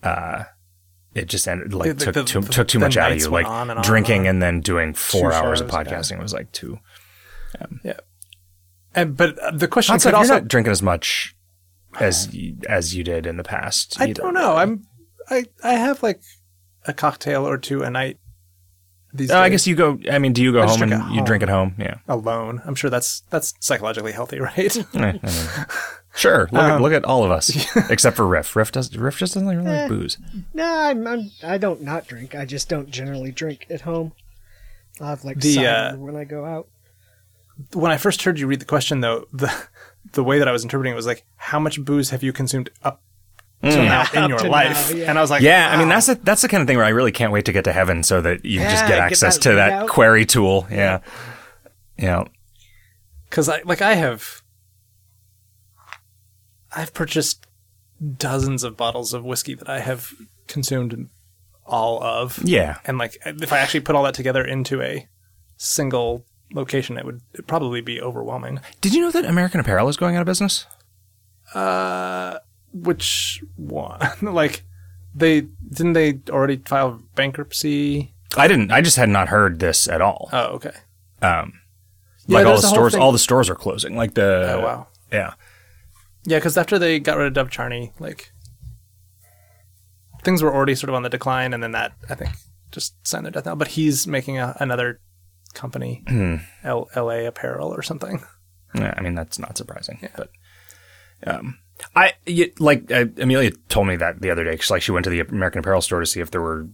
uh, 0.03 0.43
it 1.13 1.25
just 1.25 1.47
ended 1.47 1.73
like 1.73 1.97
The- 1.97 2.05
took 2.05 2.13
the- 2.13 2.23
too, 2.23 2.41
the- 2.41 2.51
took 2.53 2.67
too 2.67 2.79
much 2.79 2.97
out 2.97 3.11
of 3.11 3.17
you. 3.17 3.29
Like 3.29 3.45
on 3.47 3.69
and 3.69 3.79
on 3.79 3.83
drinking 3.85 4.21
and 4.21 4.29
and 4.29 4.41
then 4.41 4.61
doing 4.61 4.93
four 4.93 5.33
hours 5.33 5.61
of 5.61 5.69
shows, 5.69 5.73
yeah. 5.87 5.93
podcasting 5.99 6.19
was 6.21 6.33
like 6.33 6.51
two. 6.51 6.79
Yeah, 7.83 7.99
and 8.95 9.15
but 9.17 9.37
uh, 9.39 9.51
the 9.51 9.67
question 9.67 9.97
could 9.99 10.13
also. 10.13 10.33
not 10.35 10.47
drinking 10.47 10.71
as 10.71 10.81
much 10.81 11.35
as 11.99 12.33
you, 12.33 12.55
as 12.69 12.95
you 12.95 13.03
did 13.03 13.25
in 13.27 13.37
the 13.37 13.43
past. 13.43 13.99
I 13.99 14.05
either. 14.05 14.21
don't 14.21 14.33
know. 14.33 14.55
I'm 14.55 14.87
I 15.29 15.45
I 15.63 15.73
have 15.73 16.01
like 16.01 16.21
a 16.87 16.93
cocktail 16.93 17.45
or 17.47 17.57
two 17.57 17.83
a 17.83 17.89
night. 17.89 18.17
These 19.13 19.29
Oh, 19.31 19.39
I 19.39 19.49
guess 19.49 19.67
you 19.67 19.75
go. 19.75 19.99
I 20.09 20.17
mean, 20.19 20.31
do 20.31 20.41
you 20.41 20.53
go 20.53 20.61
I 20.61 20.67
home 20.67 20.81
and 20.83 20.91
drink 20.91 21.03
you 21.09 21.15
home. 21.17 21.25
drink 21.25 21.43
at 21.43 21.49
home? 21.49 21.75
Yeah. 21.77 21.95
alone. 22.07 22.61
I'm 22.63 22.75
sure 22.75 22.89
that's 22.89 23.23
that's 23.29 23.53
psychologically 23.59 24.13
healthy, 24.13 24.39
right? 24.57 24.77
Eh, 26.13 26.17
I 26.17 26.19
mean, 26.19 26.19
Sure. 26.19 26.49
Look, 26.51 26.61
at, 26.61 26.81
look 26.81 26.93
at 26.93 27.05
all 27.05 27.23
of 27.23 27.31
us, 27.31 27.67
except 27.89 28.15
for 28.17 28.27
Riff. 28.27 28.55
Riff 28.55 28.71
does. 28.71 28.95
Riff 28.97 29.17
just 29.17 29.33
doesn't 29.33 29.47
really 29.47 29.63
like 29.69 29.87
booze. 29.89 30.17
No, 30.53 30.65
I'm, 30.65 31.07
I'm 31.07 31.31
I 31.43 31.57
don't 31.57 31.81
not 31.81 32.07
drink. 32.07 32.35
I 32.35 32.45
just 32.45 32.67
don't 32.69 32.89
generally 32.89 33.31
drink 33.31 33.65
at 33.69 33.81
home. 33.81 34.11
I 34.99 35.09
have 35.09 35.23
like 35.23 35.39
The, 35.39 35.53
cider 35.55 35.95
uh, 35.95 35.97
when 35.97 36.15
I 36.15 36.25
go 36.25 36.45
out. 36.45 36.67
When 37.73 37.91
I 37.91 37.97
first 37.97 38.23
heard 38.23 38.39
you 38.39 38.47
read 38.47 38.59
the 38.59 38.65
question, 38.65 38.99
though, 39.01 39.25
the 39.31 39.51
the 40.13 40.23
way 40.23 40.39
that 40.39 40.47
I 40.47 40.51
was 40.51 40.63
interpreting 40.63 40.93
it 40.93 40.95
was 40.95 41.05
like, 41.05 41.23
how 41.37 41.59
much 41.59 41.83
booze 41.83 42.09
have 42.09 42.23
you 42.23 42.33
consumed 42.33 42.69
up 42.83 43.01
to 43.61 43.69
now 43.69 44.03
in 44.13 44.29
your 44.29 44.39
life? 44.49 44.91
now, 44.91 44.97
yeah. 44.97 45.09
And 45.09 45.17
I 45.17 45.21
was 45.21 45.29
like, 45.29 45.41
Yeah, 45.43 45.71
I 45.71 45.77
mean 45.77 45.87
that's 45.89 46.07
the 46.07 46.15
that's 46.15 46.41
the 46.41 46.47
kind 46.49 46.61
of 46.61 46.67
thing 46.67 46.77
where 46.77 46.85
I 46.85 46.89
really 46.89 47.11
can't 47.11 47.31
wait 47.31 47.45
to 47.45 47.51
get 47.53 47.63
to 47.65 47.71
heaven 47.71 48.03
so 48.03 48.19
that 48.21 48.43
you 48.43 48.59
just 48.59 48.83
Yeah, 48.83 48.87
get 48.89 48.95
get 48.95 48.99
access 48.99 49.35
that 49.37 49.43
to 49.43 49.55
that 49.55 49.83
readout. 49.85 49.89
query 49.89 50.25
tool. 50.25 50.67
Yeah. 50.71 50.99
Yeah. 51.97 52.23
because 53.29 53.47
I 53.47 53.61
like 53.63 53.81
I 53.81 53.93
have 53.93 54.40
I've 56.75 56.93
purchased 56.93 57.47
dozens 58.17 58.63
of 58.63 58.77
bottles 58.77 59.13
of 59.13 59.23
whiskey 59.23 59.53
that 59.55 59.69
I 59.69 59.79
have 59.79 60.11
consumed 60.47 61.09
all 61.65 62.01
of. 62.03 62.39
Yeah. 62.43 62.77
And 62.85 62.97
like 62.97 63.17
if 63.25 63.53
I 63.53 63.59
actually 63.59 63.81
put 63.81 63.95
all 63.95 64.03
that 64.03 64.13
together 64.13 64.43
into 64.43 64.81
a 64.81 65.07
single 65.57 66.25
location, 66.53 66.97
it 66.97 67.05
would 67.05 67.21
it'd 67.33 67.47
probably 67.47 67.81
be 67.81 68.01
overwhelming. 68.01 68.59
Did 68.81 68.93
you 68.93 69.01
know 69.01 69.11
that 69.11 69.25
American 69.25 69.59
Apparel 69.59 69.87
is 69.89 69.97
going 69.97 70.15
out 70.15 70.21
of 70.21 70.25
business? 70.25 70.65
Uh, 71.53 72.39
which 72.73 73.43
one? 73.55 73.99
like 74.21 74.63
they 75.13 75.41
didn't 75.41 75.93
they 75.93 76.19
already 76.29 76.57
file 76.57 77.01
bankruptcy? 77.15 78.13
I 78.37 78.47
didn't. 78.47 78.71
I 78.71 78.81
just 78.81 78.95
had 78.97 79.09
not 79.09 79.27
heard 79.27 79.59
this 79.59 79.87
at 79.89 80.01
all. 80.01 80.29
Oh, 80.31 80.45
okay. 80.55 80.71
Um, 81.21 81.53
Yeah, 82.27 82.37
like 82.39 82.45
all 82.47 82.55
the 82.55 82.61
stores, 82.67 82.93
thing- 82.93 83.01
all 83.01 83.11
the 83.11 83.19
stores 83.19 83.49
are 83.49 83.55
closing. 83.55 83.95
Like 83.97 84.13
the 84.13 84.53
Oh 84.57 84.61
wow. 84.61 84.87
yeah. 85.11 85.33
Yeah, 86.23 86.37
because 86.37 86.57
after 86.57 86.77
they 86.77 86.99
got 86.99 87.17
rid 87.17 87.27
of 87.27 87.33
Dov 87.33 87.49
Charney, 87.49 87.93
like 87.99 88.31
things 90.23 90.43
were 90.43 90.53
already 90.53 90.75
sort 90.75 90.89
of 90.89 90.95
on 90.95 91.03
the 91.03 91.09
decline, 91.09 91.53
and 91.53 91.63
then 91.63 91.71
that 91.71 91.93
I 92.09 92.15
think 92.15 92.31
just 92.71 92.95
signed 93.07 93.25
their 93.25 93.31
death 93.31 93.45
knell. 93.45 93.55
But 93.55 93.69
he's 93.69 94.07
making 94.07 94.37
a, 94.37 94.55
another 94.59 94.99
company, 95.53 96.03
L- 96.63 96.89
L.A. 96.95 97.25
Apparel 97.25 97.73
or 97.73 97.81
something. 97.81 98.23
Yeah, 98.75 98.93
I 98.95 99.01
mean 99.01 99.15
that's 99.15 99.37
not 99.39 99.57
surprising, 99.57 99.99
yeah. 100.01 100.09
but 100.15 100.29
um, 101.25 101.57
I 101.95 102.13
y- 102.25 102.51
like 102.59 102.91
uh, 102.91 103.05
Amelia 103.17 103.51
told 103.67 103.87
me 103.87 103.95
that 103.97 104.21
the 104.21 104.29
other 104.31 104.43
day 104.43 104.51
because 104.51 104.69
like 104.69 104.81
she 104.81 104.91
went 104.91 105.03
to 105.05 105.09
the 105.09 105.19
American 105.21 105.59
Apparel 105.59 105.81
store 105.81 105.99
to 105.99 106.05
see 106.05 106.21
if 106.21 106.31
there 106.31 106.41
were 106.41 106.69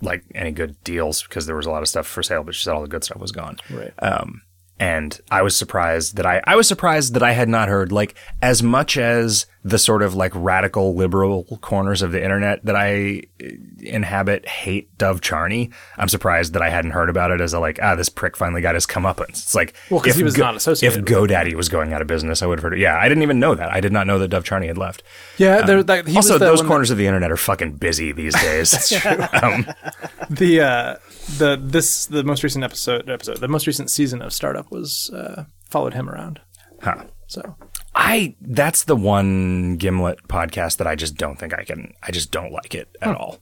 like 0.00 0.22
any 0.34 0.52
good 0.52 0.82
deals 0.84 1.22
because 1.22 1.46
there 1.46 1.56
was 1.56 1.66
a 1.66 1.70
lot 1.70 1.82
of 1.82 1.88
stuff 1.88 2.06
for 2.06 2.22
sale, 2.22 2.44
but 2.44 2.54
she 2.54 2.62
said 2.64 2.74
all 2.74 2.82
the 2.82 2.88
good 2.88 3.02
stuff 3.02 3.18
was 3.20 3.32
gone. 3.32 3.56
Right. 3.70 3.92
Um, 3.98 4.42
and 4.80 5.20
I 5.30 5.42
was 5.42 5.56
surprised 5.56 6.16
that 6.16 6.26
I 6.26 6.40
I 6.44 6.56
was 6.56 6.68
surprised 6.68 7.14
that 7.14 7.22
I 7.22 7.32
had 7.32 7.48
not 7.48 7.68
heard 7.68 7.92
like 7.92 8.14
as 8.42 8.62
much 8.62 8.96
as 8.96 9.46
the 9.64 9.78
sort 9.78 10.02
of 10.02 10.14
like 10.14 10.32
radical 10.34 10.94
liberal 10.94 11.44
corners 11.60 12.00
of 12.02 12.12
the 12.12 12.22
internet 12.22 12.64
that 12.64 12.76
I 12.76 13.22
uh, 13.42 13.46
inhabit 13.80 14.46
hate 14.48 14.96
Dov 14.98 15.20
Charney. 15.20 15.70
I'm 15.96 16.08
surprised 16.08 16.52
that 16.52 16.62
I 16.62 16.70
hadn't 16.70 16.92
heard 16.92 17.10
about 17.10 17.30
it 17.32 17.40
as 17.40 17.52
a 17.52 17.58
like 17.60 17.78
ah 17.82 17.94
this 17.96 18.08
prick 18.08 18.36
finally 18.36 18.60
got 18.62 18.74
his 18.74 18.86
comeuppance. 18.86 19.30
It's 19.30 19.54
like 19.54 19.74
Well, 19.90 20.00
'cause 20.00 20.10
if 20.10 20.16
he 20.16 20.22
was 20.22 20.36
not 20.38 20.54
associated 20.56 21.00
If 21.00 21.04
GoDaddy 21.04 21.54
was 21.54 21.68
going 21.68 21.92
out 21.92 22.00
of 22.00 22.06
business, 22.06 22.40
I 22.42 22.46
would 22.46 22.58
have 22.58 22.62
heard 22.62 22.74
it. 22.74 22.78
Yeah, 22.78 22.96
I 22.96 23.08
didn't 23.08 23.22
even 23.22 23.40
know 23.40 23.54
that. 23.54 23.72
I 23.72 23.80
did 23.80 23.92
not 23.92 24.06
know 24.06 24.18
that 24.20 24.28
Dov 24.28 24.44
Charney 24.44 24.68
had 24.68 24.78
left. 24.78 25.02
Yeah, 25.38 25.62
there, 25.62 25.82
that, 25.82 26.06
he 26.06 26.16
also, 26.16 26.38
those 26.38 26.58
one 26.60 26.66
that- 26.66 26.68
corners 26.70 26.90
of 26.90 26.98
the 26.98 27.06
internet 27.06 27.30
are 27.32 27.36
fucking 27.36 27.72
busy 27.78 28.12
these 28.12 28.34
days. 28.34 28.70
That's 28.72 28.88
true. 29.00 29.24
um, 29.42 29.66
the 30.30 30.60
uh, 30.60 30.96
the 31.38 31.58
this 31.60 32.06
the 32.06 32.22
most 32.22 32.42
recent 32.42 32.64
episode 32.64 33.10
episode 33.10 33.38
the 33.38 33.48
most 33.48 33.66
recent 33.66 33.90
season 33.90 34.22
of 34.22 34.32
Startup 34.32 34.70
was 34.70 35.10
uh, 35.12 35.44
followed 35.68 35.94
him 35.94 36.08
around. 36.08 36.40
huh. 36.82 37.04
So 37.26 37.56
I 38.00 38.36
that's 38.40 38.84
the 38.84 38.94
one 38.94 39.76
Gimlet 39.76 40.28
podcast 40.28 40.76
that 40.76 40.86
I 40.86 40.94
just 40.94 41.16
don't 41.16 41.36
think 41.36 41.52
I 41.52 41.64
can. 41.64 41.94
I 42.00 42.12
just 42.12 42.30
don't 42.30 42.52
like 42.52 42.72
it 42.72 42.96
at 43.02 43.16
all. 43.16 43.40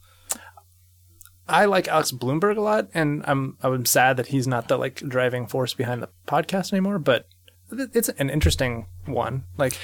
I 1.47 1.67
like 1.67 1.89
Alex 1.89 2.11
Blumberg 2.11 2.57
a 2.57 2.63
lot, 2.63 2.89
and 2.95 3.23
I'm 3.27 3.59
I'm 3.63 3.85
sad 3.85 4.17
that 4.17 4.29
he's 4.29 4.49
not 4.49 4.69
the 4.69 4.79
like 4.79 4.97
driving 4.97 5.47
force 5.47 5.75
behind 5.75 6.03
the 6.03 6.09
podcast 6.27 6.73
anymore. 6.73 6.99
But 6.99 7.29
it's 7.71 8.09
an 8.09 8.31
interesting 8.31 8.87
one. 9.05 9.45
Like 9.59 9.79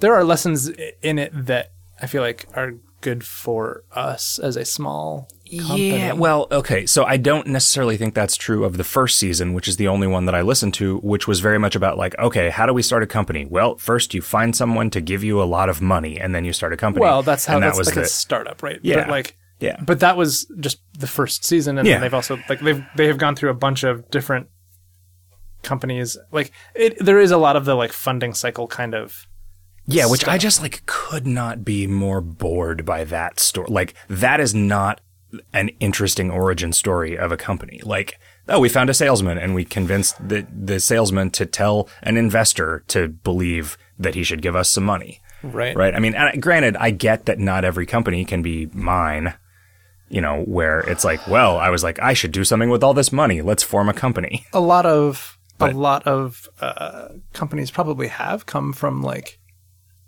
there 0.00 0.14
are 0.14 0.24
lessons 0.24 0.70
in 1.02 1.18
it 1.18 1.32
that 1.34 1.72
I 2.00 2.06
feel 2.06 2.22
like 2.22 2.46
are 2.54 2.76
good 3.02 3.24
for 3.24 3.84
us 3.92 4.38
as 4.38 4.56
a 4.56 4.64
small 4.64 5.28
company. 5.46 5.90
Yeah, 5.90 6.12
well, 6.12 6.46
okay. 6.50 6.86
So 6.86 7.04
I 7.04 7.16
don't 7.16 7.46
necessarily 7.46 7.96
think 7.96 8.14
that's 8.14 8.36
true 8.36 8.64
of 8.64 8.76
the 8.76 8.84
first 8.84 9.18
season, 9.18 9.54
which 9.54 9.68
is 9.68 9.76
the 9.76 9.88
only 9.88 10.06
one 10.06 10.26
that 10.26 10.34
I 10.34 10.42
listened 10.42 10.74
to, 10.74 10.98
which 10.98 11.26
was 11.28 11.40
very 11.40 11.58
much 11.58 11.74
about 11.76 11.96
like, 11.98 12.18
okay, 12.18 12.50
how 12.50 12.66
do 12.66 12.72
we 12.72 12.82
start 12.82 13.02
a 13.02 13.06
company? 13.06 13.44
Well, 13.44 13.76
first 13.76 14.14
you 14.14 14.22
find 14.22 14.54
someone 14.56 14.90
to 14.90 15.00
give 15.00 15.22
you 15.24 15.42
a 15.42 15.44
lot 15.44 15.68
of 15.68 15.80
money, 15.80 16.18
and 16.20 16.34
then 16.34 16.44
you 16.44 16.52
start 16.52 16.72
a 16.72 16.76
company. 16.76 17.02
Well, 17.02 17.22
that's 17.22 17.46
how 17.46 17.54
and 17.54 17.62
that 17.64 17.76
was 17.76 17.86
like 17.86 17.94
the, 17.96 18.02
a 18.02 18.06
startup, 18.06 18.62
right? 18.62 18.80
Yeah. 18.82 18.96
But 18.96 19.08
like 19.08 19.36
Yeah. 19.60 19.80
But 19.80 20.00
that 20.00 20.16
was 20.16 20.46
just 20.60 20.80
the 20.98 21.06
first 21.06 21.44
season, 21.44 21.78
and 21.78 21.86
Yeah. 21.86 21.94
then 21.94 22.00
they've 22.02 22.14
also 22.14 22.38
like 22.48 22.60
they've 22.60 22.84
they 22.96 23.06
have 23.06 23.18
gone 23.18 23.34
through 23.36 23.50
a 23.50 23.54
bunch 23.54 23.84
of 23.84 24.10
different 24.10 24.48
companies. 25.62 26.16
Like 26.32 26.52
it, 26.74 26.98
there 27.04 27.18
is 27.18 27.30
a 27.30 27.36
lot 27.38 27.56
of 27.56 27.64
the 27.64 27.74
like 27.74 27.92
funding 27.92 28.34
cycle 28.34 28.66
kind 28.66 28.94
of. 28.94 29.26
Yeah, 29.88 30.06
which 30.06 30.26
I 30.26 30.36
just 30.36 30.60
like 30.60 30.84
could 30.86 31.28
not 31.28 31.64
be 31.64 31.86
more 31.86 32.20
bored 32.20 32.84
by 32.84 33.04
that 33.04 33.38
story. 33.38 33.68
Like 33.70 33.94
that 34.08 34.40
is 34.40 34.52
not 34.52 35.00
an 35.52 35.70
interesting 35.80 36.30
origin 36.30 36.72
story 36.72 37.16
of 37.18 37.32
a 37.32 37.36
company. 37.36 37.80
Like, 37.84 38.18
oh, 38.48 38.60
we 38.60 38.68
found 38.68 38.90
a 38.90 38.94
salesman 38.94 39.38
and 39.38 39.54
we 39.54 39.64
convinced 39.64 40.16
the 40.28 40.46
the 40.52 40.80
salesman 40.80 41.30
to 41.30 41.46
tell 41.46 41.88
an 42.02 42.16
investor 42.16 42.84
to 42.88 43.08
believe 43.08 43.76
that 43.98 44.14
he 44.14 44.22
should 44.22 44.42
give 44.42 44.56
us 44.56 44.70
some 44.70 44.84
money. 44.84 45.20
Right. 45.42 45.76
Right? 45.76 45.94
I 45.94 45.98
mean, 45.98 46.14
granted, 46.40 46.76
I 46.76 46.90
get 46.90 47.26
that 47.26 47.38
not 47.38 47.64
every 47.64 47.86
company 47.86 48.24
can 48.24 48.42
be 48.42 48.66
mine. 48.72 49.34
You 50.08 50.20
know, 50.20 50.42
where 50.44 50.80
it's 50.80 51.02
like, 51.04 51.26
well, 51.26 51.56
I 51.58 51.68
was 51.70 51.82
like, 51.82 51.98
I 51.98 52.12
should 52.14 52.30
do 52.30 52.44
something 52.44 52.70
with 52.70 52.84
all 52.84 52.94
this 52.94 53.10
money. 53.10 53.42
Let's 53.42 53.64
form 53.64 53.88
a 53.88 53.92
company. 53.92 54.46
a 54.52 54.60
lot 54.60 54.86
of 54.86 55.36
But- 55.58 55.72
a 55.72 55.76
lot 55.76 56.06
of 56.06 56.48
uh, 56.60 57.08
companies 57.32 57.72
probably 57.72 58.06
have 58.06 58.46
come 58.46 58.72
from 58.72 59.02
like 59.02 59.40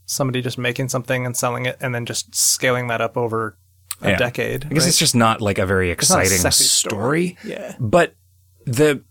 somebody 0.06 0.40
just 0.40 0.56
making 0.56 0.88
something 0.88 1.26
and 1.26 1.36
selling 1.36 1.66
it 1.66 1.76
and 1.80 1.92
then 1.94 2.06
just 2.06 2.32
scaling 2.34 2.86
that 2.86 3.00
up 3.00 3.16
over 3.16 3.58
a 4.02 4.10
Yeah. 4.10 4.16
decade. 4.16 4.66
I 4.66 4.68
guess 4.74 4.86
it's 4.86 4.98
just 4.98 5.14
not 5.14 5.40
like 5.40 5.58
a 5.58 5.66
very 5.66 5.90
a 5.90 5.92
exciting 5.92 6.38
sexy 6.38 6.64
story. 6.64 7.36
story. 7.42 7.50
Yeah. 7.52 7.74
But 7.80 8.14
the 8.66 9.02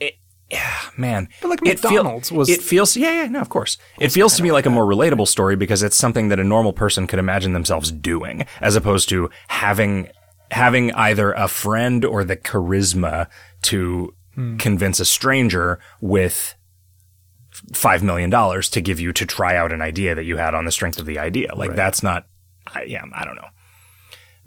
it, 0.00 0.14
yeah, 0.50 0.70
man. 0.96 1.28
But, 1.40 1.48
like, 1.48 1.60
it 1.66 1.78
feel- 1.80 1.90
McDonald's 1.92 2.32
was- 2.32 2.48
it 2.48 2.60
feels 2.62 2.96
yeah, 2.96 3.22
yeah, 3.22 3.26
no, 3.28 3.40
of 3.40 3.48
course. 3.48 3.78
It 4.00 4.10
feels 4.12 4.36
to 4.36 4.42
me 4.42 4.50
like 4.52 4.66
a 4.66 4.70
more 4.70 4.84
relatable 4.86 5.28
story 5.28 5.54
because 5.56 5.82
it's 5.82 5.96
something 5.96 6.28
that 6.28 6.40
a 6.40 6.44
normal 6.44 6.72
person 6.72 7.06
could 7.06 7.18
imagine 7.18 7.52
themselves 7.52 7.90
doing 7.92 8.44
as 8.60 8.74
opposed 8.76 9.08
to 9.10 9.30
having 9.48 10.08
having 10.50 10.92
either 10.94 11.32
a 11.32 11.48
friend 11.48 12.04
or 12.04 12.24
the 12.24 12.36
charisma 12.36 13.26
to 13.62 14.14
Hmm. 14.34 14.56
convince 14.56 14.98
a 14.98 15.04
stranger 15.04 15.78
with 16.00 16.54
five 17.74 18.02
million 18.02 18.30
dollars 18.30 18.68
to 18.70 18.80
give 18.80 18.98
you 18.98 19.12
to 19.12 19.26
try 19.26 19.56
out 19.56 19.72
an 19.72 19.82
idea 19.82 20.14
that 20.14 20.24
you 20.24 20.38
had 20.38 20.54
on 20.54 20.64
the 20.64 20.72
strength 20.72 20.98
of 20.98 21.04
the 21.06 21.18
idea. 21.18 21.54
Like 21.54 21.74
that's 21.74 22.02
not, 22.02 22.26
I, 22.66 22.84
yeah, 22.84 23.02
I 23.14 23.24
don't 23.26 23.36
know. 23.36 23.48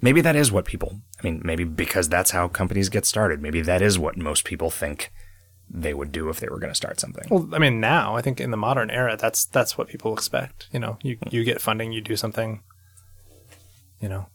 Maybe 0.06 0.22
that 0.22 0.36
is 0.36 0.52
what 0.52 0.66
people. 0.66 1.02
I 1.20 1.24
mean, 1.24 1.42
maybe 1.44 1.64
because 1.64 2.08
that's 2.08 2.30
how 2.30 2.48
companies 2.48 2.90
get 2.90 3.08
started. 3.08 3.42
Maybe 3.42 3.62
that 3.62 3.82
is 3.82 3.98
what 3.98 4.16
most 4.16 4.46
people 4.46 4.70
think 4.70 5.12
they 5.68 5.96
would 5.96 6.12
do 6.12 6.30
if 6.30 6.40
they 6.40 6.48
were 6.48 6.60
going 6.60 6.70
to 6.70 6.76
start 6.76 7.00
something. 7.00 7.26
Well, 7.32 7.50
I 7.54 7.58
mean, 7.58 7.80
now 7.80 8.16
I 8.16 8.22
think 8.22 8.40
in 8.40 8.52
the 8.52 8.58
modern 8.58 8.92
era, 8.92 9.18
that's 9.18 9.46
that's 9.46 9.80
what 9.80 9.88
people 9.88 10.14
expect. 10.14 10.68
You 10.72 10.80
know, 10.80 11.00
you 11.02 11.18
you 11.32 11.44
get 11.44 11.60
funding, 11.60 11.92
you 11.92 12.02
do 12.02 12.16
something. 12.16 12.62
You 14.00 14.10
know, 14.10 14.28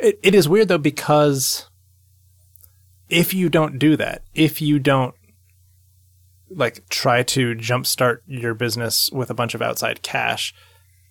it 0.00 0.18
it 0.24 0.34
is 0.34 0.48
weird 0.48 0.66
though 0.66 0.76
because 0.76 1.70
if 3.08 3.32
you 3.32 3.48
don't 3.48 3.78
do 3.78 3.96
that, 3.96 4.24
if 4.34 4.60
you 4.60 4.80
don't 4.80 5.14
like 6.50 6.88
try 6.88 7.22
to 7.22 7.54
jumpstart 7.54 8.22
your 8.26 8.54
business 8.54 9.08
with 9.12 9.30
a 9.30 9.34
bunch 9.34 9.54
of 9.54 9.62
outside 9.62 10.02
cash, 10.02 10.52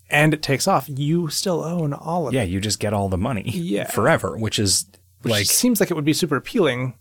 and 0.10 0.34
it 0.34 0.42
takes 0.42 0.68
off, 0.68 0.88
you 0.90 1.30
still 1.30 1.64
own 1.64 1.94
all 1.94 2.28
of 2.28 2.34
Yeah, 2.34 2.42
it. 2.42 2.46
Yeah, 2.46 2.54
you 2.54 2.60
just 2.62 2.80
get 2.80 2.94
all 2.94 3.10
the 3.10 3.18
money 3.18 3.44
Yeah. 3.50 3.86
forever, 3.90 4.38
which 4.38 4.58
is 4.60 4.86
Which 5.22 5.32
like 5.32 5.46
seems 5.46 5.80
like 5.80 5.92
it 5.92 5.94
would 5.96 6.06
be 6.06 6.14
super 6.14 6.36
appealing, 6.36 6.96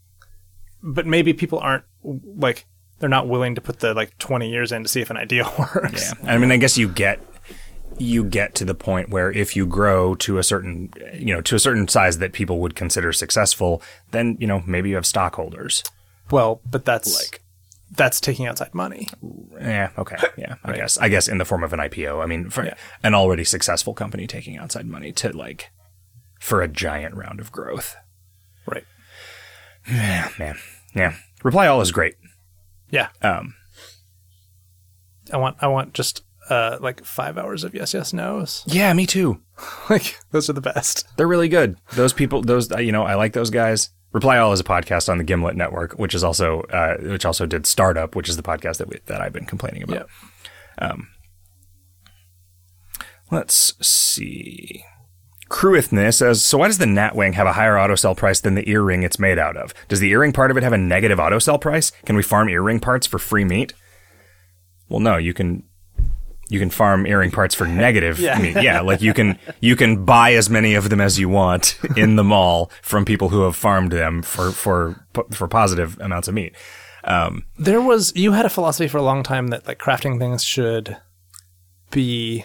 but 0.83 1.07
maybe 1.07 1.33
people 1.33 1.59
aren't 1.59 1.85
like 2.05 2.67
they're 2.99 3.09
not 3.09 3.29
willing 3.29 3.55
to 3.55 3.61
put 3.61 3.79
the 3.81 3.95
like 3.95 4.17
twenty 4.19 4.51
years 4.51 4.73
in 4.73 4.83
to 4.83 4.89
see 4.89 5.01
if 5.01 5.11
an 5.11 5.17
idea 5.17 5.45
works. 5.59 6.13
Yeah. 6.23 6.31
I 6.33 6.39
mean, 6.39 6.51
I 6.51 6.57
guess 6.57 6.77
you 6.79 6.89
get 6.89 7.21
you 8.01 8.23
get 8.23 8.55
to 8.55 8.65
the 8.65 8.75
point 8.75 9.09
where 9.09 9.33
if 9.33 9.57
you 9.57 9.67
grow 9.67 10.15
to 10.17 10.39
a 10.39 10.43
certain 10.43 10.93
you 11.15 11.35
know 11.35 11.41
to 11.43 11.55
a 11.57 11.59
certain 11.59 11.89
size 11.89 12.19
that 12.19 12.33
people 12.33 12.61
would 12.61 12.75
consider 12.75 13.13
successful, 13.13 13.83
then 14.11 14.37
you 14.41 14.47
know 14.47 14.63
maybe 14.67 14.89
you 14.91 14.95
have 14.97 15.07
stockholders. 15.07 15.83
Well, 16.31 16.61
but 16.71 16.85
that's 16.85 17.17
Like- 17.33 17.41
that's 17.91 18.21
taking 18.21 18.47
outside 18.47 18.75
money. 18.75 19.09
Yeah. 19.61 19.91
Okay. 19.99 20.17
Yeah. 20.37 20.57
I 20.65 20.73
guess. 20.77 20.99
I 20.99 21.09
guess 21.09 21.29
in 21.29 21.39
the 21.39 21.45
form 21.45 21.65
of 21.65 21.73
an 21.73 21.79
IPO. 21.81 22.23
I 22.23 22.27
mean, 22.27 22.51
for 22.51 22.65
Yeah. 22.65 22.75
an 23.03 23.15
already 23.15 23.45
successful 23.45 23.95
company 23.95 24.27
taking 24.27 24.57
outside 24.59 24.87
money 24.87 25.13
to 25.13 25.37
like 25.37 25.71
for 26.41 26.61
a 26.63 26.69
giant 26.69 27.15
round 27.15 27.41
of 27.41 27.51
growth. 27.51 27.97
Right. 28.67 28.85
Yeah, 29.91 30.29
man. 30.39 30.57
Yeah. 30.95 31.15
Reply 31.43 31.67
all 31.67 31.81
is 31.81 31.93
great. 31.93 32.17
Yeah. 32.91 33.09
Um, 33.23 33.55
I 35.33 35.37
want 35.37 35.57
I 35.61 35.67
want 35.69 35.95
just 35.95 36.23
uh, 36.51 36.79
like 36.81 37.05
five 37.05 37.37
hours 37.37 37.65
of 37.65 37.75
yes, 37.75 37.93
yes, 37.95 38.13
no's. 38.13 38.65
Yeah, 38.67 38.93
me 38.93 39.07
too. 39.07 39.41
Like 39.91 40.19
those 40.31 40.49
are 40.49 40.53
the 40.55 40.61
best. 40.61 41.07
They're 41.17 41.27
really 41.27 41.49
good. 41.49 41.77
Those 41.95 42.13
people, 42.13 42.43
those 42.43 42.71
you 42.79 42.93
know, 42.93 43.03
I 43.05 43.15
like 43.15 43.33
those 43.33 43.51
guys. 43.51 43.91
Reply 44.13 44.39
All 44.39 44.53
is 44.53 44.61
a 44.61 44.65
podcast 44.65 45.09
on 45.09 45.19
the 45.19 45.25
Gimlet 45.25 45.57
Network, 45.57 45.93
which 45.99 46.15
is 46.15 46.25
also 46.25 46.63
uh, 46.63 46.97
which 46.99 47.25
also 47.25 47.47
did 47.47 47.67
Startup, 47.67 48.15
which 48.17 48.29
is 48.29 48.37
the 48.37 48.43
podcast 48.43 48.79
that 48.79 48.89
we, 48.89 48.99
that 49.07 49.21
I've 49.21 49.33
been 49.33 49.47
complaining 49.47 49.83
about. 49.83 50.09
Um, 50.79 51.09
let's 53.31 53.75
see. 53.87 54.85
Crewithness 55.49 56.19
says, 56.19 56.45
so 56.45 56.59
why 56.59 56.67
does 56.67 56.79
the 56.79 56.85
Natwing 56.85 57.33
have 57.33 57.47
a 57.47 57.55
higher 57.55 57.79
auto 57.79 57.95
sell 57.95 58.15
price 58.15 58.41
than 58.41 58.55
the 58.55 58.69
earring 58.69 59.03
it's 59.03 59.19
made 59.19 59.39
out 59.39 59.57
of? 59.57 59.73
Does 59.89 60.01
the 60.01 60.11
earring 60.11 60.33
part 60.33 60.51
of 60.51 60.59
it 60.59 60.63
have 60.63 60.75
a 60.75 60.79
negative 60.79 61.19
auto 61.19 61.39
sell 61.39 61.59
price? 61.59 61.91
Can 62.05 62.17
we 62.17 62.23
farm 62.23 62.51
earring 62.51 62.81
parts 62.81 63.07
for 63.07 63.19
free 63.19 63.45
meat? 63.45 63.73
Well, 64.91 65.01
no, 65.01 65.17
you 65.17 65.33
can 65.33 65.65
you 66.49 66.59
can 66.59 66.71
farm 66.71 67.07
earring 67.07 67.31
parts 67.31 67.55
for 67.55 67.67
negative 67.87 68.19
Yeah. 68.19 68.39
meat. 68.39 68.57
Yeah, 68.63 68.81
like 68.81 69.01
you 69.03 69.13
can 69.15 69.39
you 69.61 69.77
can 69.77 70.05
buy 70.05 70.33
as 70.35 70.49
many 70.51 70.75
of 70.75 70.89
them 70.91 71.01
as 71.01 71.19
you 71.19 71.29
want 71.29 71.79
in 71.97 72.17
the 72.17 72.25
mall 72.25 72.71
from 72.83 73.05
people 73.05 73.29
who 73.29 73.43
have 73.43 73.57
farmed 73.57 73.93
them 73.93 74.23
for 74.23 74.51
for 74.51 75.05
for 75.31 75.47
positive 75.49 75.99
amounts 76.01 76.29
of 76.29 76.35
meat. 76.35 76.55
Um, 77.05 77.45
There 77.59 77.81
was 77.81 78.13
you 78.17 78.33
had 78.33 78.45
a 78.47 78.51
philosophy 78.51 78.89
for 78.89 78.99
a 78.99 79.03
long 79.03 79.23
time 79.23 79.49
that 79.49 79.67
like 79.67 79.79
crafting 79.79 80.19
things 80.19 80.43
should 80.45 80.97
be 81.91 82.45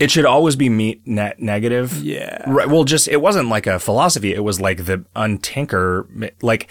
it 0.00 0.10
should 0.10 0.24
always 0.24 0.56
be 0.56 0.68
meat 0.68 1.02
net 1.06 1.38
negative. 1.40 2.02
yeah. 2.02 2.42
Right. 2.50 2.68
Well, 2.68 2.84
just 2.84 3.08
it 3.08 3.20
wasn't 3.20 3.48
like 3.48 3.66
a 3.66 3.78
philosophy. 3.78 4.32
It 4.34 4.42
was 4.42 4.60
like 4.60 4.86
the 4.86 5.04
untinker. 5.14 6.32
Like 6.42 6.70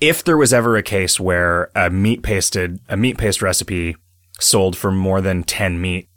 if 0.00 0.22
there 0.24 0.36
was 0.36 0.52
ever 0.52 0.76
a 0.76 0.82
case 0.82 1.18
where 1.20 1.70
a 1.74 1.90
meat 1.90 2.22
pasted 2.22 2.78
a 2.88 2.96
meat 2.96 3.18
paste 3.18 3.42
recipe 3.42 3.96
sold 4.40 4.76
for 4.76 4.90
more 4.90 5.20
than 5.20 5.42
ten 5.44 5.80
meat. 5.80 6.08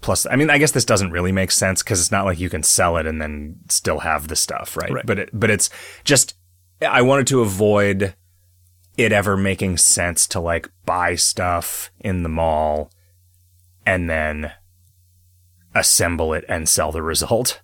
Plus, 0.00 0.26
I 0.26 0.34
mean, 0.34 0.50
I 0.50 0.58
guess 0.58 0.72
this 0.72 0.84
doesn't 0.84 1.12
really 1.12 1.30
make 1.30 1.52
sense 1.52 1.82
because 1.82 2.00
it's 2.00 2.10
not 2.10 2.24
like 2.24 2.40
you 2.40 2.50
can 2.50 2.64
sell 2.64 2.96
it 2.96 3.06
and 3.06 3.22
then 3.22 3.60
still 3.68 4.00
have 4.00 4.26
the 4.26 4.34
stuff, 4.34 4.76
right? 4.76 4.90
Right. 4.90 5.06
But 5.06 5.18
it, 5.20 5.30
but 5.32 5.48
it's 5.48 5.70
just 6.02 6.34
I 6.80 7.02
wanted 7.02 7.28
to 7.28 7.40
avoid 7.40 8.14
it 8.96 9.12
ever 9.12 9.36
making 9.36 9.78
sense 9.78 10.26
to 10.28 10.40
like 10.40 10.68
buy 10.84 11.14
stuff 11.14 11.90
in 12.00 12.22
the 12.22 12.28
mall 12.28 12.90
and 13.86 14.10
then 14.10 14.52
assemble 15.74 16.34
it 16.34 16.44
and 16.48 16.68
sell 16.68 16.92
the 16.92 17.02
result 17.02 17.62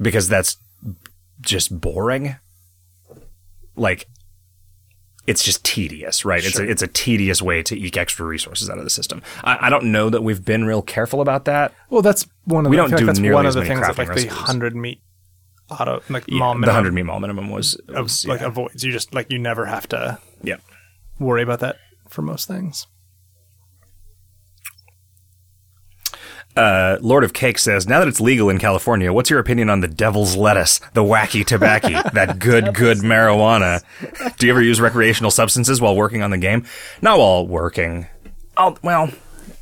because 0.00 0.28
that's 0.28 0.56
just 1.40 1.80
boring 1.80 2.36
like 3.76 4.06
it's 5.26 5.42
just 5.42 5.64
tedious 5.64 6.24
right 6.24 6.44
it's 6.44 6.58
a, 6.58 6.68
it's 6.68 6.82
a 6.82 6.86
tedious 6.86 7.40
way 7.40 7.62
to 7.62 7.76
eke 7.78 7.96
extra 7.96 8.26
resources 8.26 8.68
out 8.68 8.78
of 8.78 8.84
the 8.84 8.90
system 8.90 9.22
I, 9.42 9.66
I 9.66 9.70
don't 9.70 9.90
know 9.90 10.10
that 10.10 10.22
we've 10.22 10.44
been 10.44 10.64
real 10.64 10.82
careful 10.82 11.20
about 11.20 11.44
that 11.46 11.72
Well, 11.90 12.02
that's 12.02 12.26
one 12.44 12.66
of 12.66 12.70
We 12.70 12.76
the, 12.76 12.82
don't 12.82 12.90
do 12.90 12.96
like 12.96 13.06
that's 13.06 13.18
nearly 13.18 13.34
one 13.34 13.46
of 13.46 13.54
the 13.54 13.64
things 13.64 13.80
that 13.80 13.98
like 13.98 14.14
the 14.14 14.26
hundred 14.26 14.76
meat 14.76 15.00
auto 15.70 16.02
like 16.08 16.24
Yeah, 16.28 16.38
the 16.38 16.66
100 16.66 16.92
meat 16.92 17.04
mall 17.04 17.20
minimum 17.20 17.50
was, 17.50 17.78
was 17.88 18.26
like 18.26 18.40
yeah. 18.40 18.48
avoids. 18.48 18.84
You 18.84 18.92
just 18.92 19.14
like 19.14 19.30
you 19.30 19.38
never 19.38 19.66
have 19.66 19.88
to 19.88 20.18
yeah 20.42 20.56
worry 21.18 21.42
about 21.42 21.60
that 21.60 21.76
for 22.08 22.22
most 22.22 22.46
things. 22.46 22.86
Uh, 26.56 26.98
Lord 27.00 27.24
of 27.24 27.32
Cake 27.32 27.58
says, 27.58 27.88
now 27.88 27.98
that 27.98 28.06
it's 28.08 28.20
legal 28.20 28.48
in 28.48 28.58
California, 28.58 29.12
what's 29.12 29.28
your 29.28 29.40
opinion 29.40 29.68
on 29.70 29.80
the 29.80 29.88
devil's 29.88 30.36
lettuce, 30.36 30.78
the 30.92 31.02
wacky 31.02 31.44
tobacco, 31.44 32.08
that 32.12 32.38
good, 32.38 32.74
good 32.74 32.98
marijuana? 32.98 33.82
Do 34.38 34.46
you 34.46 34.52
ever 34.52 34.62
use 34.62 34.80
recreational 34.80 35.30
substances 35.32 35.80
while 35.80 35.96
working 35.96 36.22
on 36.22 36.30
the 36.30 36.38
game? 36.38 36.64
Not 37.02 37.18
while 37.18 37.46
working. 37.46 38.06
Oh, 38.56 38.76
well, 38.82 39.10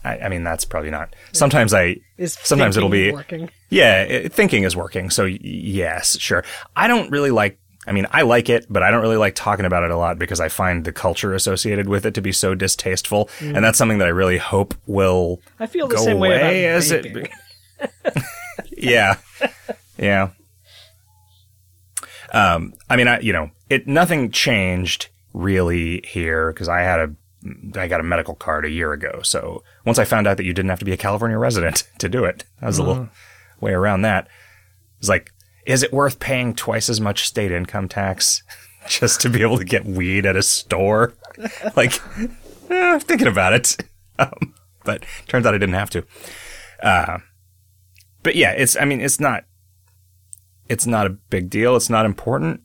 I, 0.05 0.19
I 0.19 0.29
mean, 0.29 0.45
that's 0.45 0.65
probably 0.67 0.91
not. 0.91 1.15
Sometimes 1.33 1.73
I, 1.73 1.97
Is 2.19 2.37
sometimes 2.43 2.77
it'll 2.77 2.89
be, 2.91 3.11
working. 3.11 3.49
yeah, 3.71 4.03
it, 4.03 4.33
thinking 4.33 4.65
is 4.65 4.77
working. 4.77 5.09
So 5.09 5.25
y- 5.25 5.39
yes, 5.41 6.19
sure. 6.19 6.45
I 6.77 6.89
don't 6.89 7.11
really 7.11 7.31
like. 7.31 7.59
I 7.87 7.93
mean, 7.93 8.07
I 8.13 8.23
like 8.23 8.49
it, 8.49 8.67
but 8.71 8.83
I 8.83 8.91
don't 8.91 9.03
really 9.03 9.17
like 9.17 9.35
talking 9.35 9.65
about 9.65 9.83
it 9.83 9.91
a 9.91 9.97
lot 9.97 10.19
because 10.19 10.41
I 10.41 10.49
find 10.49 10.85
the 10.85 10.93
culture 10.93 11.35
associated 11.35 11.89
with 11.89 12.07
it 12.07 12.15
to 12.15 12.23
be 12.23 12.31
so 12.31 12.55
distasteful, 12.55 13.29
and 13.41 13.65
that's 13.65 13.77
something 13.77 13.99
that 13.99 14.07
I 14.07 14.13
really 14.13 14.39
hope 14.39 14.75
will 14.87 15.41
I 15.59 15.67
feel 15.67 15.89
the 15.89 15.97
go 15.97 16.05
same 16.05 16.19
way 16.21 16.37
about 16.37 16.53
as 16.55 16.93
vaping. 16.93 17.29
it. 17.81 18.23
yeah, 18.79 19.17
yeah. 19.99 20.31
Um, 22.33 22.75
I 22.89 22.97
mean, 22.97 23.09
I 23.09 23.19
you 23.19 23.33
know, 23.33 23.51
it 23.69 23.89
nothing 23.89 24.31
changed 24.31 25.09
really 25.33 26.03
here 26.07 26.53
because 26.53 26.69
I 26.69 26.81
had 26.83 27.01
a 27.01 27.11
I 27.77 27.89
got 27.89 28.01
a 28.01 28.05
medical 28.05 28.35
card 28.35 28.65
a 28.65 28.71
year 28.71 28.93
ago. 28.93 29.21
So 29.23 29.63
once 29.85 29.99
I 29.99 30.05
found 30.05 30.27
out 30.27 30.37
that 30.37 30.45
you 30.45 30.53
didn't 30.53 30.71
have 30.71 30.79
to 30.79 30.85
be 30.85 30.93
a 30.93 30.97
California 30.97 31.39
resident 31.39 31.89
to 31.99 32.09
do 32.09 32.25
it, 32.25 32.45
that 32.61 32.67
was 32.67 32.79
a 32.79 32.83
little 32.83 33.09
way 33.61 33.73
around 33.73 34.03
that. 34.03 34.29
It's 34.99 35.09
like, 35.09 35.33
is 35.67 35.83
it 35.83 35.93
worth 35.93 36.19
paying 36.19 36.55
twice 36.55 36.89
as 36.89 37.01
much 37.01 37.27
state 37.27 37.53
income 37.53 37.89
tax 37.89 38.43
just 38.89 39.21
to 39.21 39.29
be 39.29 39.43
able 39.43 39.59
to 39.59 39.65
get 39.65 39.85
weed 39.85 40.27
at 40.27 40.37
a 40.37 40.43
store? 40.43 41.15
like, 41.77 42.01
eh, 42.71 42.99
thinking 42.99 43.29
about 43.29 43.53
it. 43.53 43.77
Um, 44.19 44.55
but 44.85 45.05
turns 45.27 45.47
out 45.47 45.55
I 45.55 45.59
didn't 45.59 45.75
have 45.75 45.89
to. 45.91 46.05
Uh, 46.83 47.19
but 48.23 48.37
yeah, 48.37 48.51
it's, 48.51 48.77
I 48.77 48.85
mean, 48.85 49.01
it's 49.01 49.19
not, 49.19 49.45
it's 50.69 50.87
not 50.87 51.07
a 51.07 51.11
big 51.11 51.49
deal. 51.49 51.75
It's 51.77 51.89
not 51.89 52.05
important, 52.05 52.61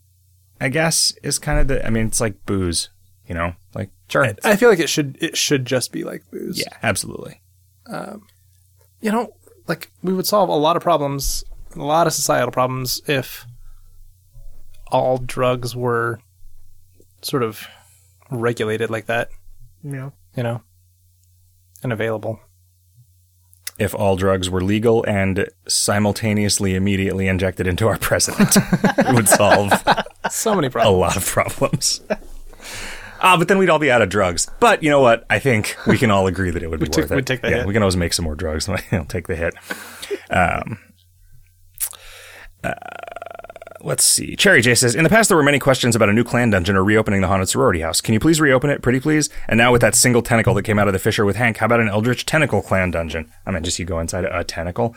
I 0.59 0.67
guess, 0.67 1.13
is 1.23 1.39
kind 1.39 1.57
of 1.57 1.69
the, 1.69 1.83
I 1.87 1.89
mean, 1.89 2.05
it's 2.07 2.19
like 2.19 2.45
booze, 2.45 2.89
you 3.27 3.33
know, 3.33 3.53
like, 3.73 3.89
sure. 4.09 4.35
I 4.43 4.57
feel 4.57 4.69
like 4.69 4.79
it 4.79 4.89
should 4.89 5.17
it 5.21 5.37
should 5.37 5.65
just 5.65 5.93
be 5.93 6.03
like 6.03 6.29
booze. 6.29 6.59
yeah, 6.59 6.77
absolutely. 6.83 7.41
you 7.87 9.11
know, 9.11 9.33
like 9.67 9.89
we 10.03 10.13
would 10.13 10.27
solve 10.27 10.49
a 10.49 10.53
lot 10.53 10.75
of 10.75 10.83
problems, 10.83 11.45
a 11.77 11.83
lot 11.83 12.07
of 12.07 12.13
societal 12.13 12.51
problems 12.51 13.01
if 13.07 13.45
all 14.91 15.17
drugs 15.17 15.75
were 15.75 16.19
sort 17.21 17.43
of 17.43 17.67
regulated 18.31 18.89
like 18.89 19.05
that, 19.07 19.29
You 19.83 19.91
know, 19.91 20.13
you 20.35 20.43
know, 20.43 20.61
and 21.83 21.91
available. 21.93 22.39
If 23.79 23.93
all 23.93 24.15
drugs 24.15 24.49
were 24.49 24.61
legal 24.63 25.03
and 25.07 25.47
simultaneously 25.67 26.73
immediately 26.75 27.27
injected 27.27 27.67
into 27.67 27.87
our 27.87 27.97
president, 27.99 28.57
it 28.97 29.13
would 29.13 29.27
solve 29.29 29.71
So 30.31 30.55
many 30.55 30.69
problems. 30.69 30.95
a 30.95 30.99
lot 30.99 31.15
of 31.17 31.25
problems. 31.25 32.01
Ah, 33.19 33.35
but 33.37 33.47
then 33.47 33.57
we'd 33.57 33.69
all 33.69 33.79
be 33.79 33.91
out 33.91 34.01
of 34.01 34.09
drugs. 34.09 34.47
But 34.59 34.81
you 34.83 34.89
know 34.89 35.01
what? 35.01 35.25
I 35.29 35.39
think 35.39 35.75
we 35.85 35.97
can 35.97 36.09
all 36.11 36.27
agree 36.27 36.49
that 36.51 36.63
it 36.63 36.69
would 36.69 36.79
be 36.79 36.85
We'd 36.85 36.93
take- 36.93 37.03
worth 37.03 37.11
it. 37.11 37.15
we'd 37.15 37.27
take 37.27 37.41
the 37.41 37.49
yeah, 37.49 37.57
hit. 37.57 37.67
we 37.67 37.73
can 37.73 37.81
always 37.83 37.97
make 37.97 38.13
some 38.13 38.25
more 38.25 38.35
drugs. 38.35 38.67
I'll 38.91 39.05
take 39.05 39.27
the 39.27 39.35
hit. 39.35 39.53
Um, 40.31 40.79
uh, 42.63 42.73
let's 43.81 44.03
see. 44.03 44.35
Cherry 44.35 44.61
J 44.61 44.75
says, 44.75 44.95
in 44.95 45.03
the 45.03 45.09
past 45.09 45.29
there 45.29 45.37
were 45.37 45.43
many 45.43 45.59
questions 45.59 45.95
about 45.95 46.09
a 46.09 46.13
new 46.13 46.23
clan 46.23 46.49
dungeon 46.49 46.75
or 46.75 46.83
reopening 46.83 47.21
the 47.21 47.27
haunted 47.27 47.49
sorority 47.49 47.81
house. 47.81 48.01
Can 48.01 48.13
you 48.13 48.19
please 48.19 48.41
reopen 48.41 48.69
it, 48.69 48.81
pretty 48.81 48.99
please? 48.99 49.29
And 49.47 49.57
now 49.57 49.71
with 49.71 49.81
that 49.81 49.95
single 49.95 50.21
tentacle 50.21 50.53
that 50.55 50.63
came 50.63 50.79
out 50.79 50.87
of 50.87 50.93
the 50.93 50.99
fissure 50.99 51.25
with 51.25 51.35
Hank, 51.35 51.57
how 51.57 51.65
about 51.67 51.79
an 51.79 51.89
Eldritch 51.89 52.25
tentacle 52.25 52.61
clan 52.61 52.91
dungeon? 52.91 53.31
I 53.45 53.51
mean, 53.51 53.63
just 53.63 53.79
you 53.79 53.85
go 53.85 53.99
inside 53.99 54.25
a 54.25 54.43
tentacle. 54.43 54.95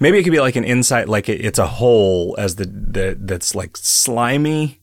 Maybe 0.00 0.18
it 0.18 0.24
could 0.24 0.32
be 0.32 0.40
like 0.40 0.56
an 0.56 0.64
inside, 0.64 1.08
like 1.08 1.28
it, 1.28 1.44
it's 1.44 1.58
a 1.58 1.66
hole 1.66 2.34
as 2.38 2.56
the, 2.56 2.66
the 2.66 3.16
that's 3.18 3.54
like 3.54 3.76
slimy. 3.76 4.80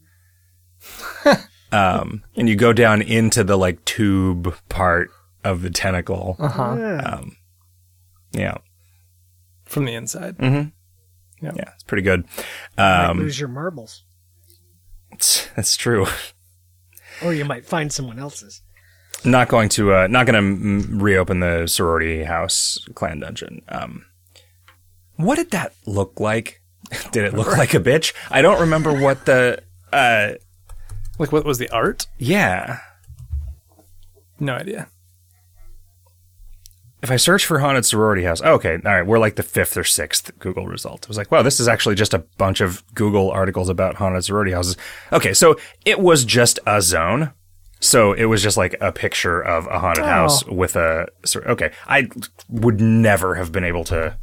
um, 1.71 2.23
and 2.35 2.49
you 2.49 2.55
go 2.55 2.73
down 2.73 3.01
into 3.01 3.43
the 3.43 3.57
like 3.57 3.83
tube 3.85 4.55
part 4.69 5.11
of 5.43 5.61
the 5.61 5.69
tentacle. 5.69 6.35
Uh-huh. 6.39 6.75
yeah. 6.77 7.21
Yeah, 8.33 8.57
From 9.65 9.83
the 9.83 9.93
inside. 9.93 10.37
Yeah, 11.41 11.71
it's 11.73 11.83
pretty 11.83 12.03
good. 12.03 12.25
Um, 12.77 13.17
lose 13.19 13.39
your 13.39 13.49
marbles, 13.49 14.03
that's 15.55 15.75
true. 15.75 16.05
or 17.23 17.33
you 17.33 17.45
might 17.45 17.65
find 17.65 17.91
someone 17.91 18.19
else's. 18.19 18.61
Not 19.23 19.49
going 19.49 19.69
to, 19.69 19.93
uh, 19.93 20.07
not 20.07 20.25
going 20.25 20.57
to 20.57 20.87
mm, 20.87 21.01
reopen 21.01 21.41
the 21.41 21.67
sorority 21.67 22.23
house 22.23 22.79
clan 22.95 23.19
dungeon. 23.19 23.61
Um, 23.69 24.05
what 25.17 25.35
did 25.35 25.51
that 25.51 25.73
look 25.85 26.19
like? 26.19 26.61
Did 27.11 27.25
it 27.25 27.33
look 27.35 27.55
like 27.57 27.73
a 27.75 27.79
bitch? 27.79 28.13
I 28.31 28.41
don't 28.41 28.59
remember 28.59 28.91
what 28.91 29.25
the. 29.25 29.61
Uh, 29.93 30.31
Like 31.19 31.31
what 31.31 31.45
was 31.45 31.57
the 31.59 31.69
art? 31.69 32.07
yeah. 32.17 32.79
No 34.39 34.55
idea. 34.55 34.89
If 37.01 37.09
I 37.09 37.15
search 37.15 37.45
for 37.45 37.59
haunted 37.59 37.85
sorority 37.85 38.23
house, 38.23 38.41
oh, 38.43 38.53
okay, 38.53 38.75
all 38.75 38.91
right, 38.91 39.05
we're 39.05 39.17
like 39.17 39.35
the 39.35 39.43
fifth 39.43 39.75
or 39.75 39.83
sixth 39.83 40.31
Google 40.37 40.67
result. 40.67 41.05
I 41.05 41.07
was 41.07 41.17
like, 41.17 41.31
wow, 41.31 41.41
this 41.41 41.59
is 41.59 41.67
actually 41.67 41.95
just 41.95 42.13
a 42.13 42.19
bunch 42.37 42.61
of 42.61 42.83
Google 42.93 43.31
articles 43.31 43.69
about 43.69 43.95
haunted 43.95 44.23
sorority 44.23 44.51
houses. 44.51 44.77
Okay, 45.11 45.33
so 45.33 45.57
it 45.83 45.99
was 45.99 46.23
just 46.25 46.59
a 46.67 46.81
zone. 46.81 47.33
So 47.79 48.13
it 48.13 48.25
was 48.25 48.43
just 48.43 48.57
like 48.57 48.75
a 48.79 48.91
picture 48.91 49.41
of 49.41 49.65
a 49.65 49.79
haunted 49.79 50.03
oh. 50.03 50.07
house 50.07 50.45
with 50.45 50.75
a. 50.75 51.07
sor- 51.25 51.47
Okay, 51.49 51.71
I 51.87 52.09
would 52.47 52.79
never 52.79 53.33
have 53.33 53.51
been 53.51 53.63
able 53.63 53.83
to. 53.85 54.17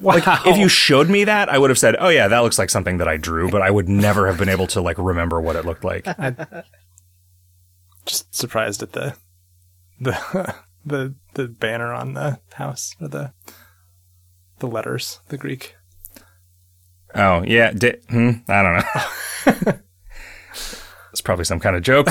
Wow. 0.00 0.42
If 0.46 0.56
you 0.56 0.68
showed 0.68 1.10
me 1.10 1.24
that, 1.24 1.50
I 1.50 1.58
would 1.58 1.70
have 1.70 1.78
said, 1.78 1.96
"Oh 2.00 2.08
yeah, 2.08 2.28
that 2.28 2.40
looks 2.40 2.58
like 2.58 2.70
something 2.70 2.96
that 2.96 3.06
I 3.06 3.18
drew," 3.18 3.50
but 3.50 3.62
I 3.62 3.70
would 3.70 3.88
never 3.88 4.26
have 4.26 4.38
been 4.38 4.48
able 4.48 4.66
to 4.68 4.80
like 4.80 4.96
remember 4.98 5.40
what 5.40 5.56
it 5.56 5.64
looked 5.66 5.84
like. 5.84 6.06
just 8.04 8.34
surprised 8.34 8.82
at 8.82 8.92
the 8.92 9.14
the 10.00 10.54
the 10.84 11.14
the 11.34 11.48
banner 11.48 11.92
on 11.92 12.14
the 12.14 12.40
house 12.54 12.94
or 13.00 13.08
the 13.08 13.32
the 14.58 14.66
letters, 14.66 15.20
the 15.28 15.36
Greek. 15.38 15.74
Oh 17.14 17.42
yeah, 17.46 17.72
di- 17.72 18.00
hmm, 18.08 18.30
I 18.48 18.62
don't 18.62 19.64
know. 19.66 19.72
it's 21.12 21.20
probably 21.20 21.44
some 21.44 21.60
kind 21.60 21.76
of 21.76 21.82
joke. 21.82 22.08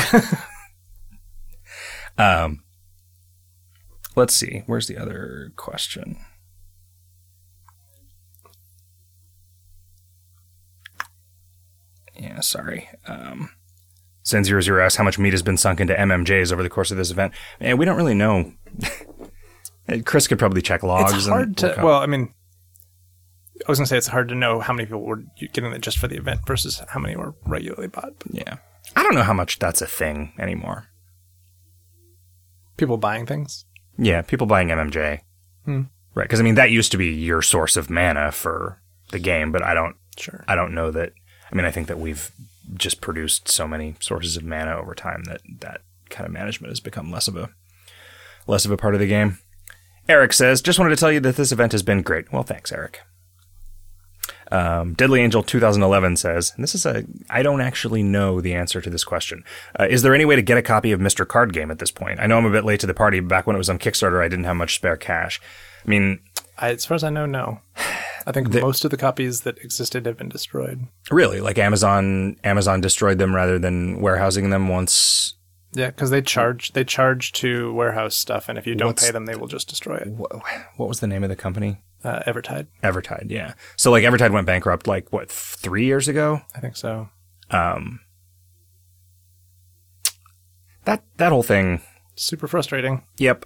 um, 2.17 2.63
let's 4.15 4.33
see. 4.33 4.63
Where's 4.65 4.87
the 4.87 4.97
other 4.97 5.51
question? 5.55 6.17
Yeah, 12.15 12.41
sorry. 12.41 12.89
Um, 13.07 13.51
Zen 14.25 14.43
zero 14.43 14.61
zero 14.61 14.83
asks 14.83 14.97
how 14.97 15.03
much 15.03 15.17
meat 15.19 15.33
has 15.33 15.41
been 15.41 15.57
sunk 15.57 15.79
into 15.79 15.93
MMJs 15.93 16.51
over 16.51 16.61
the 16.63 16.69
course 16.69 16.91
of 16.91 16.97
this 16.97 17.11
event. 17.11 17.33
And 17.59 17.79
we 17.79 17.85
don't 17.85 17.97
really 17.97 18.13
know. 18.13 18.53
Chris 20.05 20.27
could 20.27 20.37
probably 20.39 20.61
check 20.61 20.83
logs. 20.83 21.13
It's 21.13 21.27
hard 21.27 21.57
to. 21.57 21.75
Well, 21.81 21.99
I 21.99 22.05
mean, 22.05 22.33
I 23.67 23.71
was 23.71 23.79
gonna 23.79 23.87
say 23.87 23.97
it's 23.97 24.07
hard 24.07 24.29
to 24.29 24.35
know 24.35 24.59
how 24.59 24.73
many 24.73 24.85
people 24.85 25.01
were 25.01 25.23
getting 25.53 25.71
it 25.73 25.81
just 25.81 25.97
for 25.97 26.07
the 26.07 26.17
event 26.17 26.41
versus 26.45 26.81
how 26.89 26.99
many 26.99 27.15
were 27.15 27.33
regularly 27.45 27.87
bought. 27.87 28.13
But 28.19 28.33
yeah, 28.35 28.57
I 28.95 29.03
don't 29.03 29.15
know 29.15 29.23
how 29.23 29.33
much 29.33 29.57
that's 29.59 29.81
a 29.81 29.87
thing 29.87 30.33
anymore. 30.37 30.87
people 32.77 32.97
buying 32.97 33.25
things. 33.25 33.65
Yeah, 33.97 34.21
people 34.21 34.47
buying 34.47 34.69
MMJ. 34.69 35.21
Hmm. 35.65 35.81
Right, 36.15 36.23
because 36.23 36.39
I 36.39 36.43
mean 36.43 36.55
that 36.55 36.71
used 36.71 36.91
to 36.91 36.97
be 36.97 37.07
your 37.07 37.41
source 37.41 37.75
of 37.77 37.89
mana 37.89 38.31
for 38.31 38.81
the 39.11 39.19
game, 39.19 39.51
but 39.51 39.63
I 39.63 39.73
don't 39.73 39.95
Sure. 40.17 40.43
I 40.47 40.55
don't 40.55 40.73
know 40.73 40.91
that 40.91 41.13
I 41.51 41.55
mean 41.55 41.65
I 41.65 41.71
think 41.71 41.87
that 41.87 41.99
we've 41.99 42.31
just 42.75 43.01
produced 43.01 43.47
so 43.47 43.67
many 43.67 43.95
sources 43.99 44.37
of 44.37 44.43
mana 44.43 44.77
over 44.77 44.93
time 44.93 45.23
that 45.25 45.41
that 45.59 45.81
kind 46.09 46.25
of 46.25 46.33
management 46.33 46.71
has 46.71 46.79
become 46.79 47.11
less 47.11 47.27
of 47.27 47.35
a 47.35 47.49
less 48.47 48.65
of 48.65 48.71
a 48.71 48.77
part 48.77 48.93
of 48.93 48.99
the 48.99 49.07
game. 49.07 49.39
Eric 50.07 50.33
says, 50.33 50.61
just 50.61 50.79
wanted 50.79 50.89
to 50.89 50.99
tell 50.99 51.11
you 51.11 51.19
that 51.19 51.35
this 51.35 51.51
event 51.51 51.71
has 51.71 51.83
been 51.83 52.01
great. 52.01 52.33
Well, 52.33 52.41
thanks, 52.41 52.71
Eric. 52.71 53.01
Um, 54.51 54.93
Deadly 54.95 55.21
Angel 55.21 55.43
2011 55.43 56.17
says, 56.17 56.53
and 56.55 56.63
this 56.63 56.73
is 56.73 56.83
a, 56.85 57.05
I 57.29 57.43
don't 57.43 57.61
actually 57.61 58.01
know 58.01 58.41
the 58.41 58.55
answer 58.55 58.81
to 58.81 58.89
this 58.89 59.03
question. 59.03 59.43
Uh, 59.79 59.85
is 59.87 60.01
there 60.01 60.15
any 60.15 60.25
way 60.25 60.35
to 60.35 60.41
get 60.41 60.57
a 60.57 60.63
copy 60.63 60.91
of 60.91 60.99
Mr. 60.99 61.27
Card 61.27 61.53
Game 61.53 61.69
at 61.69 61.77
this 61.77 61.91
point? 61.91 62.19
I 62.19 62.25
know 62.25 62.39
I'm 62.39 62.45
a 62.45 62.51
bit 62.51 62.65
late 62.65 62.79
to 62.79 62.87
the 62.87 62.95
party. 62.95 63.19
Back 63.19 63.45
when 63.45 63.55
it 63.55 63.59
was 63.59 63.69
on 63.69 63.77
Kickstarter, 63.77 64.23
I 64.23 64.27
didn't 64.27 64.45
have 64.45 64.55
much 64.55 64.75
spare 64.75 64.97
cash. 64.97 65.39
I 65.85 65.87
mean, 65.87 66.19
I, 66.57 66.71
as 66.71 66.85
far 66.85 66.95
as 66.95 67.03
I 67.03 67.11
know, 67.11 67.27
no. 67.27 67.59
I 68.29 68.31
think 68.31 68.53
most 68.53 68.85
of 68.85 68.91
the 68.91 68.97
copies 68.97 69.41
that 69.41 69.57
existed 69.57 70.05
have 70.05 70.15
been 70.15 70.29
destroyed. 70.29 70.85
really, 71.09 71.41
like 71.41 71.57
Amazon, 71.57 72.37
Amazon 72.43 72.79
destroyed 72.79 73.17
them 73.17 73.33
rather 73.35 73.57
than 73.57 74.01
warehousing 74.01 74.51
them 74.51 74.67
once. 74.67 75.33
Yeah, 75.73 75.87
because 75.87 76.11
they 76.11 76.21
charge 76.21 76.73
they 76.73 76.83
charge 76.83 77.31
to 77.33 77.73
warehouse 77.73 78.15
stuff, 78.15 78.47
and 78.47 78.59
if 78.59 78.67
you 78.67 78.75
don't 78.75 78.89
What's- 78.89 79.03
pay 79.05 79.11
them, 79.11 79.25
they 79.25 79.35
will 79.35 79.47
just 79.47 79.67
destroy 79.67 79.95
it. 79.95 80.07
What, 80.09 80.31
what 80.77 80.87
was 80.87 80.99
the 80.99 81.07
name 81.07 81.23
of 81.23 81.29
the 81.29 81.35
company? 81.35 81.81
Uh, 82.03 82.19
Evertide, 82.27 82.67
Evertide, 82.83 83.29
yeah. 83.31 83.55
So 83.75 83.89
like 83.89 84.03
Evertide 84.03 84.31
went 84.31 84.45
bankrupt 84.45 84.85
like 84.85 85.11
what 85.11 85.29
three 85.31 85.85
years 85.85 86.07
ago. 86.07 86.41
I 86.55 86.59
think 86.59 86.77
so. 86.77 87.09
Um, 87.49 87.99
that 90.85 91.03
that 91.17 91.31
whole 91.31 91.43
thing 91.43 91.81
Super 92.15 92.47
frustrating. 92.47 93.03
Yep. 93.17 93.45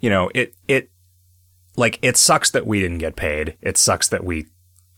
You 0.00 0.10
know, 0.10 0.28
it 0.34 0.54
it 0.68 0.90
like 1.76 1.98
it 2.02 2.16
sucks 2.16 2.50
that 2.50 2.66
we 2.66 2.80
didn't 2.80 2.98
get 2.98 3.16
paid. 3.16 3.56
It 3.60 3.76
sucks 3.76 4.08
that 4.08 4.24
we 4.24 4.46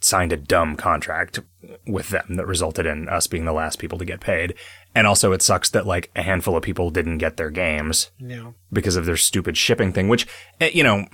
signed 0.01 0.33
a 0.33 0.37
dumb 0.37 0.77
contract 0.77 1.41
with 1.87 2.11
them 2.11 2.35
that 2.37 2.47
resulted 2.47 2.85
in 2.85 3.09
us 3.09 3.27
being 3.27 3.47
the 3.47 3.53
last 3.53 3.79
people 3.79 3.97
to 3.99 4.05
get 4.05 4.21
paid. 4.21 4.55
And 4.95 5.07
also 5.07 5.33
it 5.33 5.41
sucks 5.41 5.71
that 5.71 5.87
like 5.87 6.11
a 6.15 6.23
handful 6.23 6.57
of 6.57 6.63
people 6.63 6.91
didn't 6.91 7.19
get 7.19 7.37
their 7.39 7.51
games 7.51 8.11
Yeah. 8.19 8.53
because 8.73 8.97
of 8.97 9.07
their 9.07 9.17
stupid 9.17 9.57
shipping 9.57 9.93
thing, 9.93 10.09
which 10.09 10.27
eh, 10.61 10.71
you 10.75 10.83
know, 10.83 11.07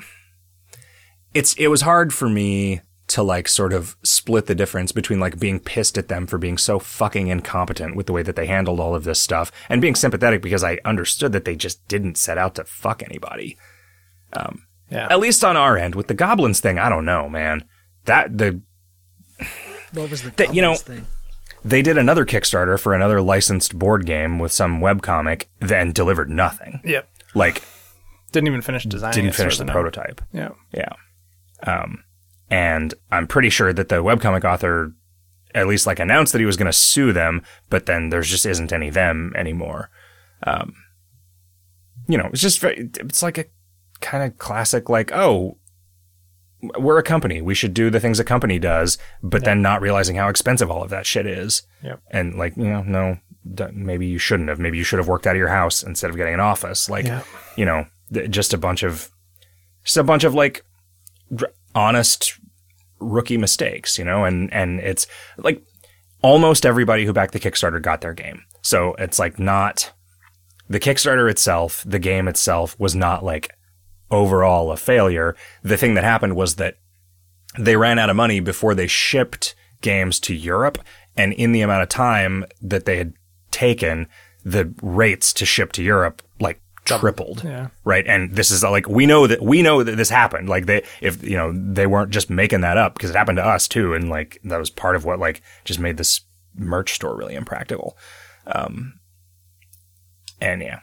it's 1.34 1.54
it 1.54 1.68
was 1.68 1.82
hard 1.82 2.12
for 2.12 2.28
me 2.28 2.80
to 3.08 3.22
like 3.22 3.48
sort 3.48 3.72
of 3.72 3.96
split 4.02 4.46
the 4.46 4.54
difference 4.54 4.92
between 4.92 5.18
like 5.20 5.38
being 5.38 5.58
pissed 5.61 5.98
at 5.98 6.08
them 6.08 6.26
for 6.26 6.38
being 6.38 6.56
so 6.58 6.78
fucking 6.78 7.26
incompetent 7.28 7.96
with 7.96 8.06
the 8.06 8.12
way 8.12 8.22
that 8.22 8.36
they 8.36 8.46
handled 8.46 8.78
all 8.80 8.94
of 8.94 9.04
this 9.04 9.20
stuff 9.20 9.50
and 9.68 9.80
being 9.80 9.94
sympathetic 9.96 10.42
because 10.42 10.62
I 10.64 10.78
understood 10.84 11.32
that 11.32 11.44
they 11.44 11.56
just 11.56 11.86
didn't 11.88 12.18
set 12.18 12.38
out 12.38 12.54
to 12.56 12.64
fuck 12.64 13.02
anybody. 13.02 13.56
Yeah, 14.91 15.07
At 15.11 15.20
least 15.20 15.45
on 15.45 15.57
our 15.57 15.76
end 15.76 15.95
with 15.95 16.09
the 16.09 16.14
goblins 16.14 16.61
thing, 16.61 16.78
I 16.78 16.88
don't 16.88 17.05
know, 17.05 17.28
man. 17.28 17.64
That 18.07 18.36
the 18.38 18.61
What 19.93 20.11
was 20.11 20.22
the 20.22 20.30
That- 20.30 20.55
you 20.55 20.62
know- 20.62 20.74
thing? 20.74 21.07
they 21.64 21.82
did 21.82 21.99
another 21.99 22.24
Kickstarter 22.24 22.78
for 22.80 22.95
another 22.95 23.20
licensed 23.20 23.78
board 23.78 24.07
game 24.07 24.38
with 24.38 24.51
some 24.53 24.80
webcomic, 24.80 25.45
then 25.61 25.93
delivered 25.93 26.30
nothing. 26.30 26.80
yep. 26.84 27.09
Like 27.34 27.62
Didn't 28.32 28.49
even 28.49 28.62
finish 28.62 28.84
designing. 28.84 29.14
didn't 29.14 29.30
it, 29.30 29.34
finish 29.36 29.59
the 29.59 29.64
prototype. 29.66 30.20
Yeah, 30.32 30.51
Yeah. 30.72 30.93
Um, 31.62 32.03
and 32.51 32.95
I'm 33.12 33.26
pretty 33.26 33.51
sure 33.51 33.72
that 33.72 33.88
the 33.91 34.03
webcomic 34.03 34.45
author 34.45 34.93
at 35.55 35.66
least 35.66 35.86
like 35.86 35.99
announced 35.99 36.32
that 36.32 36.38
he 36.38 36.45
was 36.47 36.57
going 36.57 36.66
to 36.66 36.72
sue 36.72 37.12
them, 37.12 37.43
but 37.68 37.86
then 37.86 38.09
there's 38.11 38.28
just 38.30 38.47
isn't 38.47 38.72
any 38.72 38.88
them 38.91 39.32
anymore. 39.36 39.91
Um, 40.45 40.74
you 42.09 42.16
know, 42.16 42.28
it's 42.32 42.41
just 42.41 42.59
very, 42.61 42.88
it's 43.01 43.22
like 43.22 43.36
a 43.38 43.45
kind 44.01 44.24
of 44.24 44.38
classic, 44.38 44.88
like, 44.88 45.12
oh, 45.12 45.57
we're 46.78 46.98
a 46.98 47.03
company. 47.03 47.40
We 47.40 47.55
should 47.55 47.72
do 47.72 47.88
the 47.90 48.01
things 48.01 48.20
a 48.20 48.24
company 48.24 48.59
does, 48.59 48.98
but 49.22 49.44
then 49.44 49.62
not 49.62 49.80
realizing 49.80 50.16
how 50.16 50.28
expensive 50.28 50.70
all 50.70 50.82
of 50.82 50.90
that 50.90 51.07
shit 51.07 51.26
is. 51.26 51.62
Yep. 51.82 52.01
And 52.11 52.34
like, 52.34 52.57
you 52.57 52.64
know, 52.64 52.82
no, 52.82 53.18
maybe 53.72 54.07
you 54.07 54.18
shouldn't 54.18 54.51
have. 54.51 54.59
Maybe 54.59 54.76
you 54.76 54.84
should 54.84 54.98
have 54.98 55.09
worked 55.09 55.26
out 55.26 55.36
of 55.36 55.38
your 55.38 55.48
house 55.48 55.82
instead 55.82 56.11
of 56.11 56.16
getting 56.16 56.34
an 56.34 56.40
office. 56.40 56.90
Like, 56.90 57.07
Yeah. 57.07 57.22
you 57.57 57.64
know, 57.64 57.86
th- 58.12 58.30
just 58.30 58.53
a 58.53 58.59
bunch 58.59 58.82
of, 58.82 59.09
just 59.84 59.96
a 59.96 60.05
bunch 60.05 60.24
of 60.24 60.34
like 60.34 60.62
honest 61.74 62.38
rookie 62.98 63.38
mistakes, 63.38 63.98
you 63.98 64.05
know, 64.05 64.24
and, 64.24 64.53
and 64.53 64.80
it's 64.80 65.07
like 65.38 65.62
almost 66.22 66.66
everybody 66.66 67.07
who 67.07 67.12
backed 67.14 67.32
the 67.32 67.40
Kickstarter 67.40 67.80
got 67.80 68.03
their 68.03 68.12
game. 68.12 68.42
So 68.62 68.94
it's 68.98 69.18
like 69.18 69.38
not 69.38 69.92
the 70.68 70.80
Kickstarter 70.80 71.30
itself, 71.30 71.82
the 71.86 71.98
game 71.98 72.28
itself 72.28 72.78
was 72.78 72.94
not 72.94 73.24
like 73.24 73.51
overall 74.11 74.72
a 74.72 74.76
failure. 74.76 75.36
The 75.62 75.76
thing 75.76 75.94
that 75.94 76.04
happened 76.04 76.36
was 76.36 76.56
that 76.56 76.78
they 77.58 77.76
ran 77.76 77.98
out 77.98 78.11
of 78.11 78.16
money 78.16 78.40
before 78.40 78.74
they 78.74 78.86
shipped 78.86 79.54
games 79.80 80.20
to 80.20 80.34
Europe. 80.34 80.78
And 81.16 81.32
in 81.32 81.52
the 81.52 81.62
amount 81.62 81.82
of 81.82 81.88
time 81.88 82.44
that 82.62 82.84
they 82.84 82.96
had 82.96 83.14
taken, 83.50 84.08
the 84.44 84.72
rates 84.80 85.32
to 85.34 85.44
ship 85.44 85.72
to 85.72 85.82
Europe 85.82 86.22
like 86.38 86.61
tripled. 86.84 87.42
Yeah. 87.44 87.68
Right. 87.84 88.06
And 88.06 88.34
this 88.34 88.50
is 88.50 88.62
like, 88.62 88.88
we 88.88 89.06
know 89.06 89.26
that, 89.26 89.42
we 89.42 89.62
know 89.62 89.82
that 89.82 89.96
this 89.96 90.11
happened. 90.11 90.48
Like 90.48 90.66
they, 90.66 90.84
if, 91.00 91.22
you 91.22 91.36
know, 91.36 91.52
they 91.52 91.86
weren't 91.86 92.11
just 92.11 92.30
making 92.30 92.62
that 92.62 92.78
up 92.78 92.94
because 92.94 93.11
it 93.11 93.16
happened 93.16 93.38
to 93.38 93.46
us 93.46 93.68
too. 93.68 93.94
And 93.94 94.08
like, 94.08 94.40
that 94.44 94.58
was 94.58 94.70
part 94.70 94.96
of 94.96 95.04
what 95.04 95.18
like 95.18 95.42
just 95.64 95.80
made 95.80 95.96
this 95.96 96.22
merch 96.56 96.94
store 96.94 97.16
really 97.16 97.34
impractical. 97.34 97.96
Um, 98.46 98.98
and 100.40 100.62
yeah. 100.62 100.80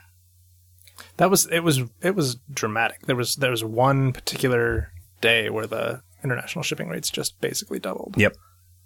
That 1.18 1.30
was 1.30 1.48
it. 1.48 1.60
Was 1.62 1.82
it 2.02 2.16
was 2.16 2.36
dramatic. 2.52 3.06
There 3.06 3.16
was 3.16 3.36
there 3.36 3.52
was 3.52 3.64
one 3.64 4.14
particular 4.14 4.92
day 5.22 5.50
where 5.50 5.68
the 5.68 6.02
international 6.24 6.64
shipping 6.64 6.90
rates 6.90 7.10
just 7.10 7.40
basically 7.42 7.80
doubled. 7.80 8.16
Yep. 8.18 8.36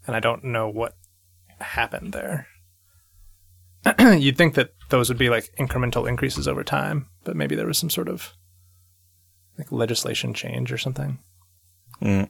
and 0.07 0.15
I 0.15 0.19
don't 0.19 0.43
know 0.43 0.69
what 0.69 0.95
happened 1.59 2.13
there. 2.13 2.47
You'd 3.99 4.38
think 4.38 4.55
that 4.55 4.73
those 4.89 5.09
would 5.09 5.17
be 5.17 5.29
like 5.29 5.49
incremental 5.57 6.07
increases 6.07 6.47
over 6.47 6.63
time, 6.63 7.07
but 7.23 7.36
maybe 7.36 7.55
there 7.55 7.67
was 7.67 7.77
some 7.77 7.89
sort 7.89 8.07
of 8.09 8.34
like 9.57 9.71
legislation 9.71 10.34
change 10.34 10.71
or 10.71 10.77
something. 10.77 11.19
Mm. 12.01 12.29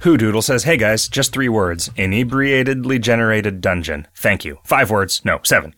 Who 0.00 0.16
Doodle 0.16 0.42
says, 0.42 0.64
Hey 0.64 0.76
guys, 0.76 1.08
just 1.08 1.32
three 1.32 1.48
words. 1.48 1.88
Inebriatedly 1.90 3.00
generated 3.00 3.60
dungeon. 3.60 4.06
Thank 4.14 4.44
you. 4.44 4.58
Five 4.64 4.90
words. 4.90 5.24
No, 5.24 5.40
seven. 5.44 5.74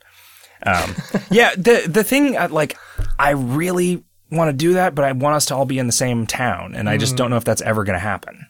Um, 0.67 0.95
yeah, 1.31 1.55
the, 1.57 1.87
the 1.89 2.05
thing, 2.05 2.37
uh, 2.37 2.49
like, 2.51 2.77
I 3.19 3.31
really 3.31 4.05
want 4.31 4.49
to 4.51 4.53
do 4.57 4.75
that, 4.75 4.95
but 4.95 5.05
I 5.05 5.13
want 5.13 5.35
us 5.37 5.47
to 5.47 5.55
all 5.57 5.65
be 5.65 5.79
in 5.79 5.87
the 5.87 5.93
same 5.93 6.27
town, 6.27 6.75
and 6.75 6.89
I 6.89 6.97
just 6.97 7.17
don't 7.17 7.31
know 7.31 7.37
if 7.37 7.45
that's 7.45 7.63
ever 7.63 7.85
going 7.85 7.95
to 7.95 8.01
happen. 8.01 8.47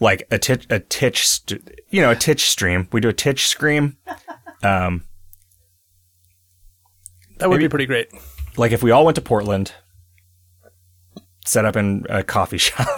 Like 0.00 0.26
a 0.30 0.38
titch, 0.38 0.66
a 0.70 0.78
titch, 0.78 1.26
st- 1.26 1.70
you 1.90 2.00
know, 2.00 2.10
a 2.10 2.16
titch 2.16 2.48
stream. 2.48 2.88
We 2.92 3.00
do 3.00 3.08
a 3.08 3.12
titch 3.12 3.48
scream. 3.48 3.96
Um, 4.62 5.02
That 7.38 7.48
would 7.48 7.56
Maybe- 7.56 7.66
be 7.66 7.70
pretty 7.70 7.86
great. 7.86 8.08
like 8.56 8.72
if 8.72 8.82
we 8.82 8.90
all 8.90 9.04
went 9.04 9.14
to 9.16 9.20
Portland, 9.22 9.72
set 11.44 11.64
up 11.64 11.76
in 11.76 12.04
a 12.08 12.22
coffee 12.22 12.58
shop, 12.68 12.88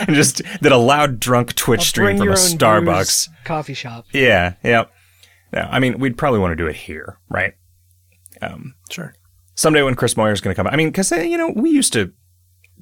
and 0.00 0.14
just 0.14 0.42
did 0.62 0.72
a 0.72 0.76
loud 0.78 1.20
drunk 1.20 1.54
Twitch 1.54 1.80
I'll 1.80 1.84
stream 1.84 2.18
from 2.18 2.28
a 2.28 2.32
Starbucks. 2.32 3.28
coffee 3.44 3.74
shop. 3.74 4.06
Yeah, 4.12 4.54
yeah. 4.62 4.84
No, 5.54 5.68
I 5.70 5.78
mean, 5.78 5.98
we'd 5.98 6.18
probably 6.18 6.40
want 6.40 6.52
to 6.52 6.56
do 6.56 6.66
it 6.66 6.74
here, 6.76 7.18
right? 7.28 7.54
Um, 8.42 8.74
Sure. 8.90 9.14
someday 9.54 9.82
when 9.82 9.94
Chris 9.94 10.14
Moyer's 10.14 10.40
going 10.40 10.52
to 10.54 10.56
come 10.56 10.66
out. 10.66 10.72
I 10.72 10.76
mean, 10.76 10.88
because, 10.88 11.10
you 11.12 11.38
know, 11.38 11.52
we 11.54 11.70
used 11.70 11.92
to, 11.92 12.12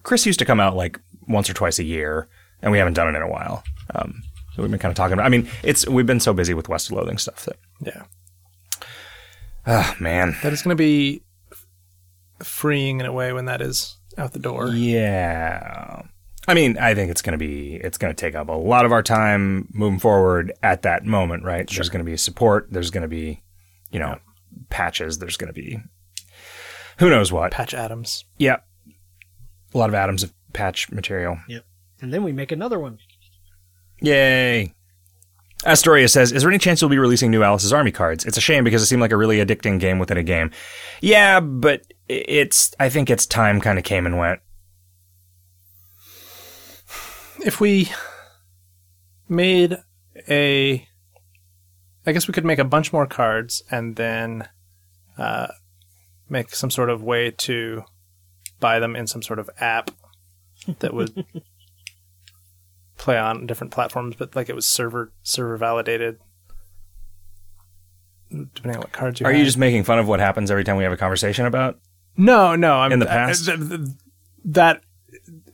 Chris 0.02 0.24
used 0.26 0.38
to 0.38 0.44
come 0.46 0.58
out 0.58 0.74
like 0.74 0.98
once 1.28 1.48
or 1.50 1.52
twice 1.54 1.78
a 1.78 1.84
year, 1.84 2.28
and 2.62 2.72
we 2.72 2.78
haven't 2.78 2.94
done 2.94 3.08
it 3.08 3.16
in 3.16 3.22
a 3.22 3.28
while. 3.28 3.62
Um, 3.94 4.22
so 4.54 4.62
we've 4.62 4.70
been 4.70 4.80
kind 4.80 4.90
of 4.90 4.96
talking 4.96 5.12
about, 5.12 5.26
I 5.26 5.28
mean, 5.28 5.48
it's, 5.62 5.86
we've 5.86 6.06
been 6.06 6.20
so 6.20 6.32
busy 6.32 6.54
with 6.54 6.68
West 6.68 6.90
of 6.90 6.96
Loathing 6.96 7.18
stuff 7.18 7.44
that, 7.44 7.56
Yeah. 7.84 8.04
Oh 9.66 9.94
man. 10.00 10.34
That 10.42 10.52
is 10.52 10.62
going 10.62 10.76
to 10.76 10.80
be 10.82 11.22
freeing 12.42 13.00
in 13.00 13.06
a 13.06 13.12
way 13.12 13.32
when 13.32 13.44
that 13.44 13.60
is 13.62 13.96
out 14.18 14.32
the 14.32 14.38
door. 14.38 14.68
Yeah. 14.68 16.02
I 16.53 16.55
mean, 16.55 16.76
I 16.76 16.94
think 16.94 17.11
it's 17.11 17.22
going 17.22 17.32
to 17.32 17.38
be 17.38 17.76
it's 17.76 17.96
going 17.96 18.14
to 18.14 18.20
take 18.20 18.34
up 18.34 18.50
a 18.50 18.53
lot 18.53 18.84
of 18.84 18.92
our 18.92 19.03
time 19.03 19.68
moving 19.72 19.98
forward 19.98 20.53
at 20.62 20.82
that 20.82 21.07
moment, 21.07 21.44
right? 21.44 21.66
There's 21.66 21.88
going 21.88 22.05
to 22.05 22.11
be 22.11 22.14
support, 22.18 22.68
there's 22.70 22.90
going 22.90 23.00
to 23.00 23.09
be, 23.09 23.42
you 23.90 23.98
know, 23.98 24.18
patches, 24.68 25.16
there's 25.16 25.38
going 25.38 25.48
to 25.48 25.59
be 25.59 25.80
who 26.98 27.09
knows 27.09 27.32
what. 27.32 27.53
Patch 27.53 27.72
Adams. 27.72 28.26
Yeah. 28.36 28.57
A 29.72 29.78
lot 29.78 29.88
of 29.88 29.94
atoms 29.94 30.22
of 30.22 30.34
patch 30.53 30.92
material. 30.92 31.38
Yep. 31.48 31.64
And 32.03 32.12
then 32.12 32.22
we 32.22 32.32
make 32.32 32.53
another 32.53 32.78
one. 32.78 32.98
Yay. 34.03 34.74
Astoria 35.64 36.09
says, 36.09 36.32
Is 36.32 36.42
there 36.42 36.50
any 36.50 36.59
chance 36.59 36.82
you'll 36.82 36.90
be 36.90 36.98
releasing 36.98 37.30
new 37.30 37.42
Alice's 37.42 37.72
Army 37.72 37.92
cards? 37.92 38.26
It's 38.26 38.36
a 38.36 38.42
shame 38.42 38.62
because 38.62 38.82
it 38.82 38.86
seemed 38.86 39.00
like 39.00 39.12
a 39.12 39.16
really 39.16 39.38
addicting 39.38 39.80
game 39.80 39.98
within 39.98 40.18
a 40.18 40.22
game. 40.22 40.50
Yeah, 41.00 41.40
but 41.40 41.82
it's, 42.09 42.74
I 42.78 42.90
think 42.90 43.09
its 43.09 43.24
time 43.24 43.59
kind 43.59 43.78
of 43.78 43.86
came 43.86 44.05
and 44.05 44.18
went. 44.18 44.40
If 47.45 47.61
we 47.61 47.90
made 49.28 49.78
a, 50.28 50.86
I 52.07 52.12
guess 52.12 52.28
we 52.28 52.34
could 52.34 52.45
make 52.45 52.59
a 52.59 52.64
bunch 52.64 52.93
more 52.93 53.07
cards 53.07 53.62
and 53.70 53.97
then 53.97 54.49
uh, 55.18 55.49
make 56.28 56.55
some 56.55 56.70
sort 56.70 56.90
of 56.90 57.03
way 57.03 57.30
to 57.30 57.82
buy 58.61 58.78
them 58.78 58.95
in 58.95 59.07
some 59.07 59.22
sort 59.22 59.38
of 59.38 59.51
app 59.59 59.90
that 60.80 60.95
would 60.95 61.24
play 62.97 63.18
on 63.18 63.47
different 63.47 63.72
platforms, 63.72 64.14
but 64.16 64.36
like 64.36 64.49
it 64.49 64.55
was 64.55 64.66
server 64.66 65.12
server 65.22 65.57
validated. 65.57 66.18
Depending 68.30 68.76
on 68.76 68.80
what 68.80 68.93
cards 68.93 69.20
you 69.20 69.26
Are 69.26 69.32
had. 69.32 69.38
you 69.38 69.45
just 69.45 69.59
making 69.59 69.84
fun 69.84 69.99
of 69.99 70.09
what 70.09 70.20
happens 70.20 70.51
every 70.51 70.64
time 70.64 70.76
we 70.76 70.84
have 70.84 70.93
a 70.93 70.97
conversation 70.97 71.45
about? 71.45 71.78
No, 72.16 72.55
no. 72.57 72.74
I'm, 72.78 72.93
In 72.93 72.99
the 72.99 73.07
past? 73.07 73.45
th- 73.47 73.59
th- 73.68 73.80
that 74.47 74.82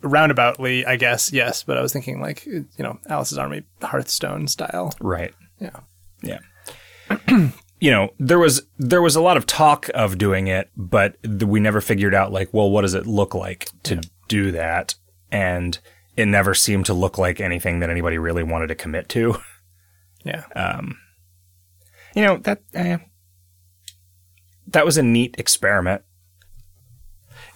roundaboutly, 0.03 0.86
I 0.86 0.96
guess, 0.96 1.32
yes. 1.32 1.62
But 1.62 1.78
I 1.78 1.82
was 1.82 1.92
thinking 1.92 2.20
like 2.20 2.44
you 2.46 2.66
know 2.78 2.99
Alice's 3.09 3.38
Army 3.38 3.64
Hearthstone 3.82 4.49
style. 4.49 4.94
Right. 5.01 5.34
Yeah. 5.61 5.80
Yeah. 6.22 6.38
you 7.80 7.90
know, 7.90 8.11
there 8.18 8.38
was 8.38 8.62
there 8.78 9.03
was 9.03 9.16
a 9.16 9.20
lot 9.20 9.36
of 9.36 9.46
talk 9.46 9.88
of 9.94 10.18
doing 10.18 10.46
it, 10.46 10.70
but 10.76 11.16
we 11.42 11.61
never 11.61 11.80
figured 11.80 12.14
out 12.14 12.32
like, 12.32 12.53
well, 12.53 12.70
what 12.70 12.82
does 12.82 12.94
it 12.94 13.07
look 13.07 13.34
like 13.34 13.68
to 13.84 14.01
do 14.28 14.53
that? 14.53 14.94
And 15.30 15.78
it 16.16 16.26
never 16.26 16.55
seemed 16.55 16.86
to 16.86 16.94
look 16.94 17.16
like 17.18 17.40
anything 17.40 17.78
that 17.80 17.90
anybody 17.90 18.18
really 18.18 18.42
wanted 18.42 18.66
to 18.68 18.74
commit 18.74 19.09
to. 19.11 19.36
Yeah. 20.24 20.44
Um, 20.57 20.99
You 22.14 22.22
know 22.24 22.36
that 22.38 22.61
eh, 22.74 22.99
that 24.66 24.84
was 24.84 24.99
a 24.99 25.03
neat 25.03 25.36
experiment. 25.38 26.03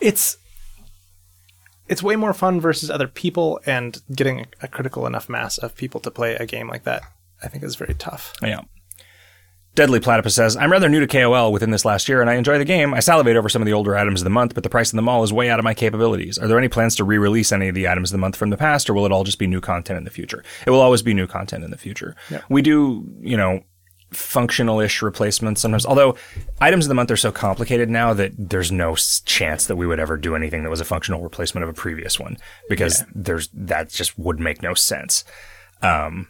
it's 0.00 0.36
it's 1.92 2.02
way 2.02 2.16
more 2.16 2.32
fun 2.32 2.58
versus 2.58 2.90
other 2.90 3.06
people, 3.06 3.60
and 3.66 4.00
getting 4.14 4.46
a 4.62 4.66
critical 4.66 5.06
enough 5.06 5.28
mass 5.28 5.58
of 5.58 5.76
people 5.76 6.00
to 6.00 6.10
play 6.10 6.34
a 6.36 6.46
game 6.46 6.66
like 6.66 6.84
that, 6.84 7.02
I 7.42 7.48
think, 7.48 7.62
is 7.62 7.76
very 7.76 7.94
tough. 7.94 8.32
Yeah. 8.42 8.62
Deadly 9.74 10.00
Platypus 10.00 10.34
says, 10.34 10.54
I'm 10.56 10.70
rather 10.70 10.88
new 10.88 11.00
to 11.00 11.06
KOL 11.06 11.50
within 11.50 11.70
this 11.70 11.86
last 11.86 12.06
year 12.06 12.20
and 12.20 12.28
I 12.28 12.34
enjoy 12.34 12.58
the 12.58 12.64
game. 12.66 12.92
I 12.92 13.00
salivate 13.00 13.36
over 13.36 13.48
some 13.48 13.62
of 13.62 13.66
the 13.66 13.72
older 13.72 13.96
items 13.96 14.20
of 14.20 14.24
the 14.24 14.30
month, 14.30 14.52
but 14.52 14.64
the 14.64 14.68
price 14.68 14.92
in 14.92 14.96
the 14.96 15.02
mall 15.02 15.22
is 15.22 15.32
way 15.32 15.48
out 15.48 15.58
of 15.58 15.64
my 15.64 15.72
capabilities. 15.72 16.38
Are 16.38 16.46
there 16.46 16.58
any 16.58 16.68
plans 16.68 16.94
to 16.96 17.04
re-release 17.04 17.52
any 17.52 17.68
of 17.68 17.74
the 17.74 17.88
items 17.88 18.10
of 18.10 18.12
the 18.12 18.20
month 18.20 18.36
from 18.36 18.50
the 18.50 18.58
past 18.58 18.90
or 18.90 18.94
will 18.94 19.06
it 19.06 19.12
all 19.12 19.24
just 19.24 19.38
be 19.38 19.46
new 19.46 19.62
content 19.62 19.96
in 19.96 20.04
the 20.04 20.10
future? 20.10 20.44
It 20.66 20.70
will 20.70 20.82
always 20.82 21.00
be 21.00 21.14
new 21.14 21.26
content 21.26 21.64
in 21.64 21.70
the 21.70 21.78
future. 21.78 22.14
We 22.50 22.60
do, 22.60 23.06
you 23.22 23.36
know, 23.38 23.62
functional-ish 24.12 25.02
replacements 25.02 25.60
sometimes, 25.60 25.86
although 25.86 26.16
items 26.60 26.86
of 26.86 26.88
the 26.88 26.94
month 26.94 27.10
are 27.10 27.16
so 27.16 27.32
complicated 27.32 27.90
now 27.90 28.12
that 28.14 28.32
there's 28.36 28.72
no 28.72 28.94
chance 29.24 29.66
that 29.66 29.76
we 29.76 29.86
would 29.86 30.00
ever 30.00 30.16
do 30.16 30.34
anything 30.34 30.62
that 30.62 30.70
was 30.70 30.80
a 30.80 30.84
functional 30.84 31.22
replacement 31.22 31.64
of 31.64 31.70
a 31.70 31.74
previous 31.74 32.18
one 32.18 32.36
because 32.68 33.04
there's, 33.14 33.48
that 33.52 33.88
just 33.90 34.18
would 34.18 34.40
make 34.40 34.62
no 34.62 34.74
sense. 34.74 35.24
Um, 35.82 36.28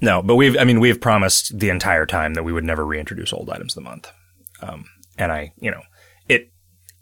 no, 0.00 0.22
but 0.22 0.36
we've, 0.36 0.56
I 0.58 0.64
mean, 0.64 0.80
we've 0.80 1.00
promised 1.00 1.58
the 1.58 1.70
entire 1.70 2.06
time 2.06 2.34
that 2.34 2.44
we 2.44 2.52
would 2.52 2.64
never 2.64 2.84
reintroduce 2.84 3.32
old 3.32 3.50
items 3.50 3.76
of 3.76 3.82
the 3.82 3.88
month. 3.90 4.12
Um, 4.60 4.84
and 5.18 5.32
I, 5.32 5.52
you 5.58 5.70
know, 5.70 5.82
it, 6.28 6.50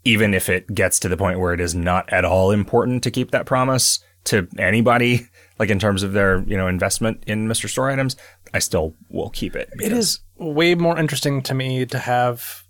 even 0.03 0.33
if 0.33 0.49
it 0.49 0.73
gets 0.73 0.99
to 0.99 1.09
the 1.09 1.17
point 1.17 1.39
where 1.39 1.53
it 1.53 1.59
is 1.59 1.75
not 1.75 2.11
at 2.11 2.25
all 2.25 2.51
important 2.51 3.03
to 3.03 3.11
keep 3.11 3.31
that 3.31 3.45
promise 3.45 3.99
to 4.25 4.47
anybody, 4.57 5.27
like 5.59 5.69
in 5.69 5.79
terms 5.79 6.03
of 6.03 6.13
their, 6.13 6.39
you 6.43 6.57
know, 6.57 6.67
investment 6.67 7.23
in 7.27 7.47
Mr. 7.47 7.69
Store 7.69 7.89
items, 7.89 8.15
I 8.53 8.59
still 8.59 8.95
will 9.09 9.29
keep 9.29 9.55
it. 9.55 9.69
It 9.81 9.91
is 9.91 10.19
way 10.37 10.75
more 10.75 10.97
interesting 10.99 11.41
to 11.43 11.53
me 11.53 11.85
to 11.85 11.99
have 11.99 12.63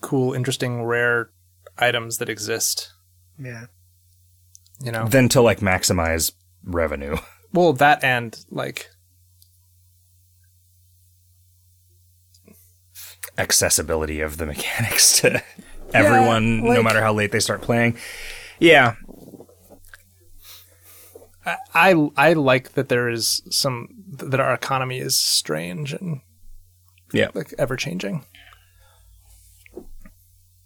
cool, 0.00 0.32
interesting, 0.34 0.84
rare 0.84 1.30
items 1.78 2.18
that 2.18 2.28
exist. 2.28 2.92
Yeah. 3.38 3.66
You 4.82 4.92
know, 4.92 5.06
Than 5.08 5.28
to 5.30 5.40
like 5.40 5.60
maximize 5.60 6.32
revenue. 6.64 7.16
well, 7.52 7.72
that 7.74 8.02
and 8.04 8.36
like 8.50 8.90
accessibility 13.38 14.20
of 14.20 14.36
the 14.38 14.46
mechanics 14.46 15.20
to 15.20 15.42
everyone, 15.94 16.62
no 16.64 16.70
like- 16.70 16.84
matter 16.84 17.00
how 17.00 17.12
late 17.12 17.32
they 17.32 17.40
start 17.40 17.62
playing. 17.62 17.96
Yeah, 18.58 18.94
I 21.74 22.10
I 22.16 22.32
like 22.32 22.72
that 22.72 22.88
there 22.88 23.08
is 23.08 23.42
some 23.50 23.88
that 24.08 24.40
our 24.40 24.52
economy 24.52 24.98
is 24.98 25.16
strange 25.16 25.92
and 25.92 26.20
yeah. 27.12 27.28
like 27.34 27.54
ever 27.58 27.76
changing. 27.76 28.24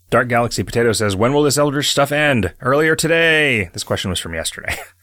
Dark 0.09 0.29
Galaxy 0.29 0.63
Potato 0.63 0.93
says, 0.93 1.15
"When 1.15 1.33
will 1.33 1.43
this 1.43 1.59
Eldritch 1.59 1.91
stuff 1.91 2.11
end? 2.11 2.55
Earlier 2.61 2.97
today." 2.97 3.71
This 3.73 3.85
question 3.85 4.11
was 4.11 4.19
from 4.19 4.35
yesterday. 4.35 4.77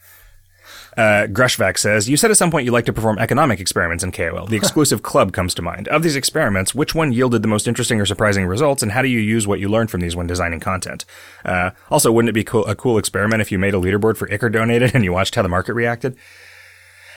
Uh, 0.98 1.28
Grushvac 1.28 1.78
says, 1.78 2.08
"You 2.08 2.16
said 2.16 2.32
at 2.32 2.36
some 2.36 2.50
point 2.50 2.64
you 2.64 2.72
like 2.72 2.86
to 2.86 2.92
perform 2.92 3.20
economic 3.20 3.60
experiments 3.60 4.02
in 4.02 4.10
KOL. 4.10 4.46
The 4.46 4.56
exclusive 4.62 5.00
club 5.00 5.32
comes 5.32 5.54
to 5.54 5.62
mind. 5.62 5.86
Of 5.86 6.02
these 6.02 6.16
experiments, 6.16 6.74
which 6.74 6.92
one 6.92 7.12
yielded 7.12 7.42
the 7.42 7.48
most 7.48 7.68
interesting 7.68 8.00
or 8.00 8.04
surprising 8.04 8.46
results, 8.46 8.82
and 8.82 8.90
how 8.90 9.02
do 9.02 9.08
you 9.08 9.20
use 9.20 9.46
what 9.46 9.60
you 9.60 9.68
learned 9.68 9.92
from 9.92 10.00
these 10.00 10.16
when 10.16 10.26
designing 10.26 10.58
content? 10.58 11.04
Uh, 11.44 11.70
also, 11.88 12.10
wouldn't 12.10 12.30
it 12.30 12.32
be 12.32 12.42
cool, 12.42 12.66
a 12.66 12.74
cool 12.74 12.98
experiment 12.98 13.40
if 13.40 13.52
you 13.52 13.60
made 13.60 13.74
a 13.74 13.78
leaderboard 13.78 14.16
for 14.16 14.26
Icar 14.26 14.50
donated 14.50 14.92
and 14.92 15.04
you 15.04 15.12
watched 15.12 15.36
how 15.36 15.42
the 15.42 15.48
market 15.48 15.74
reacted? 15.74 16.16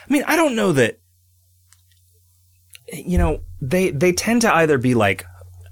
I 0.08 0.12
mean, 0.12 0.22
I 0.28 0.36
don't 0.36 0.54
know 0.54 0.70
that. 0.72 1.00
You 2.92 3.18
know, 3.18 3.40
they 3.60 3.90
they 3.90 4.12
tend 4.12 4.42
to 4.42 4.54
either 4.54 4.78
be 4.78 4.94
like 4.94 5.24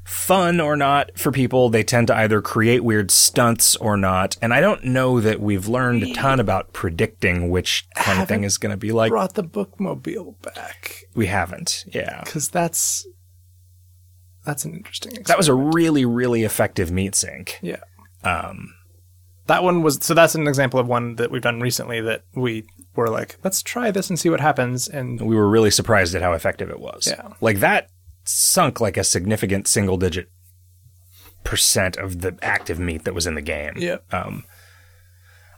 fun 0.05 0.61
or 0.61 0.77
not 0.77 1.17
for 1.19 1.31
people. 1.31 1.69
They 1.71 1.83
tend 1.85 2.07
to 2.09 2.17
either 2.17 2.41
create 2.43 2.83
weird 2.85 3.11
stunts 3.11 3.77
or 3.77 3.97
not. 3.97 4.37
And 4.43 4.53
I 4.53 4.61
don't 4.61 4.85
know 4.85 5.21
that 5.21 5.41
we've 5.41 5.69
learned 5.69 6.03
a 6.03 6.13
ton 6.13 6.41
about 6.41 6.73
predicting 6.73 7.51
which 7.51 7.87
kind 7.95 8.21
of 8.21 8.29
thing 8.29 8.45
is 8.45 8.59
going 8.59 8.71
to 8.71 8.77
be 8.77 8.93
like. 8.93 9.11
Brought 9.11 9.35
the 9.35 9.45
bookmobile 9.45 10.41
back 10.43 11.05
We 11.15 11.27
haven't. 11.27 11.85
Yeah. 11.93 12.23
because 12.25 12.49
that's 12.49 13.07
that's 14.45 14.65
an 14.65 14.75
interesting. 14.75 15.23
That 15.27 15.37
was 15.37 15.49
a 15.49 15.55
really, 15.55 16.05
really 16.05 16.45
effective 16.45 16.91
meat 16.91 17.15
sink. 17.15 17.59
yeah. 17.63 17.81
Um, 18.25 18.75
That 19.47 19.63
one 19.63 19.83
was 19.83 19.99
so. 20.03 20.15
That's 20.15 20.35
an 20.35 20.47
example 20.49 20.81
of 20.81 20.87
one 20.89 21.17
that 21.17 21.31
we've 21.31 21.43
done 21.43 21.61
recently 21.61 22.01
that 22.01 22.23
we 22.35 22.65
were 22.97 23.09
like, 23.09 23.37
let's 23.45 23.63
try 23.63 23.91
this 23.91 24.09
and 24.11 24.19
see 24.19 24.31
what 24.31 24.41
happens. 24.41 24.89
And 24.89 25.21
we 25.21 25.37
were 25.37 25.49
really 25.49 25.71
surprised 25.71 26.15
at 26.15 26.23
how 26.23 26.33
effective 26.33 26.71
it 26.71 26.81
was. 26.81 27.07
Yeah. 27.07 27.29
Like 27.41 27.61
that 27.61 27.91
sunk 28.33 28.81
like 28.81 28.97
a 28.97 29.05
significant 29.05 29.67
single 29.69 29.97
digit 29.97 30.29
percent 31.45 31.97
of 31.97 32.21
the 32.21 32.37
active 32.43 32.79
meat 32.79 33.05
that 33.05 33.15
was 33.15 33.27
in 33.27 33.35
the 33.35 33.43
game. 33.43 33.75
yeah, 33.77 33.97
Um, 34.13 34.45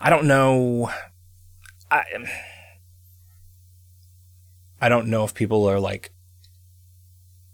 I 0.00 0.10
don't 0.10 0.26
know. 0.26 0.90
I 1.90 2.02
I 4.80 4.88
don't 4.88 5.08
know 5.08 5.24
if 5.24 5.34
people 5.34 5.68
are 5.68 5.78
like 5.80 6.10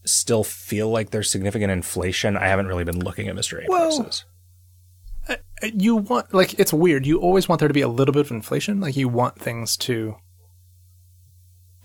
still 0.04 0.44
feel 0.44 0.88
like 0.88 1.10
there's 1.10 1.30
significant 1.30 1.70
inflation. 1.70 2.36
I 2.36 2.46
haven't 2.46 2.66
really 2.68 2.84
been 2.84 3.00
looking 3.00 3.28
at 3.28 3.34
Mr. 3.36 3.62
A 3.62 3.66
Well- 3.68 3.96
prices. 3.98 4.24
you 5.74 5.96
want 5.96 6.32
like 6.32 6.58
it's 6.58 6.72
weird. 6.72 7.04
You 7.06 7.18
always 7.20 7.48
want 7.48 7.58
there 7.58 7.68
to 7.68 7.74
be 7.74 7.82
a 7.82 7.88
little 7.88 8.12
bit 8.14 8.20
of 8.20 8.30
inflation. 8.30 8.80
Like 8.80 8.96
you 8.96 9.08
want 9.08 9.38
things 9.38 9.76
to 9.78 10.16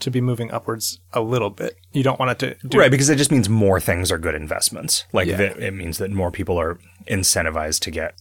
to 0.03 0.11
be 0.11 0.21
moving 0.21 0.51
upwards 0.51 0.99
a 1.11 1.21
little 1.21 1.49
bit. 1.49 1.75
You 1.91 2.03
don't 2.03 2.19
want 2.19 2.31
it 2.31 2.39
to 2.61 2.67
do 2.67 2.77
Right, 2.77 2.91
because 2.91 3.09
it 3.09 3.17
just 3.17 3.31
means 3.31 3.49
more 3.49 3.79
things 3.79 4.11
are 4.11 4.17
good 4.17 4.35
investments. 4.35 5.05
Like 5.11 5.27
Yeah. 5.27 5.41
it 5.41 5.73
means 5.73 5.97
that 5.97 6.11
more 6.11 6.31
people 6.31 6.59
are 6.59 6.79
incentivized 7.07 7.79
to 7.81 7.91
get. 7.91 8.15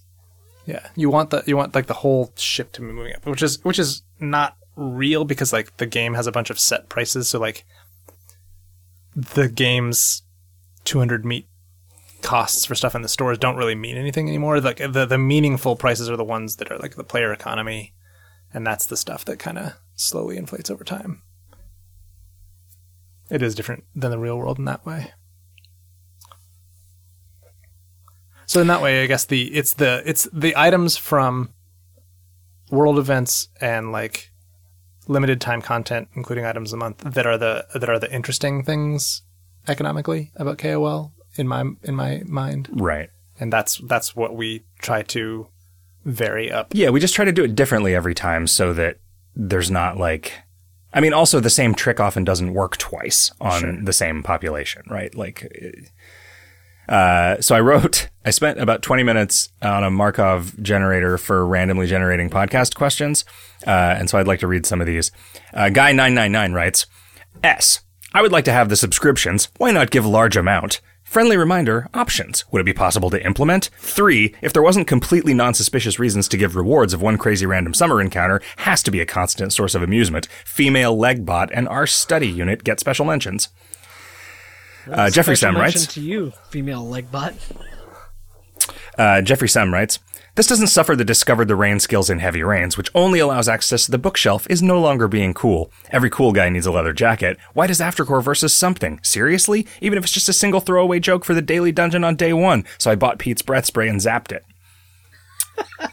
Yeah, 0.66 0.86
you 0.96 1.10
want 1.10 1.30
the 1.30 1.42
you 1.46 1.56
want 1.56 1.74
like 1.74 1.86
the 1.86 1.94
whole 1.94 2.32
ship 2.36 2.72
to 2.72 2.80
be 2.80 2.86
moving 2.86 3.14
up, 3.14 3.26
which 3.26 3.42
is 3.42 3.62
which 3.64 3.78
is 3.78 4.02
not 4.20 4.56
real 4.76 5.24
because 5.24 5.52
like 5.52 5.76
the 5.78 5.86
game 5.86 6.14
has 6.14 6.26
a 6.26 6.32
bunch 6.32 6.50
of 6.50 6.58
set 6.58 6.88
prices. 6.88 7.28
So 7.28 7.38
like 7.40 7.64
the 9.14 9.48
game's 9.48 10.22
200 10.84 11.24
meat 11.24 11.46
costs 12.22 12.64
for 12.64 12.74
stuff 12.76 12.94
in 12.94 13.02
the 13.02 13.08
stores 13.08 13.38
don't 13.38 13.56
really 13.56 13.74
mean 13.74 13.96
anything 13.96 14.28
anymore. 14.28 14.60
Like 14.60 14.76
the 14.78 15.04
the 15.06 15.18
meaningful 15.18 15.76
prices 15.76 16.08
are 16.08 16.16
the 16.16 16.24
ones 16.24 16.56
that 16.56 16.70
are 16.70 16.78
like 16.78 16.94
the 16.94 17.04
player 17.04 17.32
economy, 17.32 17.92
and 18.54 18.66
that's 18.66 18.86
the 18.86 18.96
stuff 18.96 19.24
that 19.24 19.38
kind 19.38 19.58
of 19.58 19.72
slowly 19.96 20.36
inflates 20.36 20.70
over 20.70 20.84
time. 20.84 21.22
It 23.30 23.42
is 23.42 23.54
different 23.54 23.84
than 23.94 24.10
the 24.10 24.18
real 24.18 24.36
world 24.38 24.58
in 24.58 24.64
that 24.66 24.84
way. 24.84 25.12
So 28.46 28.60
in 28.60 28.66
that 28.66 28.82
way, 28.82 29.02
I 29.02 29.06
guess 29.06 29.24
the 29.24 29.52
it's 29.54 29.74
the 29.74 30.02
it's 30.04 30.28
the 30.32 30.54
items 30.56 30.96
from 30.96 31.54
world 32.70 32.98
events 32.98 33.48
and 33.60 33.92
like 33.92 34.30
limited 35.08 35.40
time 35.40 35.62
content, 35.62 36.08
including 36.14 36.44
items 36.44 36.72
a 36.72 36.76
month, 36.76 36.98
that 36.98 37.26
are 37.26 37.38
the 37.38 37.66
that 37.74 37.88
are 37.88 37.98
the 37.98 38.12
interesting 38.12 38.62
things 38.62 39.22
economically 39.68 40.32
about 40.36 40.58
KOL 40.58 41.14
in 41.36 41.48
my 41.48 41.64
in 41.82 41.94
my 41.94 42.22
mind, 42.26 42.68
Right. 42.72 43.08
and 43.40 43.52
that's 43.52 43.80
that's 43.86 44.14
what 44.14 44.34
we 44.36 44.64
try 44.80 45.02
to 45.02 45.46
vary 46.04 46.50
up. 46.52 46.72
Yeah, 46.74 46.90
we 46.90 47.00
just 47.00 47.14
try 47.14 47.24
to 47.24 47.32
do 47.32 47.44
it 47.44 47.54
differently 47.54 47.94
every 47.94 48.14
time 48.14 48.46
so 48.46 48.72
that 48.74 48.98
there's 49.34 49.70
not 49.70 49.96
like 49.96 50.32
I 50.94 51.00
mean 51.00 51.12
also 51.12 51.40
the 51.40 51.50
same 51.50 51.74
trick 51.74 52.00
often 52.00 52.24
doesn't 52.24 52.52
work 52.54 52.76
twice 52.76 53.32
on 53.40 53.84
the 53.84 53.92
same 53.92 54.22
population, 54.22 54.82
right? 54.88 55.14
Like 55.14 55.50
uh, 56.88 57.40
so 57.40 57.54
I 57.54 57.60
wrote 57.60 58.08
I 58.24 58.30
spent 58.30 58.60
about 58.60 58.82
20 58.82 59.02
minutes 59.02 59.50
on 59.62 59.84
a 59.84 59.90
Markov 59.90 60.60
generator 60.62 61.18
for 61.18 61.46
randomly 61.46 61.86
generating 61.86 62.30
podcast 62.30 62.74
questions. 62.74 63.24
Uh, 63.66 63.70
and 63.98 64.08
so 64.08 64.18
I'd 64.18 64.26
like 64.28 64.40
to 64.40 64.46
read 64.46 64.66
some 64.66 64.80
of 64.80 64.86
these. 64.86 65.10
Uh, 65.52 65.70
Guy 65.70 65.92
999 65.92 66.52
writes, 66.52 66.86
S. 67.42 67.80
I 68.14 68.22
would 68.22 68.32
like 68.32 68.44
to 68.44 68.52
have 68.52 68.68
the 68.68 68.76
subscriptions. 68.76 69.48
Why 69.56 69.70
not 69.70 69.90
give 69.90 70.04
a 70.04 70.08
large 70.08 70.36
amount? 70.36 70.80
Friendly 71.12 71.36
reminder, 71.36 71.90
options. 71.92 72.46
Would 72.52 72.62
it 72.62 72.64
be 72.64 72.72
possible 72.72 73.10
to 73.10 73.22
implement? 73.22 73.68
Three, 73.76 74.34
if 74.40 74.54
there 74.54 74.62
wasn't 74.62 74.86
completely 74.86 75.34
non-suspicious 75.34 75.98
reasons 75.98 76.26
to 76.28 76.38
give 76.38 76.56
rewards 76.56 76.94
of 76.94 77.02
one 77.02 77.18
crazy 77.18 77.44
random 77.44 77.74
summer 77.74 78.00
encounter, 78.00 78.40
has 78.56 78.82
to 78.84 78.90
be 78.90 78.98
a 78.98 79.04
constant 79.04 79.52
source 79.52 79.74
of 79.74 79.82
amusement. 79.82 80.26
Female 80.46 80.96
leg 80.96 81.26
bot 81.26 81.50
and 81.52 81.68
our 81.68 81.86
study 81.86 82.28
unit 82.28 82.64
get 82.64 82.80
special 82.80 83.04
mentions. 83.04 83.50
Uh, 84.90 85.10
Jeffrey 85.10 85.36
Sam 85.36 85.54
writes, 85.54 85.86
to 85.88 86.00
you, 86.00 86.32
female 86.48 86.88
leg 86.88 87.10
bot. 87.10 87.34
uh, 88.96 89.20
Jeffrey 89.20 89.50
Sam 89.50 89.70
writes, 89.70 89.98
this 90.34 90.46
doesn't 90.46 90.68
suffer 90.68 90.96
the 90.96 91.04
discovered 91.04 91.48
the 91.48 91.56
rain 91.56 91.78
skills 91.78 92.08
in 92.08 92.18
heavy 92.18 92.42
rains, 92.42 92.78
which 92.78 92.90
only 92.94 93.18
allows 93.18 93.48
access 93.48 93.84
to 93.84 93.90
the 93.90 93.98
bookshelf, 93.98 94.46
is 94.48 94.62
no 94.62 94.80
longer 94.80 95.06
being 95.06 95.34
cool. 95.34 95.70
Every 95.90 96.08
cool 96.08 96.32
guy 96.32 96.48
needs 96.48 96.64
a 96.64 96.72
leather 96.72 96.94
jacket. 96.94 97.36
Why 97.52 97.66
does 97.66 97.80
Aftercore 97.80 98.22
versus 98.22 98.54
something? 98.54 98.98
Seriously? 99.02 99.66
Even 99.80 99.98
if 99.98 100.04
it's 100.04 100.12
just 100.12 100.30
a 100.30 100.32
single 100.32 100.60
throwaway 100.60 101.00
joke 101.00 101.24
for 101.24 101.34
the 101.34 101.42
daily 101.42 101.70
dungeon 101.70 102.02
on 102.02 102.16
day 102.16 102.32
one. 102.32 102.64
So 102.78 102.90
I 102.90 102.94
bought 102.94 103.18
Pete's 103.18 103.42
breath 103.42 103.66
spray 103.66 103.88
and 103.88 104.00
zapped 104.00 104.32
it. 104.32 104.44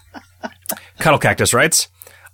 Cuddle 1.00 1.20
Cactus 1.20 1.54
writes, 1.54 1.90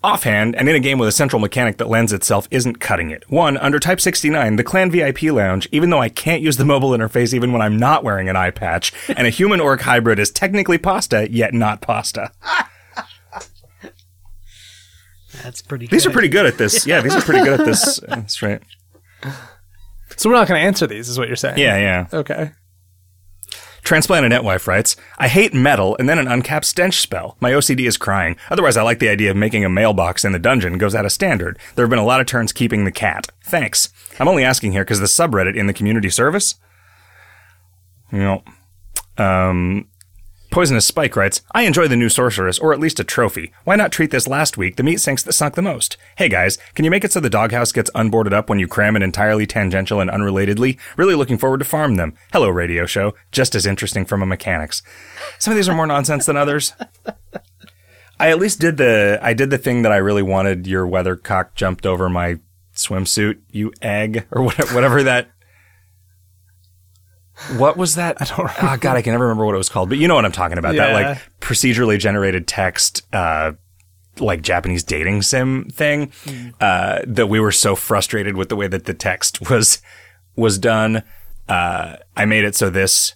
Offhand, 0.06 0.56
and 0.56 0.70
in 0.70 0.76
a 0.76 0.80
game 0.80 1.00
with 1.00 1.10
a 1.10 1.12
central 1.12 1.40
mechanic 1.40 1.78
that 1.78 1.90
lends 1.90 2.14
itself 2.14 2.48
isn't 2.52 2.80
cutting 2.80 3.10
it. 3.10 3.24
One, 3.28 3.58
under 3.58 3.80
Type 3.80 4.00
69, 4.00 4.56
the 4.56 4.64
Clan 4.64 4.92
VIP 4.92 5.24
Lounge, 5.24 5.68
even 5.72 5.90
though 5.90 6.00
I 6.00 6.10
can't 6.10 6.44
use 6.44 6.58
the 6.58 6.64
mobile 6.64 6.92
interface 6.92 7.34
even 7.34 7.52
when 7.52 7.64
I'm 7.64 7.76
not 7.76 8.04
wearing 8.04 8.30
an 8.30 8.36
eye 8.36 8.52
patch, 8.52 8.94
and 9.18 9.26
a 9.26 9.32
human 9.32 9.60
orc 9.60 9.82
hybrid 9.82 10.20
is 10.20 10.30
technically 10.30 10.78
pasta, 10.78 11.28
yet 11.32 11.56
not 11.56 11.82
pasta. 11.82 12.32
That's 15.42 15.64
pretty. 15.64 15.88
These 15.88 16.04
good. 16.04 16.12
are 16.12 16.14
pretty 16.14 16.30
good 16.30 16.46
at 16.46 16.60
this. 16.60 16.86
Yeah, 16.86 17.02
these 17.02 17.16
are 17.16 17.22
pretty 17.22 17.44
good 17.44 17.60
at 17.60 17.66
this. 17.66 18.00
That's 18.08 18.44
right. 18.44 18.62
So 20.18 20.30
we're 20.30 20.36
not 20.36 20.48
going 20.48 20.62
to 20.62 20.68
answer 20.68 20.86
these, 20.86 21.10
is 21.10 21.18
what 21.18 21.28
you're 21.28 21.36
saying? 21.36 21.58
Yeah, 21.58 21.78
yeah. 21.78 22.08
Okay. 22.14 22.52
Transplanted 23.86 24.32
Netwife 24.32 24.66
writes, 24.66 24.96
I 25.20 25.28
hate 25.28 25.54
metal 25.54 25.96
and 26.00 26.10
then 26.10 26.18
an 26.18 26.28
uncapped 26.28 26.66
stench 26.66 27.00
spell. 27.00 27.38
My 27.40 27.52
OCD 27.52 27.88
is 27.88 27.98
crying. 27.98 28.36
Otherwise, 28.50 28.78
I 28.78 28.82
like 28.82 28.98
the 28.98 29.10
idea 29.10 29.30
of 29.30 29.38
making 29.38 29.64
a 29.64 29.70
mailbox 29.70 30.26
in 30.26 30.32
the 30.32 30.40
dungeon 30.40 30.80
goes 30.80 30.96
out 30.96 31.06
of 31.06 31.12
standard. 31.12 31.60
There 31.76 31.86
have 31.86 31.92
been 31.92 32.00
a 32.00 32.06
lot 32.06 32.20
of 32.20 32.26
turns 32.26 32.52
keeping 32.52 32.84
the 32.84 32.92
cat. 32.92 33.28
Thanks. 33.44 33.90
I'm 34.20 34.28
only 34.28 34.44
asking 34.44 34.72
here 34.72 34.84
because 34.84 35.02
the 35.02 35.06
subreddit 35.06 35.56
in 35.56 35.68
the 35.68 35.74
community 35.74 36.10
service. 36.10 36.56
You 38.12 38.18
know, 38.20 38.44
um, 39.24 39.88
Poisonous 40.56 40.86
Spike 40.86 41.18
writes, 41.18 41.42
I 41.52 41.64
enjoy 41.64 41.90
the 41.90 41.98
new 41.98 42.08
sorceress, 42.08 42.60
or 42.60 42.72
at 42.72 42.80
least 42.80 43.02
a 43.02 43.04
trophy. 43.04 43.52
Why 43.66 43.76
not 43.76 43.92
treat 43.92 44.12
this 44.12 44.26
last 44.26 44.58
week 44.58 44.78
the 44.78 44.84
meat 44.84 45.02
sinks 45.02 45.22
that 45.24 45.34
sunk 45.34 45.56
the 45.56 45.62
most? 45.62 45.98
Hey 46.16 46.30
guys, 46.30 46.58
can 46.76 46.86
you 46.86 46.92
make 46.92 47.04
it 47.04 47.12
so 47.12 47.20
the 47.20 47.30
doghouse 47.30 47.74
gets 47.74 47.92
unboarded 47.94 48.32
up 48.32 48.50
when 48.50 48.58
you 48.58 48.66
cram 48.66 48.96
it 48.96 49.04
entirely 49.04 49.46
tangential 49.46 50.00
and 50.00 50.10
unrelatedly? 50.10 50.80
Really 50.96 51.14
looking 51.14 51.38
forward 51.38 51.58
to 51.58 51.66
farm 51.66 51.98
them. 51.98 52.14
Hello, 52.32 52.48
radio 52.48 52.86
show. 52.86 53.14
Just 53.34 53.54
as 53.54 53.66
interesting 53.66 54.06
from 54.06 54.22
a 54.22 54.26
mechanics. 54.26 54.82
Some 55.40 55.52
of 55.52 55.58
these 55.58 55.68
are 55.68 55.76
more 55.76 55.88
nonsense 55.88 56.26
than 56.26 56.38
others. 56.38 56.72
I 58.18 58.30
at 58.30 58.40
least 58.40 58.62
did 58.62 58.78
the 58.78 59.20
I 59.22 59.34
did 59.34 59.50
the 59.50 59.58
thing 59.58 59.82
that 59.82 59.92
I 59.92 59.98
really 59.98 60.24
wanted. 60.24 60.68
Your 60.68 60.88
weathercock 60.88 61.56
jumped 61.56 61.86
over 61.86 62.08
my 62.08 62.40
swimsuit, 62.74 63.42
you 63.52 63.74
egg, 63.82 64.26
or 64.32 64.42
whatever, 64.42 64.74
whatever 64.74 65.04
that. 65.04 65.32
What 67.58 67.78
was 67.78 67.96
that? 67.96 68.18
I 68.22 68.26
don't. 68.26 68.50
Oh 68.64 68.78
God, 68.80 68.98
I 68.98 69.02
can 69.02 69.12
never 69.14 69.26
remember 69.26 69.46
what 69.46 69.56
it 69.56 69.58
was 69.58 69.70
called. 69.70 69.90
But 69.90 69.98
you 69.98 70.08
know 70.08 70.16
what 70.16 70.26
I'm 70.26 70.32
talking 70.32 70.58
about. 70.58 70.76
That 70.76 70.94
like 70.94 71.18
procedurally 71.42 72.00
generated 72.00 72.48
text, 72.48 73.02
uh, 73.14 73.54
like 74.20 74.42
Japanese 74.42 74.84
dating 74.84 75.22
sim 75.22 75.70
thing. 75.70 76.12
Uh, 76.60 77.00
that 77.06 77.28
we 77.28 77.40
were 77.40 77.52
so 77.52 77.76
frustrated 77.76 78.36
with 78.38 78.50
the 78.50 78.56
way 78.56 78.68
that 78.68 78.86
the 78.86 78.94
text 78.94 79.42
was 79.50 79.82
was 80.36 80.58
done. 80.58 81.04
Uh, 81.48 81.98
I 82.16 82.26
made 82.26 82.44
it 82.46 82.56
so 82.56 82.70
this 82.70 83.16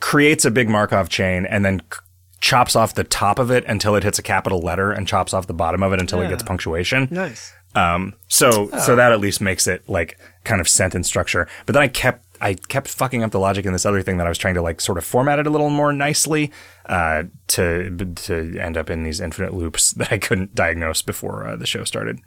creates 0.00 0.44
a 0.44 0.50
big 0.50 0.68
Markov 0.68 1.08
chain 1.08 1.46
and 1.46 1.64
then 1.64 1.80
c- 1.92 2.00
chops 2.40 2.76
off 2.76 2.94
the 2.94 3.04
top 3.04 3.38
of 3.38 3.50
it 3.50 3.64
until 3.66 3.94
it 3.96 4.02
hits 4.02 4.18
a 4.18 4.22
capital 4.22 4.60
letter 4.60 4.90
and 4.92 5.06
chops 5.08 5.32
off 5.32 5.46
the 5.46 5.54
bottom 5.54 5.82
of 5.82 5.92
it 5.92 6.00
until 6.00 6.20
it 6.20 6.28
gets 6.28 6.42
punctuation. 6.42 7.08
nice. 7.10 7.52
Um, 7.74 8.14
so 8.28 8.70
so 8.78 8.96
that 8.96 9.12
at 9.12 9.20
least 9.20 9.42
makes 9.42 9.66
it 9.66 9.86
like 9.86 10.18
kind 10.44 10.62
of 10.62 10.68
sentence 10.68 11.08
structure. 11.08 11.46
But 11.66 11.74
then 11.74 11.82
I 11.82 11.88
kept 11.88 12.25
I 12.40 12.54
kept 12.54 12.88
fucking 12.88 13.22
up 13.22 13.30
the 13.30 13.38
logic 13.40 13.66
in 13.66 13.72
this 13.72 13.86
other 13.86 14.02
thing 14.02 14.16
that 14.18 14.26
I 14.26 14.28
was 14.28 14.38
trying 14.38 14.54
to 14.54 14.62
like 14.62 14.80
sort 14.80 14.98
of 14.98 15.04
format 15.04 15.38
it 15.38 15.46
a 15.46 15.50
little 15.50 15.70
more 15.70 15.92
nicely 15.92 16.52
uh, 16.86 17.24
to 17.48 17.94
to 17.96 18.58
end 18.58 18.76
up 18.76 18.90
in 18.90 19.02
these 19.02 19.20
infinite 19.20 19.54
loops 19.54 19.90
that 19.96 20.12
I 20.12 20.18
couldn't 20.18 20.54
diagnose 20.54 21.02
before 21.02 21.46
uh, 21.46 21.56
the 21.56 21.66
show 21.66 21.84
started. 21.84 22.18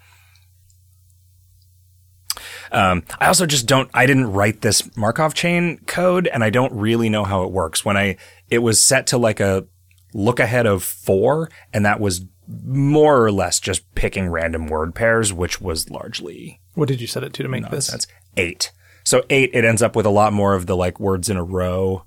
Um, 2.71 3.03
I 3.19 3.27
also 3.27 3.45
just 3.45 3.65
don't. 3.65 3.89
I 3.93 4.05
didn't 4.05 4.31
write 4.31 4.61
this 4.61 4.95
Markov 4.95 5.33
chain 5.33 5.79
code, 5.87 6.27
and 6.27 6.43
I 6.43 6.49
don't 6.49 6.73
really 6.73 7.09
know 7.09 7.23
how 7.23 7.43
it 7.43 7.51
works. 7.51 7.83
When 7.83 7.97
I 7.97 8.17
it 8.49 8.59
was 8.59 8.79
set 8.81 9.07
to 9.07 9.17
like 9.17 9.39
a 9.39 9.65
look 10.13 10.39
ahead 10.39 10.65
of 10.65 10.83
four, 10.83 11.49
and 11.73 11.85
that 11.85 11.99
was 11.99 12.21
more 12.47 13.23
or 13.23 13.31
less 13.31 13.59
just 13.59 13.93
picking 13.95 14.29
random 14.29 14.67
word 14.67 14.95
pairs, 14.95 15.33
which 15.33 15.61
was 15.61 15.89
largely 15.89 16.61
What 16.73 16.87
did 16.87 17.01
you 17.01 17.07
set 17.07 17.23
it 17.23 17.33
to 17.33 17.43
to 17.43 17.49
make 17.49 17.63
this? 17.69 17.91
nonsense. 17.91 18.07
Eight. 18.37 18.71
So 19.09 19.23
eight, 19.31 19.49
it 19.55 19.65
ends 19.65 19.81
up 19.81 19.95
with 19.95 20.05
a 20.05 20.11
lot 20.11 20.33
more 20.33 20.53
of 20.53 20.67
the 20.67 20.77
like 20.77 20.99
words 20.99 21.31
in 21.31 21.35
a 21.35 21.43
row. 21.43 22.03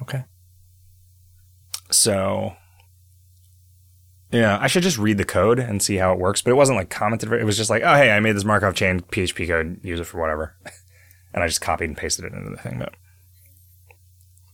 Okay. 0.00 0.22
So 1.90 2.52
yeah, 4.30 4.58
I 4.60 4.68
should 4.68 4.84
just 4.84 4.96
read 4.96 5.18
the 5.18 5.24
code 5.24 5.58
and 5.58 5.82
see 5.82 5.96
how 5.96 6.12
it 6.12 6.20
works. 6.20 6.40
But 6.40 6.52
it 6.52 6.54
wasn't 6.54 6.78
like 6.78 6.88
commented. 6.88 7.32
It 7.32 7.42
was 7.42 7.56
just 7.56 7.68
like, 7.68 7.82
oh 7.82 7.96
hey, 7.96 8.12
I 8.12 8.20
made 8.20 8.36
this 8.36 8.44
Markov 8.44 8.76
chain 8.76 9.00
PHP 9.00 9.48
code. 9.48 9.80
Use 9.82 9.98
it 9.98 10.04
for 10.04 10.20
whatever. 10.20 10.54
and 11.34 11.42
I 11.42 11.48
just 11.48 11.60
copied 11.60 11.88
and 11.88 11.96
pasted 11.96 12.26
it 12.26 12.32
into 12.32 12.50
the 12.50 12.56
thing. 12.56 12.78
But 12.78 12.94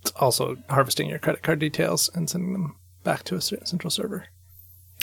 It's 0.01 0.13
also 0.13 0.57
harvesting 0.71 1.11
your 1.11 1.19
credit 1.19 1.43
card 1.43 1.59
details 1.59 2.09
and 2.15 2.31
sending 2.31 2.55
them 2.55 2.75
back 3.05 3.23
to 3.25 3.35
a 3.35 3.43
central 3.43 3.91
server. 3.91 4.29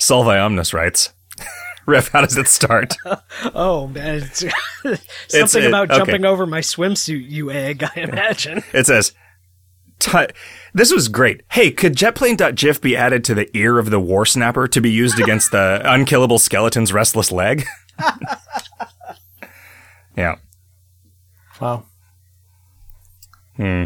Solvi 0.00 0.44
Omnis 0.44 0.74
writes, 0.74 1.12
Riff, 1.86 2.08
how 2.08 2.20
does 2.22 2.36
it 2.36 2.48
start? 2.48 2.94
Oh 3.54 3.86
man, 3.88 4.16
it's 4.16 4.44
something 5.28 5.62
it- 5.64 5.68
about 5.68 5.90
okay. 5.90 5.98
jumping 5.98 6.24
over 6.24 6.46
my 6.46 6.60
swimsuit, 6.60 7.28
you 7.28 7.50
egg. 7.50 7.82
I 7.82 8.00
imagine. 8.00 8.62
It 8.72 8.86
says, 8.86 9.12
"Ti- 9.98 10.28
"This 10.74 10.92
was 10.92 11.08
great. 11.08 11.42
Hey, 11.52 11.70
could 11.70 11.94
jetplane.gif 11.96 12.80
be 12.80 12.96
added 12.96 13.24
to 13.24 13.34
the 13.34 13.48
ear 13.56 13.78
of 13.78 13.90
the 13.90 13.98
war 14.00 14.26
snapper 14.26 14.68
to 14.68 14.80
be 14.80 14.90
used 14.90 15.18
against 15.18 15.50
the 15.52 15.80
unkillable 15.84 16.38
skeleton's 16.38 16.92
restless 16.92 17.32
leg?" 17.32 17.64
yeah. 20.16 20.36
Wow. 21.60 21.84
Hmm. 23.56 23.84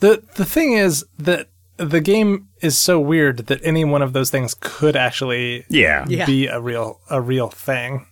The 0.00 0.22
the 0.36 0.44
thing 0.44 0.74
is 0.74 1.04
that 1.18 1.48
the 1.78 2.00
game 2.00 2.48
is 2.62 2.80
so 2.80 2.98
weird 2.98 3.46
that 3.48 3.60
any 3.62 3.84
one 3.84 4.02
of 4.02 4.12
those 4.12 4.30
things 4.30 4.54
could 4.58 4.96
actually 4.96 5.64
Yeah. 5.68 6.04
Yeah. 6.08 6.24
be 6.26 6.46
a 6.46 6.60
real 6.60 7.00
a 7.10 7.20
real 7.20 7.48
thing. 7.48 8.06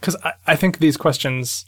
Because 0.00 0.16
I, 0.24 0.32
I 0.46 0.56
think 0.56 0.78
these 0.78 0.96
questions, 0.96 1.66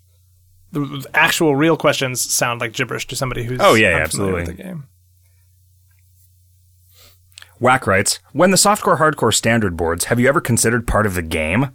the 0.72 0.80
the 0.80 1.08
actual 1.14 1.54
real 1.56 1.76
questions, 1.76 2.20
sound 2.20 2.60
like 2.60 2.72
gibberish 2.72 3.06
to 3.08 3.16
somebody 3.16 3.44
who's 3.44 3.60
Oh, 3.62 3.74
yeah, 3.74 3.88
yeah, 3.90 3.94
with 3.96 4.02
absolutely. 4.02 4.44
the 4.44 4.52
game. 4.62 4.84
Whack 7.60 7.86
writes, 7.86 8.18
"When 8.32 8.50
the 8.50 8.56
softcore 8.56 8.98
hardcore 8.98 9.32
standard 9.32 9.76
boards, 9.76 10.06
have 10.06 10.18
you 10.20 10.28
ever 10.28 10.40
considered 10.40 10.86
part 10.86 11.06
of 11.06 11.14
the 11.14 11.22
game?" 11.22 11.70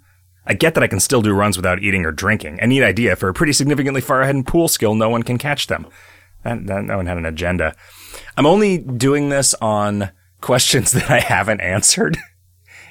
I 0.45 0.53
get 0.53 0.73
that 0.73 0.83
I 0.83 0.87
can 0.87 0.99
still 0.99 1.21
do 1.21 1.33
runs 1.33 1.57
without 1.57 1.81
eating 1.83 2.05
or 2.05 2.11
drinking. 2.11 2.59
A 2.61 2.67
neat 2.67 2.83
idea 2.83 3.15
for 3.15 3.29
a 3.29 3.33
pretty 3.33 3.53
significantly 3.53 4.01
far 4.01 4.21
ahead 4.21 4.35
in 4.35 4.43
pool 4.43 4.67
skill. 4.67 4.95
No 4.95 5.07
one 5.09 5.21
can 5.23 5.37
catch 5.37 5.67
them. 5.67 5.85
That, 6.43 6.65
that, 6.67 6.83
no 6.85 6.97
one 6.97 7.05
had 7.05 7.17
an 7.17 7.25
agenda. 7.25 7.75
I'm 8.37 8.45
only 8.45 8.77
doing 8.77 9.29
this 9.29 9.53
on 9.55 10.11
questions 10.41 10.91
that 10.93 11.09
I 11.09 11.19
haven't 11.19 11.61
answered 11.61 12.17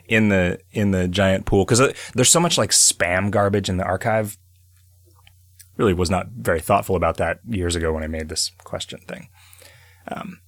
in 0.06 0.30
the 0.30 0.58
in 0.72 0.90
the 0.90 1.06
giant 1.06 1.46
pool 1.46 1.64
because 1.64 1.92
there's 2.14 2.30
so 2.30 2.40
much 2.40 2.58
like 2.58 2.70
spam 2.70 3.30
garbage 3.30 3.68
in 3.68 3.76
the 3.76 3.84
archive. 3.84 4.38
Really 5.76 5.94
was 5.94 6.10
not 6.10 6.28
very 6.28 6.60
thoughtful 6.60 6.96
about 6.96 7.18
that 7.18 7.38
years 7.46 7.76
ago 7.76 7.92
when 7.92 8.02
I 8.02 8.08
made 8.08 8.28
this 8.28 8.50
question 8.64 8.98
thing. 9.06 9.28
Um, 10.08 10.40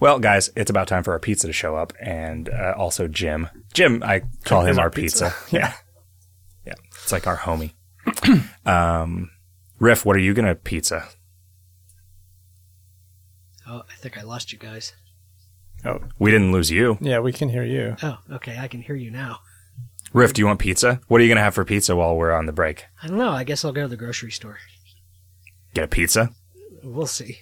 well, 0.00 0.18
guys, 0.18 0.50
it's 0.56 0.70
about 0.70 0.88
time 0.88 1.02
for 1.02 1.12
our 1.12 1.18
pizza 1.18 1.46
to 1.46 1.52
show 1.52 1.76
up, 1.76 1.92
and 2.00 2.48
uh, 2.48 2.72
also 2.76 3.06
Jim. 3.06 3.48
Jim, 3.74 4.02
I 4.02 4.22
call 4.44 4.64
him 4.64 4.78
our 4.78 4.84
our 4.84 4.90
pizza. 4.90 5.34
Yeah, 5.50 5.74
yeah, 6.64 6.74
it's 7.02 7.12
like 7.12 7.26
our 7.26 7.36
homie. 7.36 7.74
um, 8.66 9.30
Riff, 9.78 10.06
what 10.06 10.16
are 10.16 10.20
you 10.20 10.32
gonna 10.32 10.54
pizza? 10.54 11.06
Oh, 13.70 13.82
I 13.88 13.94
think 13.96 14.18
I 14.18 14.22
lost 14.22 14.52
you 14.52 14.58
guys. 14.58 14.94
Oh, 15.84 16.00
We 16.18 16.30
didn't 16.32 16.50
lose 16.52 16.70
you. 16.70 16.98
yeah, 17.00 17.20
we 17.20 17.32
can 17.32 17.48
hear 17.48 17.62
you. 17.64 17.96
Oh, 18.02 18.18
okay, 18.32 18.58
I 18.58 18.66
can 18.68 18.82
hear 18.82 18.96
you 18.96 19.10
now. 19.12 19.38
Riff, 20.12 20.32
do 20.32 20.42
you 20.42 20.46
want 20.46 20.58
pizza? 20.58 21.00
What 21.06 21.20
are 21.20 21.24
you 21.24 21.30
gonna 21.30 21.40
have 21.44 21.54
for 21.54 21.64
pizza 21.64 21.94
while 21.94 22.16
we're 22.16 22.32
on 22.32 22.46
the 22.46 22.52
break? 22.52 22.86
I 23.02 23.06
don't 23.06 23.16
know. 23.18 23.30
I 23.30 23.44
guess 23.44 23.64
I'll 23.64 23.72
go 23.72 23.82
to 23.82 23.88
the 23.88 23.96
grocery 23.96 24.32
store. 24.32 24.58
Get 25.72 25.84
a 25.84 25.88
pizza. 25.88 26.30
We'll 26.82 27.06
see. 27.06 27.38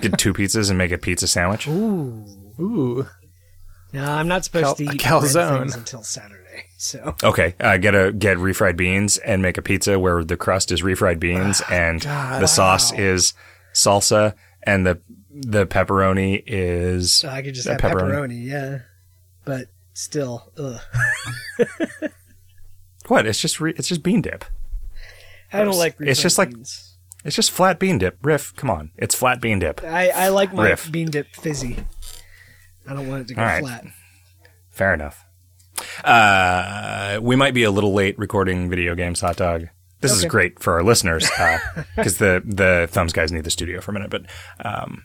Get 0.00 0.18
two 0.18 0.32
pizzas 0.32 0.70
and 0.70 0.78
make 0.78 0.90
a 0.90 0.98
pizza 0.98 1.28
sandwich. 1.28 1.68
Ooh. 1.68 2.24
Ooh, 2.58 3.06
No, 3.92 4.04
I'm 4.04 4.26
not 4.28 4.44
supposed 4.44 4.64
Cal- 4.64 4.74
to 4.76 4.84
eat 4.84 5.00
calzone. 5.00 5.58
things 5.60 5.76
until 5.76 6.02
Saturday. 6.02 6.64
So 6.78 7.14
Okay, 7.22 7.54
uh, 7.60 7.76
get 7.76 7.94
a 7.94 8.12
get 8.12 8.36
refried 8.38 8.76
beans 8.76 9.18
and 9.18 9.40
make 9.40 9.56
a 9.56 9.62
pizza 9.62 9.98
where 9.98 10.24
the 10.24 10.36
crust 10.36 10.72
is 10.72 10.82
refried 10.82 11.20
beans 11.20 11.62
and 11.70 12.00
the 12.02 12.46
sauce 12.46 12.92
is 12.92 13.34
salsa 13.72 14.34
and 14.64 14.86
the 14.86 15.00
the 15.30 15.66
pepperoni 15.66 16.42
is 16.46 17.12
so 17.12 17.28
I 17.28 17.42
could 17.42 17.54
just 17.54 17.68
have 17.68 17.80
pepperoni. 17.80 18.44
yeah. 18.44 18.80
But 19.44 19.68
still, 19.92 20.50
ugh. 20.58 20.80
what? 23.08 23.26
It's 23.26 23.40
just 23.40 23.60
re- 23.60 23.74
it's 23.76 23.88
just 23.88 24.02
bean 24.02 24.22
dip. 24.22 24.44
I 25.52 25.64
don't 25.64 25.76
like. 25.76 25.96
It's 26.00 26.22
just 26.22 26.38
like- 26.38 26.50
beans. 26.52 26.90
It's 27.24 27.36
just 27.36 27.50
flat 27.52 27.78
bean 27.78 27.96
dip. 27.96 28.18
Riff, 28.22 28.54
come 28.54 28.68
on, 28.68 28.90
it's 28.98 29.14
flat 29.14 29.40
bean 29.40 29.58
dip. 29.58 29.82
I, 29.82 30.10
I 30.10 30.28
like 30.28 30.52
my 30.52 30.68
Riff. 30.68 30.92
bean 30.92 31.10
dip 31.10 31.34
fizzy. 31.34 31.78
I 32.86 32.92
don't 32.92 33.08
want 33.08 33.22
it 33.22 33.28
to 33.28 33.34
go 33.34 33.40
right. 33.40 33.62
flat. 33.62 33.86
Fair 34.68 34.92
enough. 34.92 35.24
Uh, 36.04 37.18
we 37.22 37.34
might 37.34 37.54
be 37.54 37.62
a 37.62 37.70
little 37.70 37.94
late 37.94 38.18
recording 38.18 38.68
video 38.68 38.94
games, 38.94 39.22
hot 39.22 39.36
dog. 39.36 39.68
This 40.10 40.18
is 40.18 40.24
great 40.24 40.60
for 40.60 40.74
our 40.74 40.82
listeners 40.82 41.28
because 41.96 42.18
the 42.18 42.42
the 42.44 42.88
thumbs 42.90 43.12
guys 43.12 43.32
need 43.32 43.44
the 43.44 43.50
studio 43.50 43.80
for 43.80 43.90
a 43.90 43.94
minute. 43.94 44.10
But 44.10 44.26
um, 44.64 45.02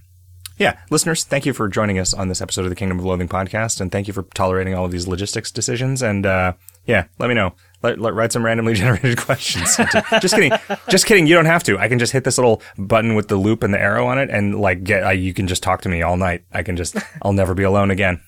yeah, 0.59 0.77
listeners, 0.89 1.23
thank 1.23 1.45
you 1.45 1.53
for 1.53 1.69
joining 1.69 1.97
us 1.99 2.13
on 2.13 2.27
this 2.27 2.41
episode 2.41 2.65
of 2.65 2.69
the 2.69 2.75
Kingdom 2.75 2.99
of 2.99 3.05
Loathing 3.05 3.29
podcast, 3.29 3.79
and 3.79 3.89
thank 3.91 4.07
you 4.07 4.13
for 4.13 4.23
tolerating 4.33 4.75
all 4.75 4.83
of 4.83 4.91
these 4.91 5.07
logistics 5.07 5.51
decisions. 5.51 6.01
And 6.01 6.25
uh, 6.25 6.53
yeah, 6.85 7.05
let 7.17 7.29
me 7.29 7.33
know. 7.33 7.53
Let, 7.81 7.99
let 7.99 8.13
write 8.13 8.33
some 8.33 8.43
randomly 8.43 8.73
generated 8.75 9.17
questions. 9.17 9.77
just 10.21 10.35
kidding. 10.35 10.51
Just 10.89 11.05
kidding. 11.05 11.27
You 11.27 11.35
don't 11.35 11.45
have 11.45 11.63
to. 11.63 11.79
I 11.79 11.87
can 11.87 11.97
just 11.97 12.11
hit 12.11 12.25
this 12.25 12.37
little 12.37 12.61
button 12.77 13.15
with 13.15 13.29
the 13.29 13.37
loop 13.37 13.63
and 13.63 13.73
the 13.73 13.79
arrow 13.79 14.05
on 14.07 14.19
it, 14.19 14.29
and 14.29 14.59
like 14.59 14.83
get. 14.83 15.03
Uh, 15.05 15.11
you 15.11 15.33
can 15.33 15.47
just 15.47 15.63
talk 15.63 15.81
to 15.83 15.89
me 15.89 16.01
all 16.01 16.17
night. 16.17 16.43
I 16.51 16.61
can 16.61 16.75
just. 16.75 16.97
I'll 17.21 17.33
never 17.33 17.53
be 17.53 17.63
alone 17.63 17.89
again. 17.89 18.21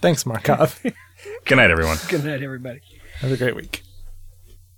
thanks, 0.00 0.24
Markov. 0.24 0.80
Good 1.44 1.56
night, 1.56 1.72
everyone. 1.72 1.98
Good 2.08 2.24
night, 2.24 2.42
everybody. 2.42 2.80
Have 3.20 3.32
a 3.32 3.36
great 3.36 3.56
week. 3.56 3.81